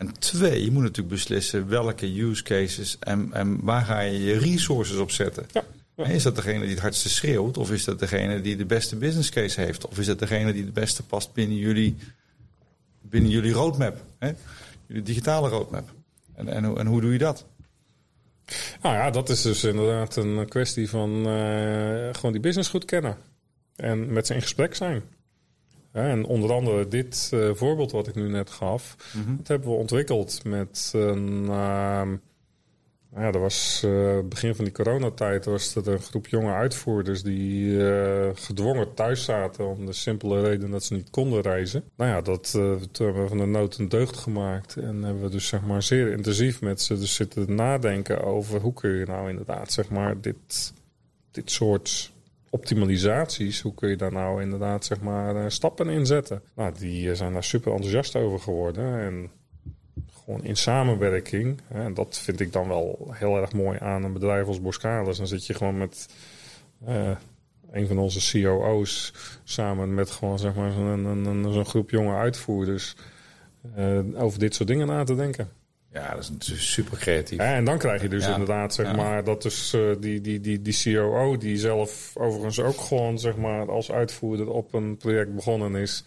En 0.00 0.18
twee, 0.18 0.64
je 0.64 0.70
moet 0.70 0.82
natuurlijk 0.82 1.14
beslissen 1.14 1.68
welke 1.68 2.20
use 2.20 2.42
cases 2.42 2.96
en, 3.00 3.32
en 3.32 3.64
waar 3.64 3.84
ga 3.84 4.00
je 4.00 4.22
je 4.22 4.38
resources 4.38 4.96
op 4.96 5.10
zetten. 5.10 5.46
Ja. 5.52 6.04
Is 6.04 6.22
dat 6.22 6.36
degene 6.36 6.60
die 6.60 6.70
het 6.70 6.78
hardste 6.78 7.08
schreeuwt? 7.08 7.56
Of 7.56 7.70
is 7.70 7.84
dat 7.84 7.98
degene 7.98 8.40
die 8.40 8.56
de 8.56 8.64
beste 8.64 8.96
business 8.96 9.30
case 9.30 9.60
heeft? 9.60 9.88
Of 9.88 9.98
is 9.98 10.06
dat 10.06 10.18
degene 10.18 10.52
die 10.52 10.64
het 10.64 10.72
beste 10.72 11.02
past 11.02 11.32
binnen 11.32 11.56
jullie, 11.56 11.96
binnen 13.00 13.30
jullie 13.30 13.52
roadmap? 13.52 14.02
Hè? 14.18 14.32
Jullie 14.86 15.02
digitale 15.02 15.48
roadmap. 15.48 15.88
En, 16.34 16.48
en, 16.48 16.76
en 16.76 16.86
hoe 16.86 17.00
doe 17.00 17.12
je 17.12 17.18
dat? 17.18 17.44
Nou 18.82 18.94
ja, 18.94 19.10
dat 19.10 19.28
is 19.28 19.42
dus 19.42 19.64
inderdaad 19.64 20.16
een 20.16 20.48
kwestie 20.48 20.88
van 20.88 21.10
uh, 21.10 22.08
gewoon 22.12 22.32
die 22.32 22.40
business 22.40 22.68
goed 22.68 22.84
kennen. 22.84 23.16
En 23.76 24.12
met 24.12 24.26
ze 24.26 24.34
in 24.34 24.42
gesprek 24.42 24.74
zijn. 24.74 25.02
En 25.92 26.24
onder 26.24 26.52
andere 26.52 26.88
dit 26.88 27.30
uh, 27.34 27.54
voorbeeld 27.54 27.92
wat 27.92 28.08
ik 28.08 28.14
nu 28.14 28.28
net 28.28 28.50
gaf, 28.50 28.96
mm 29.14 29.24
-hmm. 29.24 29.36
dat 29.36 29.48
hebben 29.48 29.68
we 29.68 29.74
ontwikkeld 29.74 30.44
met 30.44 30.90
een. 30.94 31.42
Uh, 31.42 32.02
nou 33.12 33.24
ja, 33.24 33.32
er 33.32 33.40
was 33.40 33.82
uh, 33.84 34.18
begin 34.24 34.54
van 34.54 34.64
die 34.64 34.74
coronatijd 34.74 35.44
was 35.44 35.74
er 35.74 35.88
een 35.88 36.00
groep 36.00 36.26
jonge 36.26 36.52
uitvoerders 36.52 37.22
die 37.22 37.70
uh, 37.70 38.28
gedwongen 38.34 38.94
thuis 38.94 39.24
zaten 39.24 39.68
om 39.68 39.86
de 39.86 39.92
simpele 39.92 40.40
reden 40.40 40.70
dat 40.70 40.84
ze 40.84 40.94
niet 40.94 41.10
konden 41.10 41.40
reizen. 41.40 41.84
Nou 41.96 42.10
ja, 42.10 42.20
dat 42.20 42.54
uh, 42.56 42.74
toen 42.92 43.06
hebben 43.06 43.22
we 43.22 43.28
van 43.28 43.38
de 43.38 43.46
nood 43.46 43.78
een 43.78 43.88
deugd 43.88 44.16
gemaakt 44.16 44.76
en 44.76 45.02
hebben 45.02 45.22
we 45.22 45.28
dus 45.28 45.46
zeg 45.46 45.62
maar 45.62 45.82
zeer 45.82 46.12
intensief 46.12 46.60
met 46.60 46.80
ze 46.80 46.98
dus 46.98 47.14
zitten 47.14 47.54
nadenken 47.54 48.24
over 48.24 48.60
hoe 48.60 48.72
kun 48.72 48.90
je 48.90 49.06
nou 49.06 49.28
inderdaad 49.28 49.72
zeg 49.72 49.88
maar 49.88 50.20
dit, 50.20 50.72
dit 51.30 51.50
soort 51.50 52.12
optimalisaties, 52.50 53.60
hoe 53.60 53.74
kun 53.74 53.88
je 53.88 53.96
daar 53.96 54.12
nou 54.12 54.42
inderdaad 54.42 54.84
zeg 54.84 55.00
maar 55.00 55.52
stappen 55.52 55.88
in 55.88 56.06
zetten. 56.06 56.42
Nou, 56.54 56.74
die 56.78 57.14
zijn 57.14 57.32
daar 57.32 57.44
super 57.44 57.72
enthousiast 57.72 58.16
over 58.16 58.38
geworden 58.38 59.00
en 59.00 59.30
gewoon 60.22 60.44
in 60.44 60.56
samenwerking. 60.56 61.60
Hè, 61.66 61.84
en 61.84 61.94
dat 61.94 62.18
vind 62.18 62.40
ik 62.40 62.52
dan 62.52 62.68
wel 62.68 63.08
heel 63.10 63.36
erg 63.36 63.52
mooi 63.52 63.78
aan 63.78 64.04
een 64.04 64.12
bedrijf 64.12 64.46
als 64.46 64.60
Boskalis. 64.60 65.16
Dan 65.16 65.26
zit 65.26 65.46
je 65.46 65.54
gewoon 65.54 65.78
met 65.78 66.08
uh, 66.88 67.10
een 67.70 67.86
van 67.86 67.98
onze 67.98 68.42
COO's 68.42 69.12
samen 69.44 69.94
met 69.94 70.10
gewoon 70.10 70.38
zeg 70.38 70.54
maar 70.54 70.72
zo'n 70.72 70.86
een, 70.86 71.24
een, 71.24 71.52
zo'n 71.52 71.66
groep 71.66 71.90
jonge 71.90 72.14
uitvoerders 72.14 72.96
over 74.14 74.38
dit 74.38 74.54
soort 74.54 74.68
dingen 74.68 74.86
na 74.86 75.04
te 75.04 75.14
denken. 75.14 75.48
Ja, 75.92 76.14
dat 76.14 76.30
is 76.40 76.72
super 76.72 76.98
creatief. 76.98 77.38
Ja, 77.38 77.54
en 77.54 77.64
dan 77.64 77.78
krijg 77.78 78.02
je 78.02 78.08
dus 78.08 78.24
ja. 78.24 78.32
inderdaad, 78.32 78.74
zeg 78.74 78.86
ja. 78.86 78.92
maar, 78.92 79.24
dat 79.24 79.42
dus 79.42 79.72
uh, 79.74 79.94
die, 80.00 80.20
die, 80.20 80.40
die, 80.40 80.62
die 80.62 80.94
COO, 80.94 81.36
die 81.36 81.58
zelf 81.58 82.10
overigens 82.14 82.60
ook 82.60 82.80
gewoon, 82.80 83.18
zeg 83.18 83.36
maar, 83.36 83.70
als 83.70 83.90
uitvoerder 83.90 84.50
op 84.50 84.74
een 84.74 84.96
project 84.96 85.34
begonnen 85.34 85.74
is. 85.74 86.04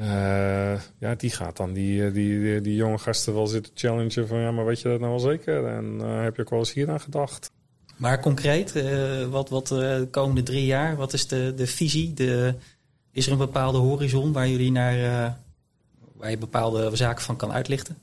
Uh, 0.00 0.80
ja, 0.98 1.14
die 1.16 1.30
gaat 1.30 1.56
dan 1.56 1.72
die, 1.72 2.12
die, 2.12 2.40
die, 2.40 2.60
die, 2.60 2.74
jonge 2.74 2.98
gasten 2.98 3.34
wel 3.34 3.46
zitten 3.46 3.72
challengen 3.74 4.28
van 4.28 4.38
ja, 4.38 4.50
maar 4.50 4.64
weet 4.64 4.80
je 4.80 4.88
dat 4.88 5.00
nou 5.00 5.10
wel 5.10 5.20
zeker? 5.20 5.66
En 5.66 5.98
uh, 6.00 6.22
heb 6.22 6.36
je 6.36 6.42
ook 6.42 6.50
wel 6.50 6.58
eens 6.58 6.72
hier 6.72 6.90
aan 6.90 7.00
gedacht? 7.00 7.50
Maar 7.96 8.20
concreet, 8.20 8.76
uh, 8.76 9.26
wat, 9.26 9.48
wat 9.48 9.66
de 9.66 10.08
komende 10.10 10.42
drie 10.42 10.64
jaar, 10.64 10.96
wat 10.96 11.12
is 11.12 11.26
de, 11.26 11.52
de 11.56 11.66
visie? 11.66 12.14
De, 12.14 12.54
is 13.12 13.26
er 13.26 13.32
een 13.32 13.38
bepaalde 13.38 13.78
horizon 13.78 14.32
waar 14.32 14.48
jullie 14.48 14.72
naar, 14.72 14.96
waar 16.12 16.30
je 16.30 16.38
bepaalde 16.38 16.96
zaken 16.96 17.24
van 17.24 17.36
kan 17.36 17.52
uitlichten? 17.52 17.96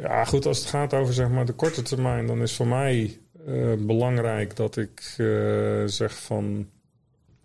Ja, 0.00 0.24
goed, 0.24 0.46
als 0.46 0.58
het 0.58 0.68
gaat 0.68 0.94
over 0.94 1.14
zeg 1.14 1.28
maar 1.28 1.46
de 1.46 1.52
korte 1.52 1.82
termijn, 1.82 2.26
dan 2.26 2.42
is 2.42 2.56
voor 2.56 2.66
mij 2.66 3.18
belangrijk 3.78 4.56
dat 4.56 4.76
ik 4.76 5.14
zeg 5.86 6.22
van 6.22 6.68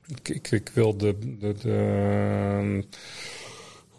ik, 0.08 0.30
ik, 0.30 0.52
ik 0.52 0.70
wil 0.74 0.98
de, 0.98 1.38
de, 1.40 1.54
de 1.54 2.84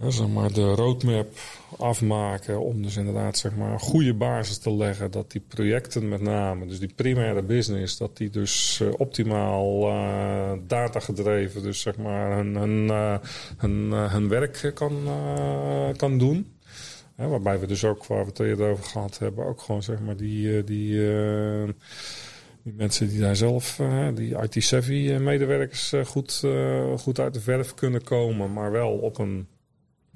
zeg 0.09 0.29
maar 0.29 0.53
de 0.53 0.75
roadmap 0.75 1.39
afmaken 1.79 2.61
om 2.61 2.83
dus 2.83 2.97
inderdaad 2.97 3.39
zeg 3.39 3.57
maar 3.57 3.73
een 3.73 3.79
goede 3.79 4.15
basis 4.15 4.59
te 4.59 4.73
leggen 4.73 5.11
dat 5.11 5.31
die 5.31 5.43
projecten 5.49 6.09
met 6.09 6.21
name, 6.21 6.67
dus 6.67 6.79
die 6.79 6.93
primaire 6.95 7.43
business, 7.43 7.97
dat 7.97 8.17
die 8.17 8.31
dus 8.31 8.83
optimaal 8.97 9.89
uh, 9.89 10.53
data 10.67 11.01
gedreven, 11.01 11.63
dus 11.63 11.81
zeg 11.81 11.97
maar 11.97 12.37
hun, 12.37 12.55
hun, 12.55 12.91
hun, 13.57 13.93
hun 13.93 14.29
werk 14.29 14.71
kan, 14.75 15.09
kan 15.97 16.19
doen. 16.19 16.56
Waarbij 17.17 17.59
we 17.59 17.67
dus 17.67 17.85
ook, 17.85 18.07
waar 18.07 18.23
we 18.23 18.29
het 18.29 18.41
eerder 18.41 18.71
over 18.71 18.85
gehad 18.85 19.19
hebben, 19.19 19.47
ook 19.47 19.61
gewoon 19.61 19.83
zeg 19.83 20.01
maar 20.01 20.17
die, 20.17 20.65
die, 20.65 21.01
die 22.63 22.73
mensen 22.73 23.09
die 23.09 23.21
daar 23.21 23.37
zelf, 23.37 23.81
die 24.15 24.43
IT-savvy 24.43 25.17
medewerkers 25.21 25.93
goed, 26.05 26.45
goed 26.97 27.19
uit 27.19 27.35
de 27.35 27.41
verf 27.41 27.75
kunnen 27.75 28.03
komen, 28.03 28.53
maar 28.53 28.71
wel 28.71 28.91
op 28.91 29.19
een 29.19 29.47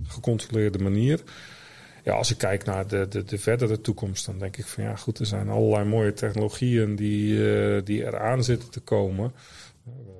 gecontroleerde 0.02 0.78
manier. 0.78 1.22
Ja, 2.04 2.14
als 2.14 2.30
ik 2.30 2.38
kijk 2.38 2.64
naar 2.64 2.86
de, 2.86 3.06
de, 3.08 3.24
de 3.24 3.38
verdere 3.38 3.80
toekomst, 3.80 4.26
dan 4.26 4.38
denk 4.38 4.56
ik 4.56 4.66
van 4.66 4.84
ja, 4.84 4.96
goed, 4.96 5.18
er 5.18 5.26
zijn 5.26 5.48
allerlei 5.48 5.84
mooie 5.84 6.12
technologieën 6.12 6.96
die, 6.96 7.82
die 7.82 8.04
eraan 8.04 8.44
zitten 8.44 8.70
te 8.70 8.80
komen. 8.80 9.32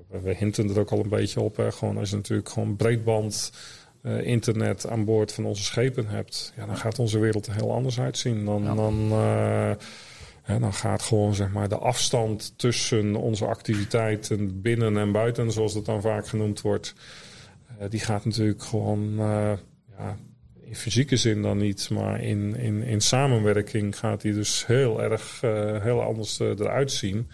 We, 0.07 0.19
we, 0.19 0.33
hinten 0.33 0.69
er 0.69 0.79
ook 0.79 0.91
al 0.91 0.99
een 0.99 1.09
beetje 1.09 1.39
op. 1.39 1.57
Hè. 1.57 1.71
Gewoon 1.71 1.97
als 1.97 2.09
je 2.09 2.15
natuurlijk 2.15 2.49
gewoon 2.49 2.75
breedband 2.75 3.51
uh, 4.03 4.25
internet 4.27 4.87
aan 4.87 5.05
boord 5.05 5.33
van 5.33 5.45
onze 5.45 5.63
schepen 5.63 6.07
hebt, 6.07 6.53
ja, 6.55 6.65
dan 6.65 6.77
gaat 6.77 6.99
onze 6.99 7.19
wereld 7.19 7.47
er 7.47 7.53
heel 7.53 7.73
anders 7.73 7.99
uitzien. 7.99 8.45
Dan, 8.45 8.63
ja. 8.63 8.75
dan, 8.75 9.09
uh, 9.11 9.71
hè, 10.41 10.59
dan 10.59 10.73
gaat 10.73 11.01
gewoon 11.01 11.33
zeg 11.35 11.51
maar 11.51 11.69
de 11.69 11.77
afstand 11.77 12.53
tussen 12.55 13.15
onze 13.15 13.45
activiteiten 13.45 14.61
binnen 14.61 14.97
en 14.97 15.11
buiten, 15.11 15.51
zoals 15.51 15.73
dat 15.73 15.85
dan 15.85 16.01
vaak 16.01 16.27
genoemd 16.27 16.61
wordt, 16.61 16.93
die 17.89 17.99
gaat 17.99 18.25
natuurlijk 18.25 18.63
gewoon 18.63 19.15
ja, 19.97 20.17
in 20.63 20.75
fysieke 20.75 21.15
zin 21.15 21.41
dan 21.41 21.57
niet, 21.57 21.89
maar 21.89 22.21
in, 22.21 22.55
in, 22.55 22.83
in 22.83 23.01
samenwerking 23.01 23.97
gaat 23.97 24.21
die 24.21 24.33
dus 24.33 24.65
heel 24.65 25.01
erg 25.01 25.41
heel 25.81 26.01
anders 26.01 26.39
eruit 26.39 26.91
zien. 26.91 27.29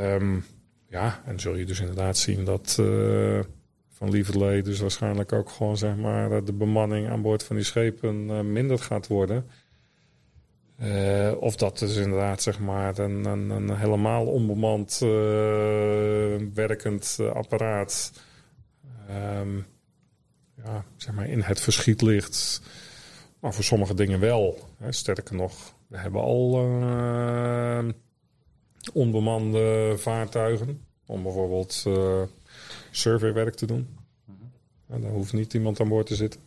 Um, 0.00 0.44
ja, 0.88 1.22
en 1.26 1.40
zul 1.40 1.56
je 1.56 1.64
dus 1.64 1.80
inderdaad 1.80 2.18
zien 2.18 2.44
dat 2.44 2.82
van 3.94 4.10
Lieverlee 4.10 4.62
dus 4.62 4.80
waarschijnlijk 4.80 5.32
ook 5.32 5.50
gewoon 5.50 5.76
zeg 5.76 5.96
maar 5.96 6.44
de 6.44 6.52
bemanning 6.52 7.08
aan 7.08 7.22
boord 7.22 7.42
van 7.42 7.56
die 7.56 7.64
schepen 7.64 8.52
minder 8.52 8.78
gaat 8.78 9.06
worden. 9.06 9.46
Uh, 10.82 11.32
of 11.38 11.56
dat 11.56 11.80
is 11.80 11.96
inderdaad 11.96 12.42
zeg 12.42 12.58
maar 12.58 12.98
een, 12.98 13.24
een, 13.24 13.50
een 13.50 13.76
helemaal 13.76 14.26
onbemand 14.26 14.98
werkend 16.54 17.18
apparaat. 17.32 18.12
Um, 19.40 19.66
ja, 20.64 20.84
zeg 20.96 21.14
maar 21.14 21.28
in 21.28 21.40
het 21.40 21.60
verschiet 21.60 22.02
ligt. 22.02 22.62
Maar 23.40 23.54
voor 23.54 23.64
sommige 23.64 23.94
dingen 23.94 24.20
wel. 24.20 24.58
Hè. 24.78 24.92
Sterker 24.92 25.34
nog, 25.34 25.74
we 25.86 25.98
hebben 25.98 26.20
al 26.20 26.50
onbemande 28.92 29.94
vaartuigen. 29.96 30.86
Om 31.06 31.22
bijvoorbeeld 31.22 31.84
surveywerk 32.96 33.54
te 33.54 33.66
doen. 33.66 33.88
En 34.88 35.00
daar 35.00 35.10
hoeft 35.10 35.32
niet 35.32 35.54
iemand 35.54 35.80
aan 35.80 35.88
boord 35.88 36.06
te 36.06 36.14
zitten. 36.14 36.40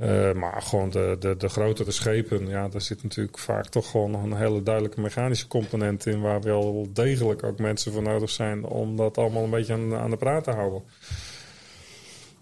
Uh, 0.00 0.32
maar 0.32 0.62
gewoon 0.62 0.90
de, 0.90 1.16
de, 1.18 1.36
de 1.36 1.48
grotere 1.48 1.90
schepen, 1.90 2.48
ja, 2.48 2.68
daar 2.68 2.80
zit 2.80 3.02
natuurlijk 3.02 3.38
vaak 3.38 3.66
toch 3.66 3.90
gewoon 3.90 4.10
nog 4.10 4.22
een 4.22 4.36
hele 4.36 4.62
duidelijke 4.62 5.00
mechanische 5.00 5.46
component 5.46 6.06
in. 6.06 6.20
Waar 6.20 6.42
wel 6.42 6.88
degelijk 6.92 7.42
ook 7.42 7.58
mensen 7.58 7.92
voor 7.92 8.02
nodig 8.02 8.30
zijn 8.30 8.64
om 8.64 8.96
dat 8.96 9.18
allemaal 9.18 9.44
een 9.44 9.50
beetje 9.50 9.72
aan, 9.72 9.94
aan 9.94 10.10
de 10.10 10.16
praat 10.16 10.44
te 10.44 10.50
houden. 10.50 10.82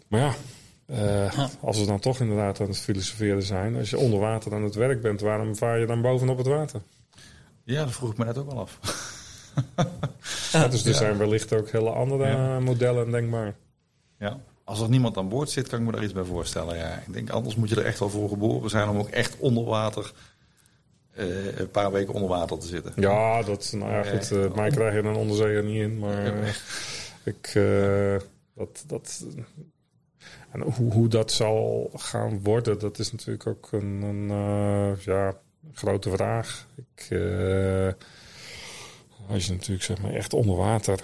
Maar 0.09 0.21
ja, 0.21 0.35
uh, 0.87 1.45
als 1.61 1.79
we 1.79 1.87
dan 1.87 2.01
toch 2.01 2.21
inderdaad 2.21 2.61
aan 2.61 2.67
het 2.67 2.79
filosoferen 2.79 3.43
zijn. 3.43 3.77
Als 3.77 3.91
je 3.91 3.99
onder 3.99 4.19
water 4.19 4.55
aan 4.55 4.63
het 4.63 4.75
werk 4.75 5.01
bent, 5.01 5.21
waarom 5.21 5.57
vaar 5.57 5.79
je 5.79 5.87
dan 5.87 6.03
bovenop 6.03 6.39
het 6.39 6.47
water? 6.47 6.83
Ja, 7.65 7.85
dat 7.85 7.93
vroeg 7.93 8.11
ik 8.11 8.19
me 8.19 8.25
net 8.25 8.39
ook 8.39 8.51
wel 8.51 8.61
af. 8.61 8.79
Ja, 10.53 10.69
dus 10.69 10.87
er 10.87 10.95
zijn 10.95 11.19
wellicht 11.19 11.53
ook 11.53 11.71
hele 11.71 11.91
andere 11.91 12.61
modellen 12.61 13.11
denkbaar. 13.11 13.55
Ja. 14.19 14.39
Als 14.65 14.81
er 14.81 14.89
niemand 14.89 15.17
aan 15.17 15.29
boord 15.29 15.51
zit, 15.51 15.69
kan 15.69 15.79
ik 15.79 15.87
me 15.87 15.93
daar 15.93 16.03
iets 16.03 16.13
bij 16.13 16.25
voorstellen. 16.25 16.77
Ja, 16.77 17.03
ik 17.07 17.13
denk, 17.13 17.31
anders 17.31 17.55
moet 17.55 17.69
je 17.69 17.77
er 17.77 17.85
echt 17.85 17.99
wel 17.99 18.11
voor 18.11 18.29
geboren 18.29 18.71
zijn 18.71 18.89
om 18.89 18.99
ook 18.99 19.09
echt 19.09 19.39
onder 19.39 19.65
water, 19.65 20.13
uh, 21.19 21.59
een 21.59 21.71
paar 21.71 21.93
weken 21.93 22.15
onder 22.15 22.29
water 22.29 22.59
te 22.59 22.67
zitten. 22.67 22.93
Ja, 22.97 23.43
dat, 23.43 23.73
nou 23.77 23.93
ja, 23.93 24.03
goed, 24.03 24.31
uh, 24.31 24.55
mij 24.55 24.71
krijg 24.71 24.95
je 24.95 25.09
een 25.09 25.15
onderzeeër 25.15 25.65
niet 25.65 25.81
in, 25.81 25.99
maar 25.99 26.27
uh, 26.27 26.49
ik, 27.25 27.53
dat, 28.55 28.85
dat, 28.87 29.25
en 30.51 30.61
hoe, 30.61 30.93
hoe 30.93 31.09
dat 31.09 31.33
zal 31.33 31.91
gaan 31.95 32.43
worden, 32.43 32.79
dat 32.79 32.99
is 32.99 33.13
natuurlijk 33.13 33.47
ook 33.47 33.69
een, 33.73 34.03
een 34.03 34.97
ja, 35.05 35.37
grote 35.73 36.11
vraag. 36.11 36.67
Ik, 36.77 37.09
als 39.29 39.47
je 39.47 39.53
natuurlijk 39.53 39.85
zeg 39.85 40.01
maar 40.01 40.13
echt 40.13 40.33
onder 40.33 40.57
water 40.57 41.01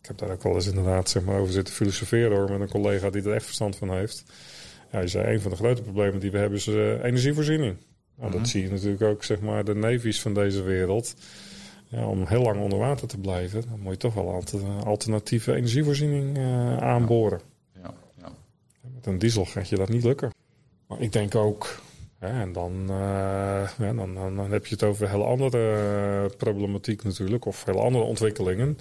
ik 0.00 0.06
heb 0.06 0.18
daar 0.18 0.30
ook 0.30 0.42
wel 0.42 0.54
eens 0.54 0.66
inderdaad 0.66 1.08
zeg 1.08 1.24
maar, 1.24 1.38
over 1.38 1.52
zitten 1.52 1.74
filosoferen 1.74 2.36
hoor, 2.36 2.50
met 2.50 2.60
een 2.60 2.68
collega 2.68 3.10
die 3.10 3.22
er 3.22 3.32
echt 3.32 3.44
verstand 3.44 3.76
van 3.76 3.90
heeft. 3.90 4.24
Ja, 4.92 5.00
je 5.00 5.08
zei, 5.08 5.34
een 5.34 5.40
van 5.40 5.50
de 5.50 5.56
grote 5.56 5.82
problemen 5.82 6.20
die 6.20 6.30
we 6.30 6.38
hebben 6.38 6.58
is 6.58 6.66
uh, 6.66 7.04
energievoorziening. 7.04 7.76
Nou, 8.14 8.30
Dat 8.30 8.40
mhm. 8.40 8.48
zie 8.48 8.62
je 8.62 8.70
natuurlijk 8.70 9.02
ook, 9.02 9.24
zeg 9.24 9.40
maar, 9.40 9.64
de 9.64 9.74
navies 9.74 10.20
van 10.20 10.34
deze 10.34 10.62
wereld. 10.62 11.14
Ja, 11.88 12.06
om 12.06 12.26
heel 12.26 12.42
lang 12.42 12.60
onder 12.60 12.78
water 12.78 13.08
te 13.08 13.18
blijven, 13.18 13.64
dan 13.68 13.80
moet 13.80 13.92
je 13.92 13.98
toch 13.98 14.14
wel 14.14 14.42
alternatieve 14.84 15.54
energievoorziening 15.54 16.38
uh, 16.38 16.76
aanboren. 16.76 17.40
Ja, 17.82 17.94
ja. 18.18 18.32
Met 18.94 19.06
een 19.06 19.18
diesel 19.18 19.44
gaat 19.44 19.68
je 19.68 19.76
dat 19.76 19.88
niet 19.88 20.04
lukken. 20.04 20.30
Maar 20.86 21.00
ik 21.00 21.12
denk 21.12 21.34
ook, 21.34 21.80
en 22.20 22.52
dan, 22.52 22.72
uh, 22.90 23.68
ja, 23.78 23.92
dan, 23.92 24.14
dan, 24.14 24.36
dan, 24.36 24.50
heb 24.50 24.66
je 24.66 24.74
het 24.74 24.84
over 24.84 25.10
hele 25.10 25.24
andere 25.24 26.30
problematiek 26.36 27.04
natuurlijk, 27.04 27.44
of 27.44 27.64
hele 27.64 27.80
andere 27.80 28.04
ontwikkelingen. 28.04 28.78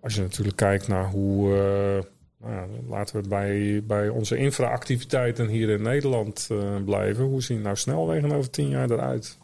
Als 0.00 0.14
je 0.14 0.20
natuurlijk 0.20 0.56
kijkt 0.56 0.88
naar 0.88 1.10
hoe, 1.10 1.48
uh, 1.48 2.48
nou, 2.50 2.68
laten 2.88 3.14
we 3.14 3.20
het 3.20 3.28
bij, 3.28 3.82
bij 3.84 4.08
onze 4.08 4.36
infraactiviteiten 4.36 5.48
hier 5.48 5.68
in 5.68 5.82
Nederland 5.82 6.48
uh, 6.52 6.82
blijven. 6.84 7.24
Hoe 7.24 7.42
zien 7.42 7.62
nou 7.62 7.76
snelwegen 7.76 8.32
over 8.32 8.50
tien 8.50 8.68
jaar 8.68 8.90
eruit? 8.90 9.38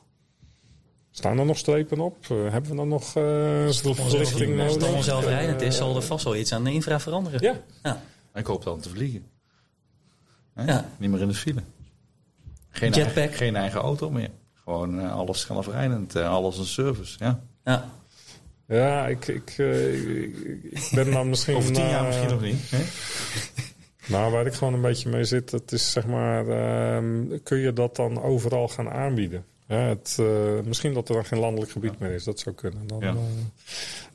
Staan 1.10 1.38
er 1.38 1.46
nog 1.46 1.58
strepen 1.58 2.00
op? 2.00 2.16
Uh, 2.32 2.50
hebben 2.50 2.70
we 2.70 2.76
dan 2.76 2.88
nog 2.88 3.16
uh, 3.16 3.24
nodig? 3.24 3.66
Als 3.66 3.82
het 3.82 4.82
allemaal 4.82 5.02
zelfrijdend 5.02 5.60
is, 5.60 5.76
zal 5.76 5.96
er 5.96 6.02
vast 6.02 6.24
wel 6.24 6.36
iets 6.36 6.52
aan 6.52 6.64
de 6.64 6.72
infra 6.72 7.00
veranderen. 7.00 7.42
Ja. 7.42 7.54
ja. 7.82 8.02
Ik 8.34 8.46
hoop 8.46 8.64
dan 8.64 8.80
te 8.80 8.88
vliegen. 8.88 9.26
Ja. 10.66 10.88
Niet 10.98 11.10
meer 11.10 11.20
in 11.20 11.28
de 11.28 11.34
file. 11.34 11.62
Geen, 12.70 12.92
Jetpack. 12.92 13.16
Eigen, 13.16 13.36
geen 13.36 13.56
eigen 13.56 13.80
auto 13.80 14.10
meer. 14.10 14.30
Gewoon 14.54 15.10
alles 15.10 15.40
zelfrijdend, 15.40 16.16
alles 16.16 16.58
een 16.58 16.64
service. 16.64 17.16
Ja. 17.18 17.40
ja. 17.64 17.90
Ja, 18.70 19.06
ik, 19.06 19.26
ik, 19.26 19.54
uh, 19.58 20.22
ik, 20.62 20.90
ben 20.94 21.10
dan 21.10 21.28
misschien... 21.30 21.56
Over 21.56 21.72
tien 21.72 21.88
jaar 21.88 22.04
misschien 22.04 22.28
nog 22.28 22.40
niet. 22.40 22.70
Hè? 22.70 22.82
Nou, 24.06 24.32
waar 24.32 24.46
ik 24.46 24.52
gewoon 24.52 24.74
een 24.74 24.80
beetje 24.80 25.08
mee 25.08 25.24
zit, 25.24 25.50
dat 25.50 25.72
is 25.72 25.92
zeg 25.92 26.06
maar... 26.06 26.46
Uh, 26.46 27.38
kun 27.42 27.58
je 27.58 27.72
dat 27.72 27.96
dan 27.96 28.22
overal 28.22 28.68
gaan 28.68 28.90
aanbieden? 28.90 29.44
Ja, 29.66 29.76
het, 29.76 30.16
uh, 30.20 30.26
misschien 30.64 30.94
dat 30.94 31.08
er 31.08 31.14
dan 31.14 31.24
geen 31.24 31.38
landelijk 31.38 31.70
gebied 31.70 31.98
meer 31.98 32.10
is. 32.10 32.24
Dat 32.24 32.38
zou 32.38 32.54
kunnen. 32.54 32.86
Dan, 32.86 33.00
ja. 33.00 33.14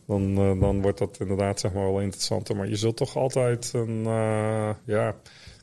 dan, 0.05 0.35
dan 0.59 0.81
wordt 0.81 0.97
dat 0.97 1.17
inderdaad 1.19 1.59
zeg 1.59 1.73
maar 1.73 1.83
wel 1.83 2.01
interessanter. 2.01 2.55
Maar 2.55 2.67
je 2.67 2.75
zult 2.75 2.97
toch 2.97 3.15
altijd 3.15 3.71
een... 3.73 4.03
ja, 4.85 5.15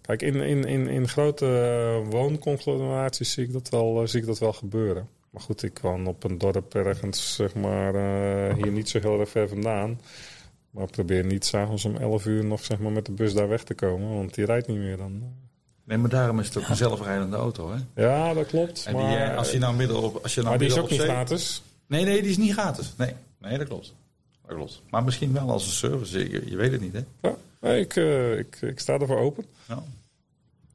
kijk, 0.03 0.23
in, 0.23 0.35
in, 0.35 0.65
in, 0.65 0.87
in 0.87 1.09
grote 1.09 1.47
woonconglomeraties 2.11 3.33
zie 3.33 3.45
ik 3.45 3.53
dat 3.53 3.69
wel, 3.69 4.09
zie 4.09 4.21
ik 4.21 4.27
dat 4.27 4.39
wel 4.39 4.53
gebeuren. 4.53 5.09
Maar 5.31 5.43
goed, 5.43 5.63
ik 5.63 5.79
woon 5.79 6.07
op 6.07 6.25
een 6.25 6.39
dorp 6.39 6.75
ergens, 6.75 7.35
zeg 7.35 7.55
maar, 7.55 7.95
uh, 7.95 8.55
hier 8.55 8.73
niet 8.73 8.89
zo 8.89 9.01
heel 9.01 9.21
erg 9.21 9.29
ver 9.29 9.49
vandaan. 9.49 10.01
Maar 10.71 10.87
probeer 10.87 11.25
niet 11.25 11.45
s'avonds 11.45 11.85
om 11.85 11.97
11 11.97 12.27
uur 12.27 12.45
nog 12.45 12.65
zeg 12.65 12.79
maar, 12.79 12.93
met 12.93 13.07
de 13.07 13.13
bus 13.13 13.35
daar 13.35 13.49
weg 13.49 13.63
te 13.63 13.75
komen, 13.75 14.15
want 14.15 14.35
die 14.35 14.45
rijdt 14.45 14.67
niet 14.67 14.79
meer 14.79 14.97
dan. 14.97 15.23
Nee, 15.85 15.99
maar 15.99 16.11
daarom 16.11 16.41
is 16.41 16.47
het 16.47 16.57
ook 16.57 16.69
een 16.69 16.77
zelfrijdende 16.77 17.37
auto, 17.37 17.73
hè? 17.73 18.03
Ja, 18.03 18.35
dat 18.35 18.47
klopt. 18.47 18.85
En 18.87 18.95
maar, 18.95 19.27
die, 19.27 19.37
als 19.37 19.51
je 19.51 19.59
nou 19.59 19.77
midden 19.77 20.03
op. 20.03 20.23
Als 20.23 20.35
je 20.35 20.41
nou 20.41 20.51
maar 20.51 20.59
die 20.59 20.69
is 20.69 20.79
ook 20.79 20.91
niet 20.91 21.01
gratis? 21.01 21.63
Nee, 21.87 22.05
nee, 22.05 22.21
die 22.23 22.31
is 22.31 22.37
niet 22.37 22.53
gratis. 22.53 22.95
Nee, 22.97 23.15
nee 23.39 23.59
dat 23.59 23.69
klopt. 23.69 23.95
Dat 24.47 24.57
klopt. 24.57 24.83
Maar 24.91 25.05
misschien 25.05 25.33
wel 25.33 25.51
als 25.51 25.67
een 25.67 25.73
service, 25.73 26.31
je, 26.31 26.51
je 26.51 26.57
weet 26.57 26.73
het 26.73 26.81
niet, 26.81 26.93
hè? 26.93 27.01
Ja, 27.21 27.37
nee, 27.63 27.81
ik, 27.81 27.97
uh, 27.97 28.39
ik, 28.39 28.57
ik 28.61 28.79
sta 28.81 28.99
ervoor 28.99 29.19
open. 29.19 29.45
Ja. 29.69 29.83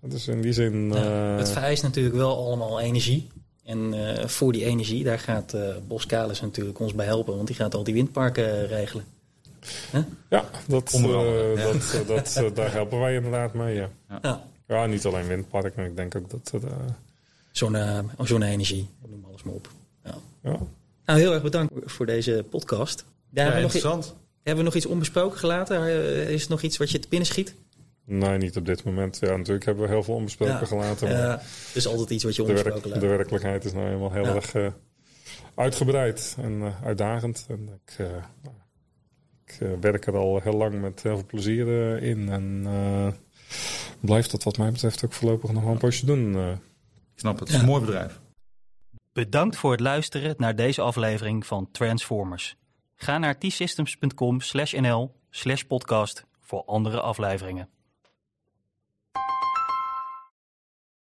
Dus 0.02 0.28
in 0.28 0.42
die 0.42 0.54
zin. 0.54 0.94
Ja, 0.94 1.32
uh, 1.34 1.38
het 1.38 1.50
vereist 1.50 1.84
natuurlijk 1.84 2.16
wel 2.16 2.46
allemaal 2.46 2.80
energie. 2.80 3.28
En 3.64 3.94
uh, 3.94 4.26
voor 4.26 4.52
die 4.52 4.66
energie, 4.66 5.04
daar 5.04 5.20
gaat 5.20 5.54
uh, 5.54 5.76
Boskalis 5.88 6.42
natuurlijk 6.42 6.80
ons 6.80 6.94
bij 6.94 7.06
helpen, 7.06 7.36
want 7.36 7.48
die 7.48 7.56
gaat 7.56 7.76
al 7.76 7.84
die 7.84 7.94
windparken 7.94 8.68
regelen. 8.68 9.06
Huh? 9.92 10.04
Ja, 10.30 10.46
dat, 10.68 10.94
uh, 10.94 11.56
ja. 11.56 11.72
dat, 12.08 12.34
dat 12.34 12.56
daar 12.56 12.72
helpen 12.72 13.00
wij 13.00 13.16
inderdaad 13.16 13.54
mee. 13.54 13.76
Ja. 13.76 13.90
Ja. 14.22 14.44
ja. 14.68 14.86
niet 14.86 15.06
alleen 15.06 15.28
windparken, 15.28 15.74
maar 15.76 15.86
ik 15.86 15.96
denk 15.96 16.16
ook 16.16 16.30
dat. 16.30 16.54
Zonne-energie, 17.52 18.90
noem 19.08 19.26
alles 19.28 19.44
maar 19.44 19.54
op. 19.54 19.70
Ja. 20.04 20.16
ja. 20.42 20.58
Nou, 21.06 21.20
heel 21.20 21.34
erg 21.34 21.44
bedankt 21.44 21.74
voor 21.86 22.06
deze 22.06 22.46
podcast. 22.50 23.06
Daar 23.30 23.54
hebben, 23.54 23.72
we 23.72 23.88
nog, 23.88 24.16
hebben 24.48 24.66
we 24.66 24.72
nog 24.72 24.76
iets 24.76 24.86
onbesproken 24.86 25.40
gelaten? 25.40 25.88
Is 26.28 26.44
er 26.44 26.50
nog 26.50 26.62
iets 26.62 26.78
wat 26.78 26.92
je 26.92 27.00
te 27.00 27.08
binnen 27.08 27.28
schiet? 27.28 27.56
Nee, 28.06 28.38
niet 28.38 28.58
op 28.58 28.66
dit 28.66 28.84
moment. 28.84 29.18
Ja, 29.20 29.36
natuurlijk 29.36 29.66
hebben 29.66 29.84
we 29.84 29.90
heel 29.90 30.04
veel 30.04 30.14
onbesproken 30.14 30.68
gelaten. 30.68 31.08
Maar 31.08 31.18
ja, 31.18 31.42
dus 31.74 31.88
altijd 31.88 32.10
iets 32.10 32.24
wat 32.24 32.36
je 32.36 32.42
onbesproken 32.42 32.82
de, 32.82 32.90
werk, 32.90 33.02
de 33.02 33.08
werkelijkheid 33.08 33.66
is 33.66 33.74
nou 33.74 33.86
helemaal 33.86 34.12
heel 34.12 34.26
erg 34.26 34.54
uh, 34.54 34.68
uitgebreid 35.56 36.36
en 36.42 36.52
uh, 36.52 36.84
uitdagend. 36.84 37.46
En 37.50 37.82
ik, 37.86 37.98
uh, 38.00 38.08
ik 39.46 39.80
werk 39.82 40.08
er 40.08 40.18
al 40.18 40.40
heel 40.44 40.54
lang 40.54 40.82
met 40.82 41.04
heel 41.04 41.16
veel 41.16 41.26
plezier 41.26 41.98
in. 42.02 42.30
En 42.30 42.68
blijf 44.00 44.28
dat 44.28 44.44
wat 44.44 44.58
mij 44.58 44.72
betreft 44.72 45.06
ook 45.06 45.14
voorlopig 45.14 45.52
nog 45.52 45.64
wel 45.64 45.72
een 45.72 45.78
poosje 45.78 46.06
doen. 46.06 46.52
Ik 46.52 46.60
snap 47.16 47.40
het. 47.40 47.48
Het 47.48 47.58
is 47.58 47.64
een 47.64 47.70
mooi 47.70 47.86
bedrijf. 47.86 48.20
Bedankt 49.14 49.56
voor 49.56 49.72
het 49.72 49.80
luisteren 49.80 50.36
naar 50.38 50.56
deze 50.56 50.82
aflevering 50.82 51.46
van 51.46 51.72
Transformers. 51.72 52.58
Ga 53.00 53.18
naar 53.18 53.38
t-systems.com 53.38 54.42
slash 54.42 54.74
nl 54.74 55.16
slash 55.30 55.62
podcast 55.62 56.26
voor 56.40 56.64
andere 56.66 57.02
afleveringen. 57.02 57.70